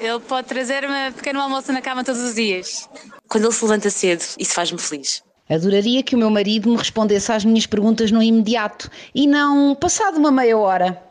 Ele 0.00 0.18
pode 0.18 0.48
trazer 0.48 0.82
um 0.88 1.12
pequeno 1.12 1.40
almoço 1.42 1.70
na 1.74 1.82
cama 1.82 2.02
todos 2.02 2.22
os 2.22 2.34
dias. 2.34 2.88
Quando 3.28 3.44
ele 3.44 3.52
se 3.52 3.62
levanta 3.62 3.90
cedo, 3.90 4.24
isso 4.38 4.54
faz-me 4.54 4.78
feliz. 4.78 5.22
Adoraria 5.46 6.02
que 6.02 6.14
o 6.14 6.18
meu 6.18 6.30
marido 6.30 6.70
me 6.70 6.76
respondesse 6.76 7.30
às 7.30 7.44
minhas 7.44 7.66
perguntas 7.66 8.10
no 8.10 8.22
imediato 8.22 8.90
e 9.14 9.26
não 9.26 9.74
passado 9.74 10.16
uma 10.16 10.30
meia 10.30 10.56
hora. 10.56 11.02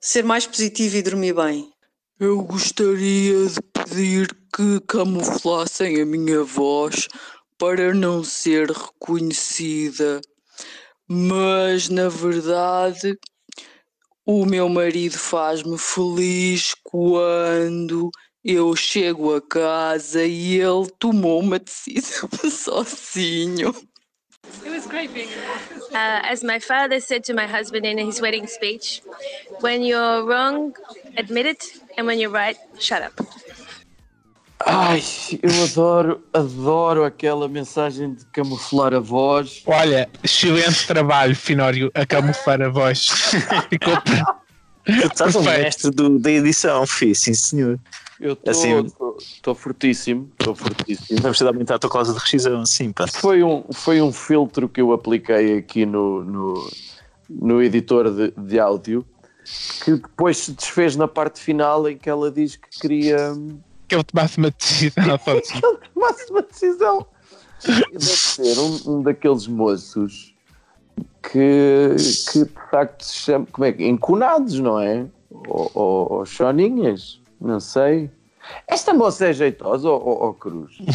Ser 0.00 0.22
mais 0.22 0.46
positivo 0.46 0.96
e 0.96 1.02
dormir 1.02 1.34
bem. 1.34 1.72
Eu 2.20 2.40
gostaria 2.42 3.46
de 3.46 3.60
pedir 3.72 4.28
que 4.54 4.78
camuflassem 4.86 6.00
a 6.00 6.06
minha 6.06 6.44
voz 6.44 7.08
para 7.58 7.92
não 7.92 8.22
ser 8.22 8.70
reconhecida, 8.70 10.20
mas 11.08 11.88
na 11.88 12.08
verdade 12.08 13.18
o 14.26 14.44
meu 14.44 14.68
marido 14.68 15.18
faz-me 15.18 15.78
feliz 15.78 16.74
quando 16.82 18.10
eu 18.44 18.74
chego 18.74 19.34
a 19.34 19.42
casa 19.42 20.24
e 20.24 20.60
ele 20.60 20.88
tomou 20.98 21.40
uma 21.40 21.58
decisão 21.58 22.28
sozinho. 22.50 23.74
It 24.64 24.70
was 24.70 24.86
great 24.86 25.12
being 25.12 25.28
Uh, 25.92 26.22
as 26.22 26.44
my 26.44 26.60
father 26.60 27.00
said 27.00 27.24
to 27.24 27.34
my 27.34 27.46
husband 27.46 27.84
in 27.84 27.98
his 27.98 28.20
wedding 28.20 28.46
speech, 28.46 29.02
when 29.60 29.82
you're 29.82 30.24
wrong, 30.24 30.72
admit 31.16 31.46
it, 31.46 31.64
and 31.98 32.06
when 32.06 32.20
you're 32.20 32.30
right, 32.30 32.56
shut 32.78 33.02
up. 33.02 33.12
Ai, 34.66 35.02
eu 35.42 35.64
adoro, 35.64 36.22
adoro 36.32 37.04
aquela 37.04 37.48
mensagem 37.48 38.14
de 38.14 38.24
camuflar 38.26 38.92
a 38.94 39.00
voz. 39.00 39.62
Olha, 39.66 40.08
excelente 40.22 40.86
trabalho, 40.86 41.34
Finório, 41.34 41.90
a 41.94 42.04
camuflar 42.04 42.60
a 42.60 42.68
voz. 42.68 43.08
Ficou 43.70 43.94
Tu 44.84 44.92
estás 45.06 45.36
um 45.36 45.42
mestre 45.42 45.90
do- 45.90 46.18
da 46.18 46.30
edição, 46.30 46.86
fi, 46.86 47.14
sim 47.14 47.32
senhor. 47.34 47.78
Eu 48.20 48.36
Assim- 48.46 48.84
estou 49.18 49.54
fortíssimo, 49.54 50.30
estou 50.38 50.54
fortíssimo. 50.54 51.20
Vamos 51.22 51.38
ter 51.38 51.44
de 51.44 51.48
aumentar 51.48 51.76
a 51.76 51.78
tua 51.78 51.88
cláusula 51.90 52.18
de 52.18 52.22
rescisão, 52.22 52.66
sim, 52.66 52.92
pá. 52.92 53.06
Foi 53.06 53.42
um, 53.42 53.64
foi 53.72 54.02
um 54.02 54.12
filtro 54.12 54.68
que 54.68 54.80
eu 54.80 54.92
apliquei 54.92 55.58
aqui 55.58 55.86
no, 55.86 56.22
no, 56.24 56.70
no 57.30 57.62
editor 57.62 58.10
de, 58.12 58.30
de 58.36 58.58
áudio 58.58 59.06
que 59.82 59.92
depois 59.92 60.36
se 60.36 60.52
desfez 60.52 60.96
na 60.96 61.08
parte 61.08 61.40
final 61.40 61.88
em 61.88 61.96
que 61.96 62.10
ela 62.10 62.30
diz 62.30 62.56
que 62.56 62.68
queria 62.80 63.32
que 63.90 63.96
ele 63.96 64.04
tomasse 64.04 64.38
uma 64.38 64.50
decisão. 64.52 65.18
que 65.18 65.66
ele 65.66 65.78
tomasse 65.92 66.30
uma 66.30 66.42
decisão. 66.42 67.06
Deve 67.66 68.00
ser 68.00 68.58
um, 68.58 68.80
um 68.86 69.02
daqueles 69.02 69.48
moços 69.48 70.32
que, 71.22 71.96
que 72.30 72.44
de 72.44 72.52
facto 72.70 73.02
se 73.02 73.14
chama, 73.16 73.46
como 73.50 73.64
é 73.64 73.72
que? 73.72 73.84
Encunados, 73.84 74.58
não 74.60 74.78
é? 74.78 75.06
Ou, 75.30 75.70
ou, 75.74 76.12
ou 76.12 76.24
choninhas, 76.24 77.20
não 77.40 77.58
sei. 77.58 78.10
Esta 78.66 78.94
moça 78.94 79.26
é 79.26 79.32
jeitosa 79.32 79.90
ou, 79.90 80.00
ou, 80.00 80.22
ou 80.26 80.34
cruz? 80.34 80.76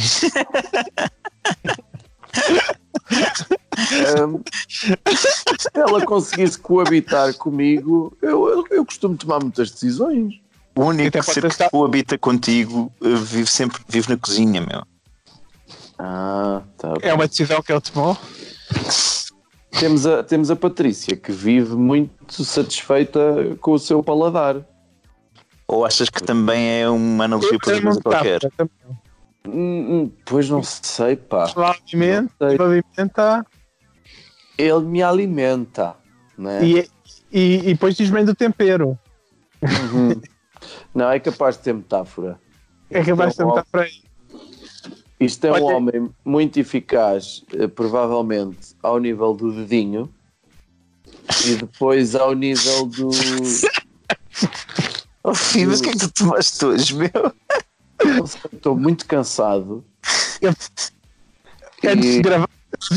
Hum, 4.25 4.41
se 4.67 5.69
ela 5.73 6.03
conseguisse 6.05 6.57
coabitar 6.57 7.35
comigo, 7.37 8.17
eu, 8.21 8.47
eu, 8.47 8.67
eu 8.71 8.85
costumo 8.85 9.15
tomar 9.15 9.39
muitas 9.39 9.69
decisões. 9.69 10.41
O 10.75 10.85
único 10.85 11.11
que 11.11 11.23
sempre 11.23 11.69
coabita 11.71 12.17
contigo 12.17 12.91
eh, 13.01 13.15
vive 13.15 13.49
sempre 13.49 13.81
vive 13.87 14.09
na 14.09 14.17
cozinha, 14.17 14.61
meu. 14.61 14.83
Ah, 15.97 16.61
tá 16.77 16.93
É 17.01 17.13
uma 17.13 17.27
decisão 17.27 17.61
que 17.61 17.71
ele 17.71 17.81
tomou. 17.81 18.17
Temos 19.79 20.05
a, 20.05 20.23
temos 20.23 20.51
a 20.51 20.55
Patrícia, 20.55 21.15
que 21.15 21.31
vive 21.31 21.75
muito 21.75 22.43
satisfeita 22.43 23.19
com 23.61 23.71
o 23.71 23.79
seu 23.79 24.03
paladar. 24.03 24.57
Ou 25.67 25.85
achas 25.85 26.09
que 26.09 26.21
também 26.21 26.81
é 26.81 26.89
uma 26.89 27.25
analogia 27.25 27.57
poderosa 27.57 28.01
qualquer? 28.01 28.39
Hum, 29.47 29.49
hum, 30.03 30.11
Pois 30.25 30.49
não 30.49 30.61
sei, 30.61 31.15
pá. 31.15 31.47
Provavelmente, 31.49 32.33
ele 32.41 32.61
alimenta 32.61 33.45
Ele 34.57 34.79
me 34.81 35.01
alimenta, 35.03 35.95
né? 36.37 36.63
e, 36.63 36.89
e, 37.31 37.55
e 37.57 37.73
depois 37.73 37.95
diz 37.95 38.09
bem 38.09 38.25
do 38.25 38.35
tempero. 38.35 38.97
Uhum. 39.61 40.21
Não, 40.93 41.09
é 41.11 41.19
capaz 41.19 41.57
de 41.57 41.63
ter 41.63 41.73
metáfora. 41.73 42.39
É 42.89 43.03
capaz 43.03 43.31
de 43.31 43.37
tentar 43.37 43.51
homem- 43.51 43.63
para 43.71 43.81
aí. 43.83 44.03
Isto 45.19 45.45
é 45.47 45.51
um 45.61 45.63
homem 45.63 46.09
muito 46.25 46.59
eficaz, 46.59 47.43
eh, 47.53 47.67
provavelmente 47.67 48.75
ao 48.83 48.99
nível 48.99 49.33
do 49.33 49.51
dedinho 49.51 50.13
e 51.47 51.55
depois 51.55 52.15
ao 52.15 52.33
nível 52.33 52.85
do. 52.85 53.09
Oh, 55.27 55.33
filho, 55.33 55.69
mas 55.69 55.79
o 55.79 55.83
que 55.83 55.89
é 55.89 55.91
que 55.93 55.97
tu 55.97 56.11
tomaste 56.11 56.63
hoje, 56.65 56.93
meu? 56.93 57.09
Estou 58.53 58.77
muito 58.77 59.07
cansado. 59.07 59.83
Antes 61.83 62.15
de 62.15 62.21
gravar, 62.21 62.47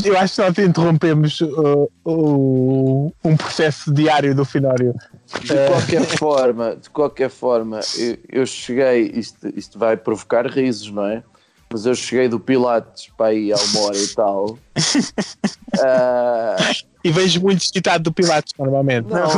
eu 0.05 0.17
acho 0.17 0.35
que 0.35 0.41
nós 0.41 0.57
interrompemos 0.57 1.41
uh, 1.41 1.89
o- 2.05 3.11
um 3.23 3.35
processo 3.37 3.93
diário 3.93 4.35
do 4.35 4.43
Finório. 4.45 4.93
De 5.41 5.53
qualquer 5.67 6.03
forma, 6.17 6.75
de 6.75 6.89
qualquer 6.89 7.29
forma, 7.29 7.79
eu, 7.97 8.17
eu 8.29 8.45
cheguei, 8.45 9.11
isto, 9.13 9.47
isto 9.55 9.77
vai 9.79 9.95
provocar 9.97 10.45
risos, 10.47 10.91
não 10.91 11.05
é? 11.05 11.23
mas 11.71 11.85
eu 11.85 11.93
cheguei 11.93 12.27
do 12.27 12.39
Pilates 12.39 13.11
para 13.15 13.27
aí 13.27 13.53
há 13.53 13.55
uma 13.55 13.81
hora 13.81 13.97
e 13.97 14.07
tal. 14.07 14.57
Ah, 15.79 16.57
E 17.03 17.11
vejo 17.11 17.41
muito 17.41 17.61
excitado 17.61 18.03
do 18.03 18.11
Pilates, 18.13 18.53
normalmente. 18.57 19.07
não, 19.09 19.29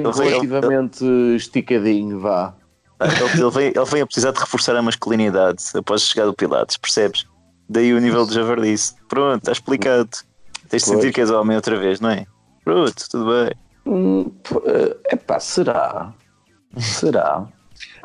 Ele 0.00 0.12
vem- 0.12 0.30
relativamente 0.30 1.04
esticadinho, 1.36 2.20
vá. 2.20 2.54
Ele, 3.00 3.40
ele 3.42 3.50
vem, 3.50 3.66
ele 3.74 3.84
vem 3.86 4.02
a 4.02 4.06
precisar 4.06 4.30
de 4.30 4.38
reforçar 4.38 4.76
a 4.76 4.82
masculinidade 4.82 5.64
após 5.74 6.02
chegar 6.02 6.26
do 6.26 6.34
Pilates, 6.34 6.76
percebes? 6.76 7.26
Daí 7.72 7.92
o 7.94 8.00
nível 8.00 8.26
de 8.26 8.34
javardice. 8.34 8.94
Pronto, 9.08 9.38
está 9.38 9.52
explicado. 9.52 10.10
Tens 10.68 10.82
de 10.82 10.88
Pois. 10.88 11.00
sentir 11.00 11.12
que 11.12 11.20
és 11.20 11.30
homem 11.30 11.56
outra 11.56 11.76
vez, 11.78 12.00
não 12.00 12.10
é? 12.10 12.26
Pronto, 12.64 12.94
tudo 13.10 13.26
bem. 13.30 13.52
Hum, 13.86 14.30
eh, 14.66 15.14
epá, 15.14 15.40
será? 15.40 16.12
Será? 16.78 17.46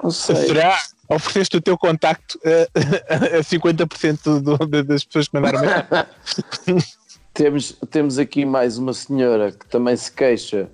Não 0.01 0.09
sei. 0.09 0.35
Será? 0.47 0.77
Ofereceste 1.09 1.57
o 1.57 1.61
teu 1.61 1.77
contacto 1.77 2.39
a, 2.43 3.37
a 3.37 3.43
50% 3.43 4.41
do, 4.41 4.57
das 4.83 5.03
pessoas 5.05 5.27
que 5.27 5.39
mandaram? 5.39 5.61
Temos, 7.33 7.73
temos 7.91 8.17
aqui 8.17 8.45
mais 8.45 8.79
uma 8.79 8.93
senhora 8.93 9.51
que 9.51 9.67
também 9.67 9.95
se 9.95 10.11
queixa 10.11 10.69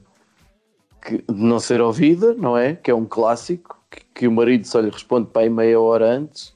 que- 1.05 1.17
de 1.17 1.23
não 1.43 1.59
ser 1.59 1.81
ouvida, 1.81 2.33
não 2.35 2.57
é? 2.57 2.73
Que 2.73 2.89
é 2.89 2.95
um 2.95 3.03
clássico, 3.05 3.77
que, 3.91 4.01
que 4.15 4.27
o 4.27 4.31
marido 4.31 4.65
só 4.65 4.79
lhe 4.79 4.89
responde 4.89 5.27
para 5.29 5.41
aí 5.41 5.49
meia 5.49 5.77
hora 5.79 6.05
antes. 6.09 6.52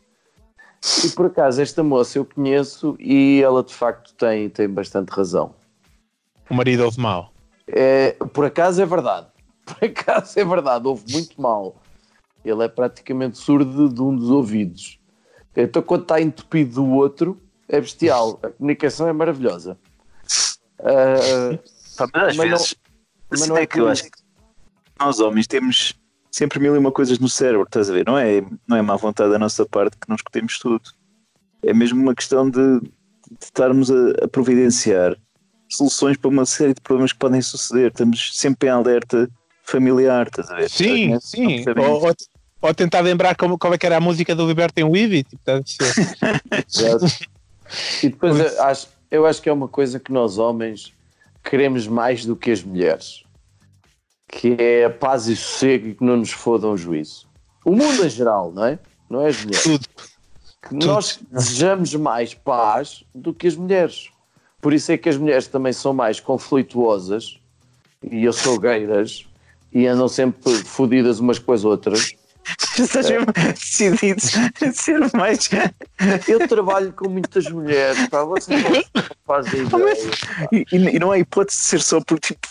E 1.05 1.09
por 1.09 1.25
acaso 1.27 1.61
esta 1.61 1.83
moça 1.83 2.17
eu 2.17 2.25
conheço 2.25 2.95
e 2.99 3.41
ela 3.43 3.63
de 3.63 3.73
facto 3.73 4.13
tem, 4.15 4.49
tem 4.49 4.69
bastante 4.69 5.09
razão. 5.09 5.53
O 6.49 6.53
marido 6.55 6.85
ouve 6.85 6.99
mal. 6.99 7.33
É, 7.67 8.11
por 8.33 8.45
acaso 8.45 8.81
é 8.81 8.85
verdade. 8.85 9.27
Por 9.67 9.83
acaso 9.83 10.39
é 10.39 10.45
verdade, 10.45 10.87
houve 10.87 11.11
muito 11.11 11.41
mal. 11.41 11.75
Ele 12.45 12.63
é 12.63 12.69
praticamente 12.69 13.37
surdo 13.37 13.89
de 13.89 14.01
um 14.01 14.15
dos 14.15 14.29
ouvidos. 14.29 14.97
Então, 15.53 15.81
quando 15.81 16.03
está 16.03 16.21
entupido 16.21 16.75
do 16.75 16.85
outro, 16.93 17.37
é 17.67 17.81
bestial. 17.81 18.39
A 18.41 18.49
comunicação 18.49 19.09
é 19.09 19.11
maravilhosa. 19.11 19.77
Pá, 21.97 22.07
mas 22.13 22.23
às 22.29 22.37
mas 22.37 22.37
não- 22.37 22.57
vezes, 22.57 22.75
mas 23.29 23.41
assim 23.41 23.49
não 23.49 23.57
é 23.57 23.63
é 23.63 23.65
que 23.65 23.79
eu 23.79 23.87
acho 23.89 24.03
que 24.03 24.09
nós 24.99 25.19
homens 25.19 25.47
temos 25.47 25.93
sempre 26.37 26.59
mil 26.59 26.75
e 26.75 26.77
uma 26.77 26.91
coisas 26.91 27.17
no 27.17 27.27
cérebro, 27.27 27.63
estás 27.63 27.89
a 27.89 27.93
ver? 27.93 28.05
Não 28.05 28.15
é, 28.15 28.43
não 28.67 28.77
é 28.77 28.81
má 28.81 28.95
vontade 28.95 29.31
da 29.31 29.39
nossa 29.39 29.65
parte 29.65 29.97
que 29.97 30.07
não 30.07 30.15
escutemos 30.15 30.59
tudo. 30.59 30.81
É 31.63 31.73
mesmo 31.73 31.99
uma 31.99 32.13
questão 32.13 32.47
de, 32.47 32.79
de 32.79 32.89
estarmos 33.41 33.89
a, 33.89 34.25
a 34.25 34.27
providenciar 34.27 35.17
soluções 35.67 36.15
para 36.15 36.29
uma 36.29 36.45
série 36.45 36.75
de 36.75 36.81
problemas 36.81 37.11
que 37.11 37.17
podem 37.17 37.41
suceder. 37.41 37.87
Estamos 37.87 38.37
sempre 38.37 38.69
em 38.69 38.71
alerta 38.71 39.27
familiar, 39.63 40.27
estás 40.27 40.51
a 40.51 40.55
ver? 40.55 40.69
Sim, 40.69 41.09
Não 41.13 41.19
sim. 41.19 41.47
percebem 41.55 41.85
Ou, 41.85 42.05
ou, 42.05 42.15
ou 42.61 42.73
tentar 42.73 42.99
lembrar 42.99 43.35
como, 43.35 43.57
qual 43.57 43.73
é 43.73 43.77
que 43.77 43.85
era 43.87 43.97
a 43.97 44.01
música 44.01 44.35
do 44.35 44.47
Libertem 44.47 44.83
Weavy. 44.83 45.23
Tipo. 45.23 45.41
Exato. 46.69 47.05
E 48.03 48.09
depois 48.09 48.39
eu 48.39 48.63
acho, 48.63 48.87
eu 49.09 49.25
acho 49.25 49.41
que 49.41 49.49
é 49.49 49.53
uma 49.53 49.67
coisa 49.67 49.99
que 49.99 50.11
nós 50.11 50.37
homens 50.37 50.93
queremos 51.43 51.87
mais 51.87 52.25
do 52.25 52.35
que 52.35 52.51
as 52.51 52.63
mulheres, 52.63 53.23
que 54.27 54.55
é 54.59 54.85
a 54.85 54.89
paz 54.89 55.27
e 55.27 55.35
sossego 55.35 55.87
e 55.87 55.95
que 55.95 56.03
não 56.03 56.17
nos 56.17 56.31
fodam 56.31 56.73
o 56.73 56.77
juízo. 56.77 57.27
O 57.63 57.71
mundo 57.71 58.05
em 58.05 58.09
geral, 58.09 58.51
não 58.51 58.65
é? 58.65 58.79
Não 59.09 59.21
é 59.21 59.29
as 59.29 59.43
mulheres. 59.43 59.63
Tudo. 59.63 59.87
Que 60.61 60.75
nós 60.75 61.19
desejamos 61.31 61.95
mais 61.95 62.33
paz 62.33 63.03
do 63.15 63.33
que 63.33 63.47
as 63.47 63.55
mulheres. 63.55 64.09
Por 64.61 64.73
isso 64.73 64.91
é 64.91 64.97
que 64.97 65.07
as 65.07 65.17
mulheres 65.17 65.47
também 65.47 65.71
são 65.71 65.93
mais 65.93 66.19
conflituosas 66.19 67.39
e 68.03 68.23
eu 68.23 68.33
sou 68.33 68.59
gueiras 68.59 69.25
e 69.71 69.87
andam 69.87 70.07
sempre 70.07 70.55
fodidas 70.63 71.19
umas 71.19 71.39
com 71.39 71.53
as 71.53 71.63
outras. 71.63 72.15
Estás 72.79 73.09
mesmo 73.09 73.25
decidido 73.33 74.21
a 74.61 74.71
ser 74.71 74.99
mais. 75.15 75.49
Eu 76.27 76.47
trabalho 76.47 76.93
com 76.93 77.09
muitas 77.09 77.49
mulheres, 77.49 78.07
pá, 78.09 78.23
vocês 78.23 78.63
não 78.63 79.03
fazem 79.25 79.63
ideia. 79.63 79.95
E, 80.51 80.65
e- 80.71 80.99
não 80.99 81.11
há 81.11 81.17
hipótese 81.19 81.59
de 81.59 81.65
ser 81.65 81.81
só 81.81 81.99
porque 82.01 82.33
tipo, 82.35 82.47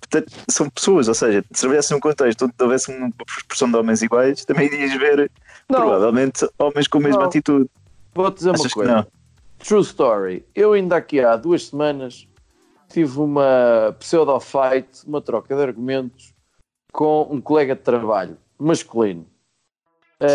portanto, 0.00 0.32
são 0.48 0.68
pessoas, 0.70 1.08
ou 1.08 1.14
seja, 1.14 1.44
se 1.52 1.60
trabalhasse 1.60 1.92
num 1.92 2.00
contexto 2.00 2.44
onde 2.44 2.54
houvesse 2.60 2.90
uma 2.90 3.10
proporção 3.12 3.70
de 3.70 3.76
homens 3.76 4.02
iguais, 4.02 4.44
também 4.44 4.66
irias 4.66 4.92
ver 4.98 5.30
provavelmente 5.66 6.48
homens 6.58 6.88
com 6.88 6.98
a 6.98 7.02
mesma 7.02 7.20
Não. 7.20 7.26
atitude. 7.28 7.68
Vou-te 8.14 8.38
dizer 8.38 8.50
uma 8.50 8.54
Achas 8.54 8.66
que 8.68 8.74
coisa. 8.74 8.92
não? 8.96 9.06
True 9.58 9.82
story. 9.82 10.44
Eu 10.54 10.72
ainda 10.72 10.96
aqui 10.96 11.20
há 11.20 11.36
duas 11.36 11.66
semanas 11.66 12.26
tive 12.88 13.18
uma 13.18 13.94
pseudo-fight, 13.98 14.88
uma 15.06 15.20
troca 15.20 15.54
de 15.54 15.62
argumentos 15.62 16.32
com 16.92 17.28
um 17.30 17.40
colega 17.40 17.74
de 17.76 17.82
trabalho 17.82 18.36
masculino. 18.58 19.26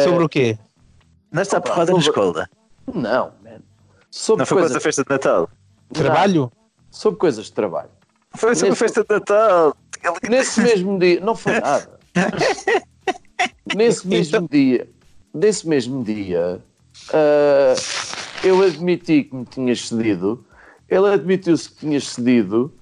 Sobre 0.04 0.24
o 0.24 0.30
quê? 0.30 0.58
Não 1.32 1.42
está 1.42 1.58
Opa, 1.58 1.70
porrada 1.70 1.92
na 1.94 2.02
sobre- 2.02 2.22
escola. 2.22 2.50
Não, 2.94 3.32
man. 3.44 3.60
Sobre 4.10 4.42
Não 4.42 4.46
foi 4.46 4.58
coisas... 4.60 4.72
quase 4.72 4.78
a 4.78 4.82
festa 4.82 5.04
de 5.04 5.10
Natal. 5.10 5.50
Trabalho? 5.92 6.52
Sobre 6.92 7.20
coisas 7.20 7.46
de 7.46 7.54
trabalho. 7.54 7.90
Foi 8.36 8.56
sobre 8.56 8.74
a 8.74 8.76
festa 8.76 9.04
de 9.04 9.10
Natal. 9.14 9.76
Nesse 10.30 10.62
mesmo 10.62 11.00
dia, 11.00 11.20
não 11.20 11.36
foi 11.36 11.60
nada. 11.60 12.00
Nesse 13.76 14.08
mesmo 14.08 14.48
dia, 14.50 14.88
nesse 15.34 15.68
mesmo 15.68 16.04
dia, 16.04 16.62
ah, 17.14 17.74
eu 18.44 18.62
admiti 18.62 19.24
que 19.24 19.36
me 19.36 19.46
tinhas 19.46 19.88
cedido. 19.88 20.46
Ele 20.88 21.08
admitiu-se 21.10 21.70
que 21.70 21.78
tinhas 21.78 22.08
cedido. 22.10 22.74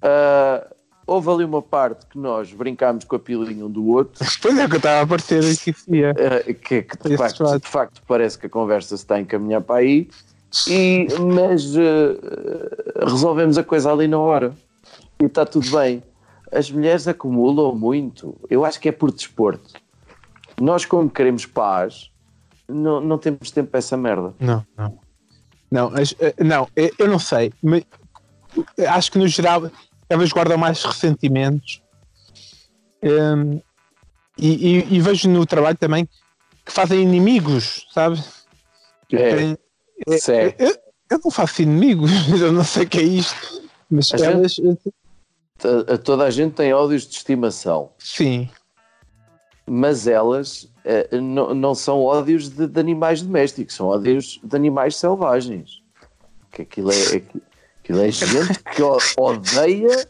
Ah, 0.00 0.66
houve 1.06 1.30
ali 1.30 1.44
uma 1.44 1.62
parte 1.62 2.06
que 2.06 2.18
nós 2.18 2.52
brincámos 2.52 3.04
com 3.04 3.16
a 3.16 3.18
pilinha 3.18 3.66
um 3.66 3.70
do 3.70 3.86
outro. 3.88 4.24
Pois 4.40 4.58
é, 4.58 4.68
que 4.68 4.74
eu 4.74 4.76
estava 4.78 5.02
a 5.02 5.06
parecer 5.06 5.56
que 5.58 5.70
isso 5.70 5.94
ia. 5.94 6.10
Ah, 6.10 6.52
que, 6.52 6.82
que 6.82 7.08
de, 7.08 7.16
facto, 7.16 7.58
de 7.58 7.68
facto 7.68 8.02
parece 8.06 8.38
que 8.38 8.46
a 8.46 8.50
conversa 8.50 8.96
se 8.96 9.02
está 9.02 9.16
a 9.16 9.20
encaminhar 9.20 9.60
para 9.62 9.76
aí. 9.76 10.08
E, 10.68 11.06
mas 11.34 11.74
ah, 11.76 13.04
resolvemos 13.06 13.58
a 13.58 13.64
coisa 13.64 13.92
ali 13.92 14.08
na 14.08 14.18
hora. 14.18 14.54
E 15.20 15.26
está 15.26 15.44
tudo 15.46 15.70
bem. 15.70 16.02
As 16.52 16.70
mulheres 16.70 17.08
acumulam 17.08 17.74
muito. 17.74 18.36
Eu 18.48 18.64
acho 18.64 18.80
que 18.80 18.88
é 18.88 18.92
por 18.92 19.10
desporto. 19.10 19.72
Nós, 20.60 20.84
como 20.84 21.10
queremos 21.10 21.46
paz, 21.46 22.10
não, 22.68 23.00
não 23.00 23.18
temos 23.18 23.50
tempo 23.50 23.70
para 23.70 23.78
essa 23.78 23.96
merda. 23.96 24.34
Não, 24.38 24.64
não. 24.76 24.98
Não, 25.70 25.92
eh, 25.96 26.34
não, 26.38 26.68
eh, 26.76 26.92
eu 26.98 27.08
não 27.08 27.18
sei. 27.18 27.52
mas 27.60 27.84
acho 28.86 29.10
que 29.10 29.18
no 29.18 29.26
geral 29.26 29.70
elas 30.14 30.30
guardam 30.32 30.56
mais 30.58 30.82
ressentimentos. 30.82 31.82
Hum, 33.02 33.60
e, 34.38 34.78
e- 34.78 34.94
e 34.94 35.00
vejo 35.00 35.28
no 35.28 35.44
trabalho 35.46 35.76
também 35.76 36.08
que 36.64 36.72
fazem 36.72 37.02
inimigos, 37.02 37.86
sabe? 37.92 38.22
É, 39.12 39.56
isso 40.08 40.30
é. 40.32 40.54
Eu, 40.58 40.74
eu 41.10 41.20
não 41.22 41.30
faço 41.30 41.62
inimigos, 41.62 42.10
eu 42.40 42.50
não 42.52 42.64
sei 42.64 42.84
o 42.84 42.88
que 42.88 42.98
é 42.98 43.02
isto. 43.02 43.62
Mas 43.90 44.12
A 44.12 44.16
gente- 44.16 44.28
elas. 44.32 44.58
eh, 44.58 44.90
To- 45.58 45.98
Toda 45.98 46.24
a 46.24 46.30
gente 46.30 46.54
tem 46.54 46.72
ódios 46.72 47.06
de 47.06 47.14
estimação. 47.16 47.92
Sim. 47.98 48.48
Mas 49.66 50.06
elas 50.06 50.68
eh, 50.84 51.08
não, 51.20 51.54
não 51.54 51.74
são 51.74 52.02
ódios 52.02 52.48
de, 52.48 52.66
de 52.66 52.80
animais 52.80 53.22
domésticos, 53.22 53.74
são 53.76 53.86
ódios 53.86 54.40
de 54.42 54.56
animais 54.56 54.96
selvagens. 54.96 55.80
Que 56.50 56.62
aquilo 56.62 56.90
é, 56.90 57.16
aqui- 57.16 57.42
aquilo 57.84 58.00
é 58.02 58.10
gente 58.10 58.58
que 58.74 58.82
odeia 59.18 60.08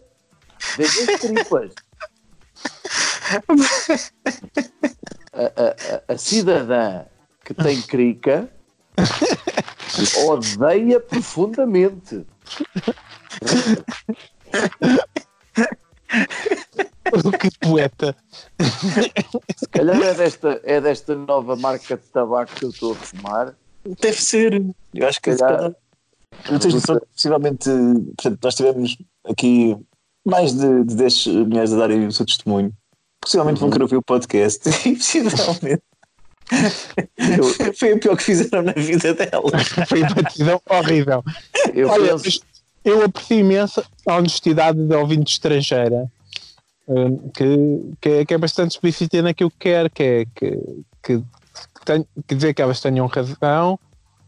desde 0.77 1.11
as 1.13 1.21
tripas. 1.21 1.73
A, 5.33 5.43
a- 5.43 5.97
a- 6.09 6.13
a 6.15 6.17
cidadã 6.19 7.05
que 7.45 7.53
tem 7.53 7.83
crica 7.83 8.49
odeia 10.25 11.01
profundamente. 11.01 12.25
que 17.41 17.51
poeta. 17.59 18.17
Se 19.57 19.67
calhar 19.69 20.01
é 20.01 20.15
desta, 20.15 20.61
é 20.65 20.81
desta 20.81 21.15
nova 21.17 21.57
marca 21.57 21.97
de 21.97 22.05
tabaco 22.05 22.55
que 22.55 22.65
eu 22.65 22.71
estou 22.71 22.93
a 22.93 22.95
fumar. 22.95 23.55
Deve 24.01 24.23
ser. 24.23 24.63
Eu 24.95 25.09
acho 25.09 25.21
que 25.21 25.33
Se 25.33 25.39
calhar- 25.39 25.75
Noção 26.51 26.99
que 27.01 27.07
possivelmente, 27.07 27.71
portanto, 28.17 28.39
nós 28.43 28.55
tivemos 28.55 28.97
aqui 29.25 29.77
mais 30.25 30.53
de, 30.53 30.85
de 30.85 30.95
10 30.95 31.27
mulheres 31.27 31.73
a 31.73 31.77
darem 31.77 32.07
o 32.07 32.13
seu 32.13 32.27
testemunho. 32.27 32.73
Possivelmente 33.21 33.61
vão 33.61 33.71
querer 33.71 33.85
ouvir 33.85 33.97
o 33.97 34.03
podcast 34.03 34.69
e 34.89 34.97
possivelmente 34.97 35.83
foi 37.77 37.93
o 37.95 37.99
pior 37.99 38.17
que 38.17 38.23
fizeram 38.23 38.63
na 38.63 38.73
vida 38.73 39.15
delas. 39.15 39.69
Foi 39.89 40.03
uma 40.03 40.23
decisão 40.23 40.61
horrível. 40.69 41.25
Eu 41.73 41.89
Olha, 41.89 42.19
penso- 42.19 42.41
eu 42.85 43.03
aprecio 43.03 43.39
imenso 43.39 43.83
a 44.07 44.17
honestidade 44.17 44.79
da 44.87 44.99
ouvinte 44.99 45.33
estrangeira, 45.33 46.07
hum, 46.87 47.31
que, 47.31 47.97
que, 48.01 48.09
é, 48.11 48.25
que 48.27 48.35
é 48.35 48.39
bastante 48.39 48.73
explícita 48.73 49.23
naquilo 49.23 49.51
que 49.51 49.57
quer, 49.59 49.91
que 49.91 50.03
é 50.03 50.25
que, 50.35 50.51
que, 51.03 51.23
que, 51.83 52.07
que 52.29 52.35
dizer 52.35 52.53
que 52.53 52.61
elas 52.61 52.81
tenham 52.81 53.07
razão 53.07 53.79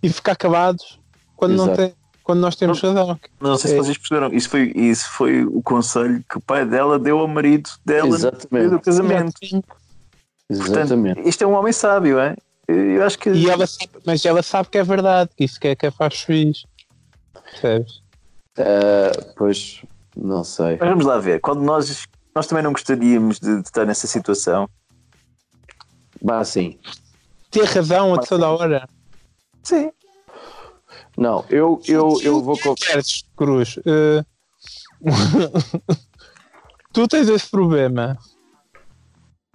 e 0.02 0.08
ficar 0.08 0.36
calados 0.36 0.98
quando, 1.36 1.54
não 1.54 1.64
Exato. 1.64 1.76
tem, 1.78 1.94
quando 2.24 2.40
nós 2.40 2.56
temos 2.56 2.80
razão. 2.80 3.18
Não 3.40 3.56
sei 3.56 3.70
se 3.70 3.76
É. 3.76 3.78
vocês 3.78 3.98
perceberam, 3.98 4.34
isso 4.34 4.48
foi, 4.48 4.72
isso 4.74 5.10
foi 5.12 5.44
o 5.44 5.62
conselho 5.62 6.24
que 6.28 6.38
o 6.38 6.40
pai 6.40 6.64
dela 6.66 6.98
deu 6.98 7.18
ao 7.20 7.28
marido 7.28 7.70
dela 7.84 8.08
no 8.08 8.14
Exatamente. 8.14 8.70
do 8.70 8.80
casamento. 8.80 9.32
Exatamente. 10.48 11.14
Portanto, 11.14 11.28
isto 11.28 11.42
é 11.42 11.46
um 11.46 11.54
homem 11.54 11.72
sábio, 11.72 12.18
é? 12.18 12.34
Eu 12.68 13.04
acho 13.04 13.18
que. 13.18 13.30
E 13.30 13.48
ela 13.48 13.66
sabe- 13.66 13.90
mas 14.04 14.24
ela 14.24 14.42
sabe 14.42 14.68
que 14.68 14.78
é 14.78 14.82
verdade, 14.82 15.30
que 15.36 15.44
isso 15.44 15.58
que 15.60 15.68
é 15.68 15.76
que 15.76 15.86
a 15.86 15.92
faz 15.92 16.20
feliz. 16.22 16.64
Percebes? 17.50 18.00
Ah, 18.58 19.32
pois, 19.36 19.82
não 20.16 20.42
sei. 20.42 20.76
Mas 20.80 20.88
vamos 20.88 21.04
lá 21.04 21.18
ver. 21.18 21.40
Quando 21.40 21.62
nós, 21.62 22.06
nós 22.34 22.46
também 22.46 22.64
não 22.64 22.72
gostaríamos 22.72 23.38
de, 23.38 23.56
de 23.62 23.68
estar 23.68 23.84
nessa 23.84 24.06
situação. 24.08 24.68
Mas 26.22 26.48
sim. 26.48 26.78
Ter 27.50 27.64
razão 27.64 28.14
a 28.14 28.18
toda 28.18 28.46
a 28.46 28.50
hora. 28.50 28.88
Sim. 29.62 29.90
Não, 31.16 31.44
eu, 31.48 31.80
eu, 31.88 32.20
eu 32.22 32.42
vou. 32.42 32.58
Cruz? 33.36 33.78
eh, 33.86 34.24
tu 36.92 37.08
tens 37.08 37.28
esse 37.28 37.48
problema. 37.50 38.18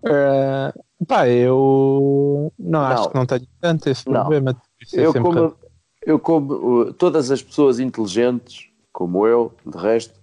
Eh, 0.04 0.74
pá, 1.08 1.28
eu 1.28 2.52
não, 2.58 2.82
acho 2.82 3.04
Não. 3.04 3.10
que 3.10 3.16
não 3.16 3.26
tenho 3.26 3.48
tanto 3.60 3.90
esse 3.90 4.04
problema. 4.04 4.60
É 4.94 5.06
Eu 5.06 5.14
como, 5.14 5.56
eu 6.04 6.20
como 6.20 6.54
uh, 6.54 6.94
todas 6.94 7.30
as 7.30 7.44
pessoas 7.44 7.80
inteligentes, 7.80 8.68
como 8.92 9.28
eu, 9.28 9.54
de 9.66 9.78
resto, 9.78 10.20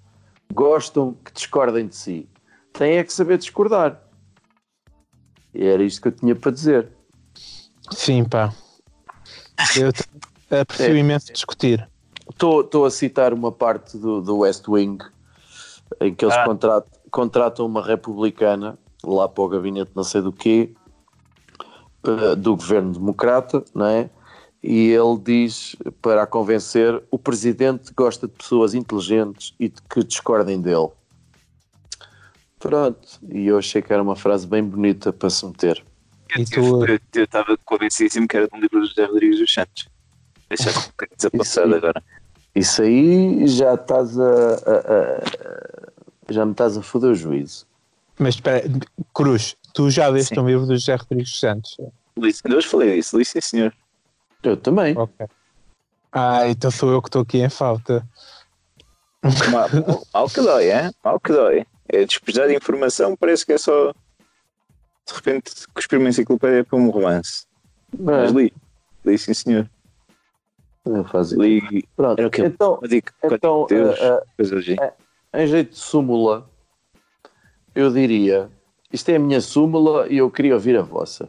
gostam 0.53 1.15
que 1.25 1.33
discordem 1.33 1.87
de 1.87 1.95
si. 1.95 2.29
Têm 2.73 2.99
é 2.99 3.05
que 3.05 3.13
saber 3.13 3.39
discordar. 3.39 4.03
E 5.55 5.65
era 5.65 5.83
isto 5.83 6.03
que 6.03 6.09
eu 6.09 6.13
tinha 6.13 6.35
para 6.35 6.51
dizer. 6.51 6.89
Sim, 7.93 8.25
pá. 8.25 8.53
Eu 9.77 9.93
aprecio 10.51 10.95
É. 10.95 10.99
imenso 10.99 11.33
discutir. 11.33 11.89
Estou 12.31 12.85
a 12.85 12.91
citar 12.91 13.33
uma 13.33 13.51
parte 13.51 13.97
do, 13.97 14.21
do 14.21 14.39
West 14.39 14.67
Wing 14.69 14.99
em 16.01 16.15
que 16.15 16.25
eles 16.25 16.37
Ah. 16.37 16.45
contrat- 16.45 16.87
contratam 17.11 17.67
uma 17.67 17.83
republicana 17.85 18.79
lá 19.03 19.29
para 19.29 19.43
o 19.45 19.49
gabinete 19.49 19.91
não 19.95 20.05
sei 20.05 20.21
do 20.21 20.33
quê 20.33 20.71
eh, 22.07 22.35
do 22.37 22.55
governo 22.57 22.93
democrata, 22.93 23.65
não 23.75 23.87
é? 23.87 24.11
E 24.63 24.89
ele 24.91 25.19
diz 25.23 25.77
para 26.03 26.23
a 26.25 26.27
convencer 26.27 27.03
o 27.11 27.19
presidente 27.19 27.93
gosta 27.97 28.27
de 28.27 28.35
pessoas 28.35 28.75
inteligentes 28.75 29.55
e 29.59 29.69
de 29.69 29.81
que 29.83 30.03
discordem 30.05 30.61
dele. 30.61 30.89
Pronto, 32.59 33.09
e 33.31 33.47
eu 33.47 33.57
achei 33.59 33.81
que 33.81 33.93
era 33.93 34.03
uma 34.03 34.17
frase 34.17 34.47
bem 34.47 34.63
bonita 34.65 35.13
para 35.13 35.31
se 35.31 35.47
meter. 35.47 35.83
E 36.37 36.45
Eu 36.57 36.85
eu 37.15 37.25
estava 37.25 37.57
convencidíssimo 37.65 38.27
que 38.27 38.37
era 38.37 38.49
de 38.49 38.55
um 38.57 38.61
livro 38.61 38.81
do 38.81 38.87
José 38.87 39.05
Rodrigues 39.07 39.39
dos 39.39 39.53
Santos. 39.55 39.89
Deixa 40.49 40.71
um 40.71 40.83
bocadinho 40.87 41.17
desapontado 41.17 41.75
agora. 41.77 42.03
Isso 42.55 42.83
aí 42.83 43.47
já 43.47 43.75
estás 43.75 44.19
a, 44.19 44.25
a- 44.25 44.95
a- 44.95 46.33
já 46.33 46.45
me 46.45 46.53
estás 46.53 46.77
a 46.77 46.83
foder 46.83 47.11
o 47.11 47.15
juízo. 47.15 47.67
Mas 48.19 48.35
espera, 48.35 48.65
Cruz, 49.15 49.57
tu 49.73 49.91
já 49.91 50.09
leste 50.09 50.39
um 50.41 50.47
livro 50.47 50.67
do 50.67 50.75
José 50.77 50.95
Rodrigues 50.97 51.39
Santos? 51.39 51.77
Li- 52.19 52.35
Ainda 52.45 52.57
hoje 52.57 52.67
falei 52.67 52.99
isso, 52.99 53.17
li 53.17 53.25
sim, 53.25 53.41
senhor. 53.41 53.73
Eu 54.43 54.57
também. 54.57 54.97
Ok. 54.97 55.27
Ah, 56.11 56.49
então 56.49 56.71
sou 56.71 56.91
eu 56.91 57.03
que 57.03 57.09
estou 57.09 57.23
aqui 57.23 57.39
em 57.39 57.49
falta. 57.51 58.05
Mal, 59.51 59.69
mal 60.15 60.29
que 60.31 60.41
dói, 60.41 60.69
é? 60.69 60.91
Mal 61.05 61.19
que 61.21 61.33
dói. 61.33 61.67
É 61.89 62.05
despejar 62.05 62.47
de 62.49 62.55
informação, 62.57 63.17
parece 63.17 63.45
que 63.45 63.53
é 63.53 63.59
só 63.59 63.93
de 63.93 65.15
repente 65.15 65.53
cuspir 65.75 65.99
uma 65.99 66.09
enciclopédia 66.09 66.65
para 66.65 66.79
um 66.79 66.89
romance. 66.91 67.47
Mas 67.99 68.31
li, 68.33 68.53
li 69.05 69.19
sim, 69.19 69.35
senhor. 69.35 69.69
Faço 71.11 71.41
Li. 71.41 71.87
Pronto, 71.97 72.19
Era 72.19 72.29
o 72.29 72.31
quê? 72.31 72.43
então, 72.47 72.81
dica, 72.89 73.13
então 73.25 73.67
Deus, 73.69 73.99
coisas 74.37 74.59
assim. 74.63 74.77
em 75.35 75.47
jeito 75.47 75.71
de 75.71 75.79
súmula, 75.79 76.49
eu 77.75 77.93
diria: 77.93 78.51
isto 78.93 79.09
é 79.11 79.17
a 79.17 79.19
minha 79.19 79.41
súmula 79.41 80.09
e 80.09 80.19
eu 80.19 80.31
queria 80.31 80.55
ouvir 80.55 80.77
a 80.77 80.83
vossa. 80.83 81.29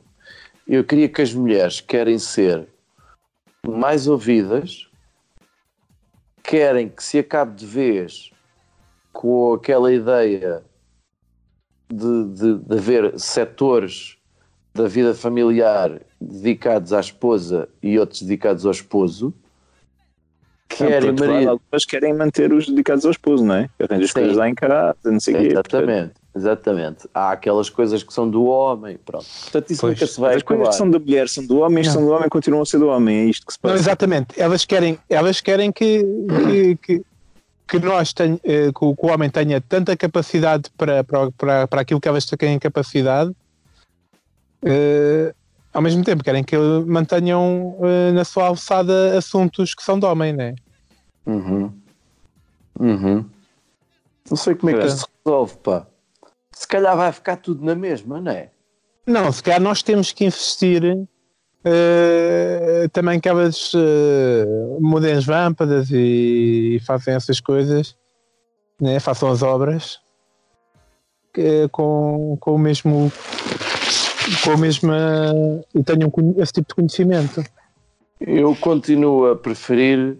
Eu 0.68 0.84
queria 0.84 1.10
que 1.10 1.22
as 1.22 1.34
mulheres 1.34 1.82
querem 1.82 2.20
ser 2.20 2.68
mais 3.68 4.08
ouvidas, 4.08 4.88
querem 6.44 6.88
que 6.88 7.04
se 7.04 7.20
acabe 7.20 7.56
de 7.56 7.66
vez 7.66 8.32
com 9.12 9.54
aquela 9.54 9.92
ideia 9.92 10.64
de, 11.92 12.26
de, 12.34 12.58
de 12.60 12.74
haver 12.78 13.20
setores 13.20 14.18
da 14.74 14.88
vida 14.88 15.14
familiar 15.14 16.00
dedicados 16.22 16.94
à 16.94 17.00
esposa 17.00 17.68
e 17.82 17.98
outros 17.98 18.22
dedicados 18.22 18.66
ao 18.66 18.72
esposo. 18.72 19.34
Querem 20.70 21.12
Não, 21.12 21.28
marido. 21.28 21.50
algumas 21.50 21.84
querem 21.86 22.14
manter 22.14 22.54
os 22.54 22.68
dedicados 22.68 23.04
ao 23.04 23.12
esposo, 23.12 23.44
não 23.44 23.56
é? 23.56 23.70
Arranjam 23.80 24.04
as 24.06 24.12
Sim. 24.12 24.14
coisas 24.14 24.38
lá 24.38 24.50
em 24.50 24.56
casa, 24.56 24.96
não 25.04 25.20
sei 25.20 25.34
o 25.34 25.38
quê. 25.40 25.48
Exatamente, 25.48 26.14
exatamente. 26.36 27.10
Há 27.14 27.32
aquelas 27.32 27.70
coisas 27.70 28.04
que 28.04 28.14
são 28.14 28.30
do 28.30 28.46
homem, 28.46 28.98
pronto. 29.04 29.26
Portanto, 29.42 29.72
isso 29.72 29.88
nunca 29.88 30.06
se 30.08 30.20
vai 30.22 30.36
As 30.36 30.44
coisas 30.44 30.70
que 30.70 30.76
são 30.76 30.90
da 30.90 31.00
mulher 31.00 31.28
são 31.28 31.46
do 31.46 31.58
homem, 31.60 31.80
as 31.82 31.88
que 31.88 31.94
Não. 31.94 32.00
são 32.02 32.06
do 32.10 32.16
homem 32.16 32.30
continuam 32.30 32.62
a 32.62 32.66
ser 32.66 32.78
do 32.78 32.88
homem. 32.88 33.18
É 33.18 33.24
isto 33.26 33.48
que 33.48 33.54
se 33.54 33.60
Não, 33.64 33.72
passa. 33.72 33.82
exatamente. 33.84 34.40
Elas 34.40 34.64
querem, 34.64 34.98
elas 35.10 35.42
querem 35.42 35.72
que, 35.72 36.06
que, 36.46 36.76
que, 36.78 37.02
que 37.68 37.80
nós 37.80 38.14
tenha, 38.14 38.40
eh, 38.44 38.72
que, 38.72 38.86
o, 38.86 38.96
que 38.96 39.06
o 39.06 39.10
homem 39.10 39.30
tenha 39.30 39.60
tanta 39.60 39.98
capacidade 39.98 40.70
para, 40.78 41.04
para, 41.04 41.32
para, 41.32 41.68
para 41.68 41.82
aquilo 41.82 42.00
que 42.00 42.08
elas 42.08 42.26
têm 42.26 42.60
capacidade, 42.60 43.32
eh, 44.64 45.34
ao 45.74 45.82
mesmo 45.82 46.04
tempo 46.04 46.24
querem 46.24 46.44
que 46.44 46.58
mantenham 46.88 47.78
eh, 47.84 48.12
na 48.12 48.24
sua 48.24 48.48
alçada 48.48 49.18
assuntos 49.18 49.76
que 49.76 49.84
são 49.84 50.00
de 50.00 50.06
homem, 50.06 50.34
né? 50.34 50.56
Uhum. 51.26 51.72
Uhum. 52.80 53.26
Não 54.30 54.38
sei 54.38 54.56
como 54.56 54.72
é 54.72 54.80
que 54.80 54.86
isto 54.88 55.00
se 55.00 55.08
resolve, 55.26 55.58
pá. 55.58 55.86
Se 56.52 56.68
calhar 56.68 56.96
vai 56.96 57.12
ficar 57.12 57.38
tudo 57.38 57.64
na 57.64 57.76
mesma, 57.76 58.20
não 58.20 58.32
é? 58.32 58.52
Não, 59.06 59.32
se 59.32 59.42
calhar 59.42 59.62
nós 59.62 59.82
temos 59.82 60.12
que 60.12 60.26
investir 60.26 60.84
eh, 61.64 62.88
também 62.92 63.20
que 63.20 63.30
elas 63.30 63.72
eh, 63.76 64.46
mudem 64.80 65.14
as 65.14 65.26
lâmpadas 65.26 65.90
e, 65.92 66.82
façam 66.86 67.14
essas 67.14 67.40
coisas, 67.40 67.96
né? 68.80 69.00
façam 69.00 69.30
as 69.30 69.42
obras 69.42 70.00
com, 71.72 72.38
com 72.40 72.56
o 72.56 72.60
mesmo 72.60 73.12
com 74.44 74.52
o 74.52 74.58
mesmo 74.58 74.92
eh, 74.92 75.64
e 75.76 75.84
tenham 75.84 76.12
esse 76.38 76.54
tipo 76.54 76.70
de 76.70 76.76
conhecimento. 76.76 77.44
Eu 78.20 78.56
continuo 78.56 79.32
a 79.32 79.36
preferir 79.36 80.18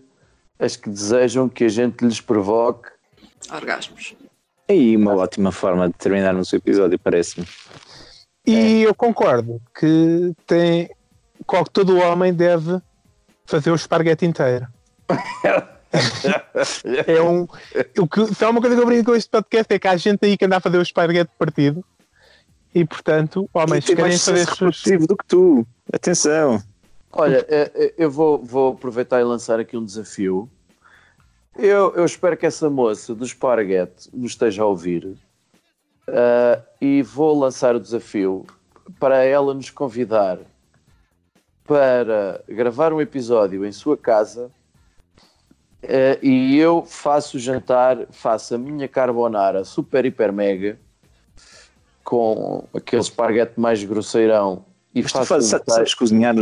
as 0.58 0.76
que 0.76 0.90
desejam 0.90 1.50
que 1.50 1.64
a 1.64 1.70
gente 1.70 2.04
lhes 2.06 2.22
provoque. 2.22 2.90
Orgasmos. 3.52 4.16
Aí 4.70 4.96
uma 4.96 5.16
ótima 5.16 5.52
forma 5.52 5.88
de 5.88 5.96
terminarmos 5.96 6.52
o 6.52 6.56
episódio, 6.56 7.00
parece-me. 7.00 7.48
E 8.46 8.84
eu 8.84 8.94
concordo 8.96 9.62
que 9.78 10.34
tem 10.46 10.90
qual 11.46 11.64
que 11.64 11.72
todo 11.72 11.98
homem 11.98 12.34
deve 12.34 12.82
fazer 13.46 13.72
o 13.72 13.76
esparguete 13.76 14.26
inteiro. 14.26 14.68
é 17.08 17.22
um. 17.22 17.48
O 17.98 18.08
que, 18.08 18.34
se 18.34 18.46
há 18.46 18.50
uma 18.50 18.62
coisa 18.62 18.76
que 18.76 18.82
eu 18.82 18.86
brinco 18.86 19.12
com 19.12 19.16
este 19.16 19.30
podcast 19.30 19.74
é 19.74 19.80
que 19.80 19.88
há 19.88 19.98
gente 19.98 20.26
aí 20.26 20.38
que 20.38 20.46
anda 20.46 20.58
a 20.58 20.62
fazer 20.62 20.78
o 20.78 20.82
esparguete 20.82 21.32
partido 21.38 21.84
e, 22.74 22.86
portanto, 22.86 23.50
homens 23.54 23.86
tem 23.86 23.96
querem 23.96 24.12
mais 24.12 24.24
fazer 24.24 24.40
sucesso 24.40 24.66
reprodutivo 24.66 25.08
do 25.08 25.18
que 25.18 25.26
tu. 25.26 25.68
Atenção. 25.92 26.62
Olha, 27.12 27.46
eh, 27.50 27.72
eh, 27.74 27.94
eu 27.98 28.12
vou, 28.12 28.44
vou 28.44 28.74
aproveitar 28.74 29.20
e 29.20 29.24
lançar 29.24 29.60
aqui 29.60 29.76
um 29.76 29.84
desafio. 29.84 30.50
Eu, 31.58 31.94
eu 31.96 32.06
espero 32.06 32.38
que 32.38 32.46
essa 32.46 32.70
moça 32.70 33.16
do 33.16 33.26
esparguete 33.26 34.10
nos 34.14 34.32
esteja 34.32 34.64
a 34.64 34.66
ouvir 34.66 35.18
ah, 36.08 36.62
e 36.80 37.02
vou 37.02 37.38
lançar 37.38 37.76
o 37.76 37.80
desafio 37.80 38.46
para 39.00 39.24
ela 39.24 39.54
nos 39.54 39.70
convidar 39.70 40.40
para 41.66 42.44
gravar 42.48 42.92
um 42.94 43.02
episódio 43.02 43.66
em 43.66 43.72
sua 43.72 43.96
casa 43.96 44.50
eh, 45.84 46.18
e 46.22 46.58
eu 46.58 46.84
faço 46.84 47.38
o 47.38 47.40
jantar, 47.40 48.08
faço 48.10 48.56
a 48.56 48.58
minha 48.58 48.88
carbonara 48.88 49.64
super, 49.64 50.06
hiper, 50.06 50.34
mega 50.34 50.80
com 52.10 52.68
aquele 52.74 53.04
esparguete 53.04 53.54
mais 53.60 53.84
grosseirão 53.84 54.66
e 54.96 55.04
Mas 55.04 55.12
tu 55.12 55.18
faço 55.20 55.28
fazes, 55.28 55.54
um 55.54 55.60
sabes, 55.72 55.94
cozinhar 55.94 56.34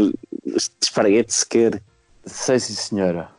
esparguete 0.81 1.33
sequer? 1.33 1.83
Sei 2.25 2.57
sim, 2.57 2.73
senhora. 2.73 3.29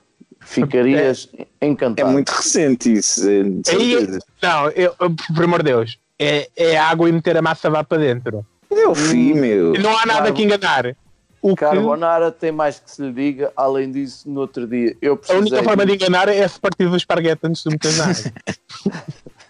Ficarias 0.41 1.29
É 1.59 1.67
encantado. 1.67 2.11
muito 2.11 2.29
recente 2.29 2.93
isso. 2.93 3.27
é, 3.29 3.41
Aí, 3.73 3.93
certeza. 3.97 4.19
não, 4.43 4.69
eu, 4.71 4.95
eu, 5.01 5.11
por 5.35 5.45
amor 5.45 5.63
de 5.63 5.71
Deus, 5.71 5.99
é, 6.19 6.49
é 6.55 6.77
água 6.77 7.09
e 7.09 7.13
meter 7.13 7.35
a 7.39 7.43
massa 7.43 7.69
lá 7.71 7.83
para 7.83 7.97
dentro. 7.99 8.45
É 8.71 8.87
o 8.87 8.95
fim, 8.95 9.33
meu. 9.33 9.73
Não 9.73 9.97
há 9.97 10.05
nada 10.05 10.21
Claro. 10.21 10.35
que 10.35 10.43
enganar. 10.43 10.95
O 11.41 11.51
que, 11.51 11.57
Carbonara 11.57 12.31
tem 12.31 12.53
mais 12.53 12.79
que 12.79 12.91
se 12.91 13.01
lhe 13.01 13.13
diga. 13.13 13.51
Além 13.57 13.91
disso, 13.91 14.29
no 14.29 14.41
outro 14.41 14.67
dia 14.67 14.95
eu 15.01 15.19
a 15.31 15.33
única 15.35 15.63
forma 15.63 15.87
de 15.87 15.95
enganar 15.95 16.29
é 16.29 16.47
se 16.47 16.61
partir 16.61 16.89
do 16.91 16.97
esparguete 16.97 17.41
antes 17.45 17.63
de 17.63 17.71
meter 17.71 17.93
nada. 17.95 18.35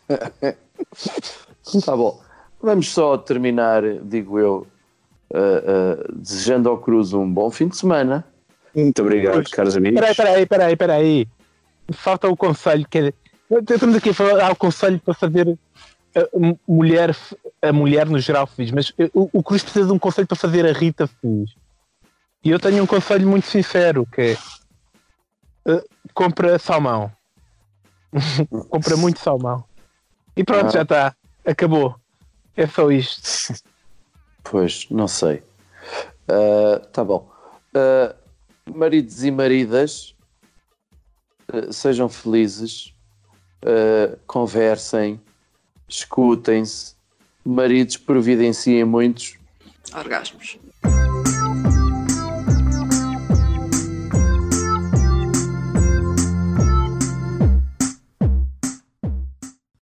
Tá 1.85 1.95
bom. 1.95 2.18
Vamos 2.61 2.88
só 2.92 3.16
terminar, 3.16 3.82
digo 4.02 4.38
eu, 4.38 4.66
ah, 5.32 5.38
ah, 5.38 6.09
desejando 6.14 6.68
ao 6.68 6.78
Cruz 6.78 7.12
um 7.12 7.30
bom 7.30 7.50
fim 7.50 7.68
de 7.68 7.76
semana. 7.76 8.24
Muito 8.74 9.00
obrigado, 9.02 9.48
caros 9.50 9.76
amigos. 9.76 9.98
Peraí, 10.00 10.14
peraí, 10.14 10.46
peraí, 10.46 10.76
peraí. 10.76 11.28
Falta 11.92 12.28
o 12.28 12.36
conselho. 12.36 12.86
Que 12.88 12.98
é- 12.98 13.12
Estamos 13.70 13.96
aqui 13.96 14.11
a 14.11 14.14
falar 14.14 14.52
o 14.52 14.56
conselho 14.56 15.00
para 15.00 15.14
fazer 15.14 15.59
a 16.14 16.36
m- 16.38 16.59
mulher, 16.68 17.16
a 17.62 17.72
mulher 17.72 18.06
no 18.06 18.18
geral 18.18 18.46
feliz, 18.46 18.70
mas 18.72 18.92
eh, 18.98 19.11
o, 19.14 19.28
o 19.32 19.42
Cruz 19.42 19.62
precisa 19.62 19.86
de 19.86 19.92
um 19.92 19.98
conselho 19.98 20.26
para 20.26 20.36
fazer 20.36 20.66
a 20.66 20.72
Rita 20.72 21.06
feliz. 21.06 21.50
E 22.44 22.50
eu 22.50 22.59
tenho 22.61 22.82
um 22.82 22.86
conselho 22.86 23.26
muito 23.26 23.46
sincero 23.46 24.06
que 24.12 24.20
é 24.20 24.36
eh, 25.66 25.84
compra 26.12 26.59
salmão. 26.59 27.11
compra 28.68 28.96
muito 28.96 29.18
salmão. 29.20 29.64
E 30.36 30.44
pronto, 30.44 30.66
Ah. 30.66 30.70
já 30.70 30.82
está. 30.82 31.14
Acabou. 31.46 31.94
É 32.59 32.66
só 32.66 32.90
isto. 32.90 33.54
Pois, 34.42 34.88
não 34.90 35.06
sei. 35.06 35.44
Ah, 36.26 36.80
tá 36.92 37.04
bom. 37.04 37.30
Ah, 37.72 38.16
maridos 38.74 39.22
e 39.22 39.30
maridas, 39.30 40.16
ah, 41.52 41.72
sejam 41.72 42.09
felizes, 42.09 42.92
ah, 43.62 44.18
conversem, 44.26 45.20
escutem-se. 45.88 46.96
Maridos 47.44 47.96
providenciem 47.96 48.84
muitos. 48.84 49.38
Orgasmos. 49.94 50.59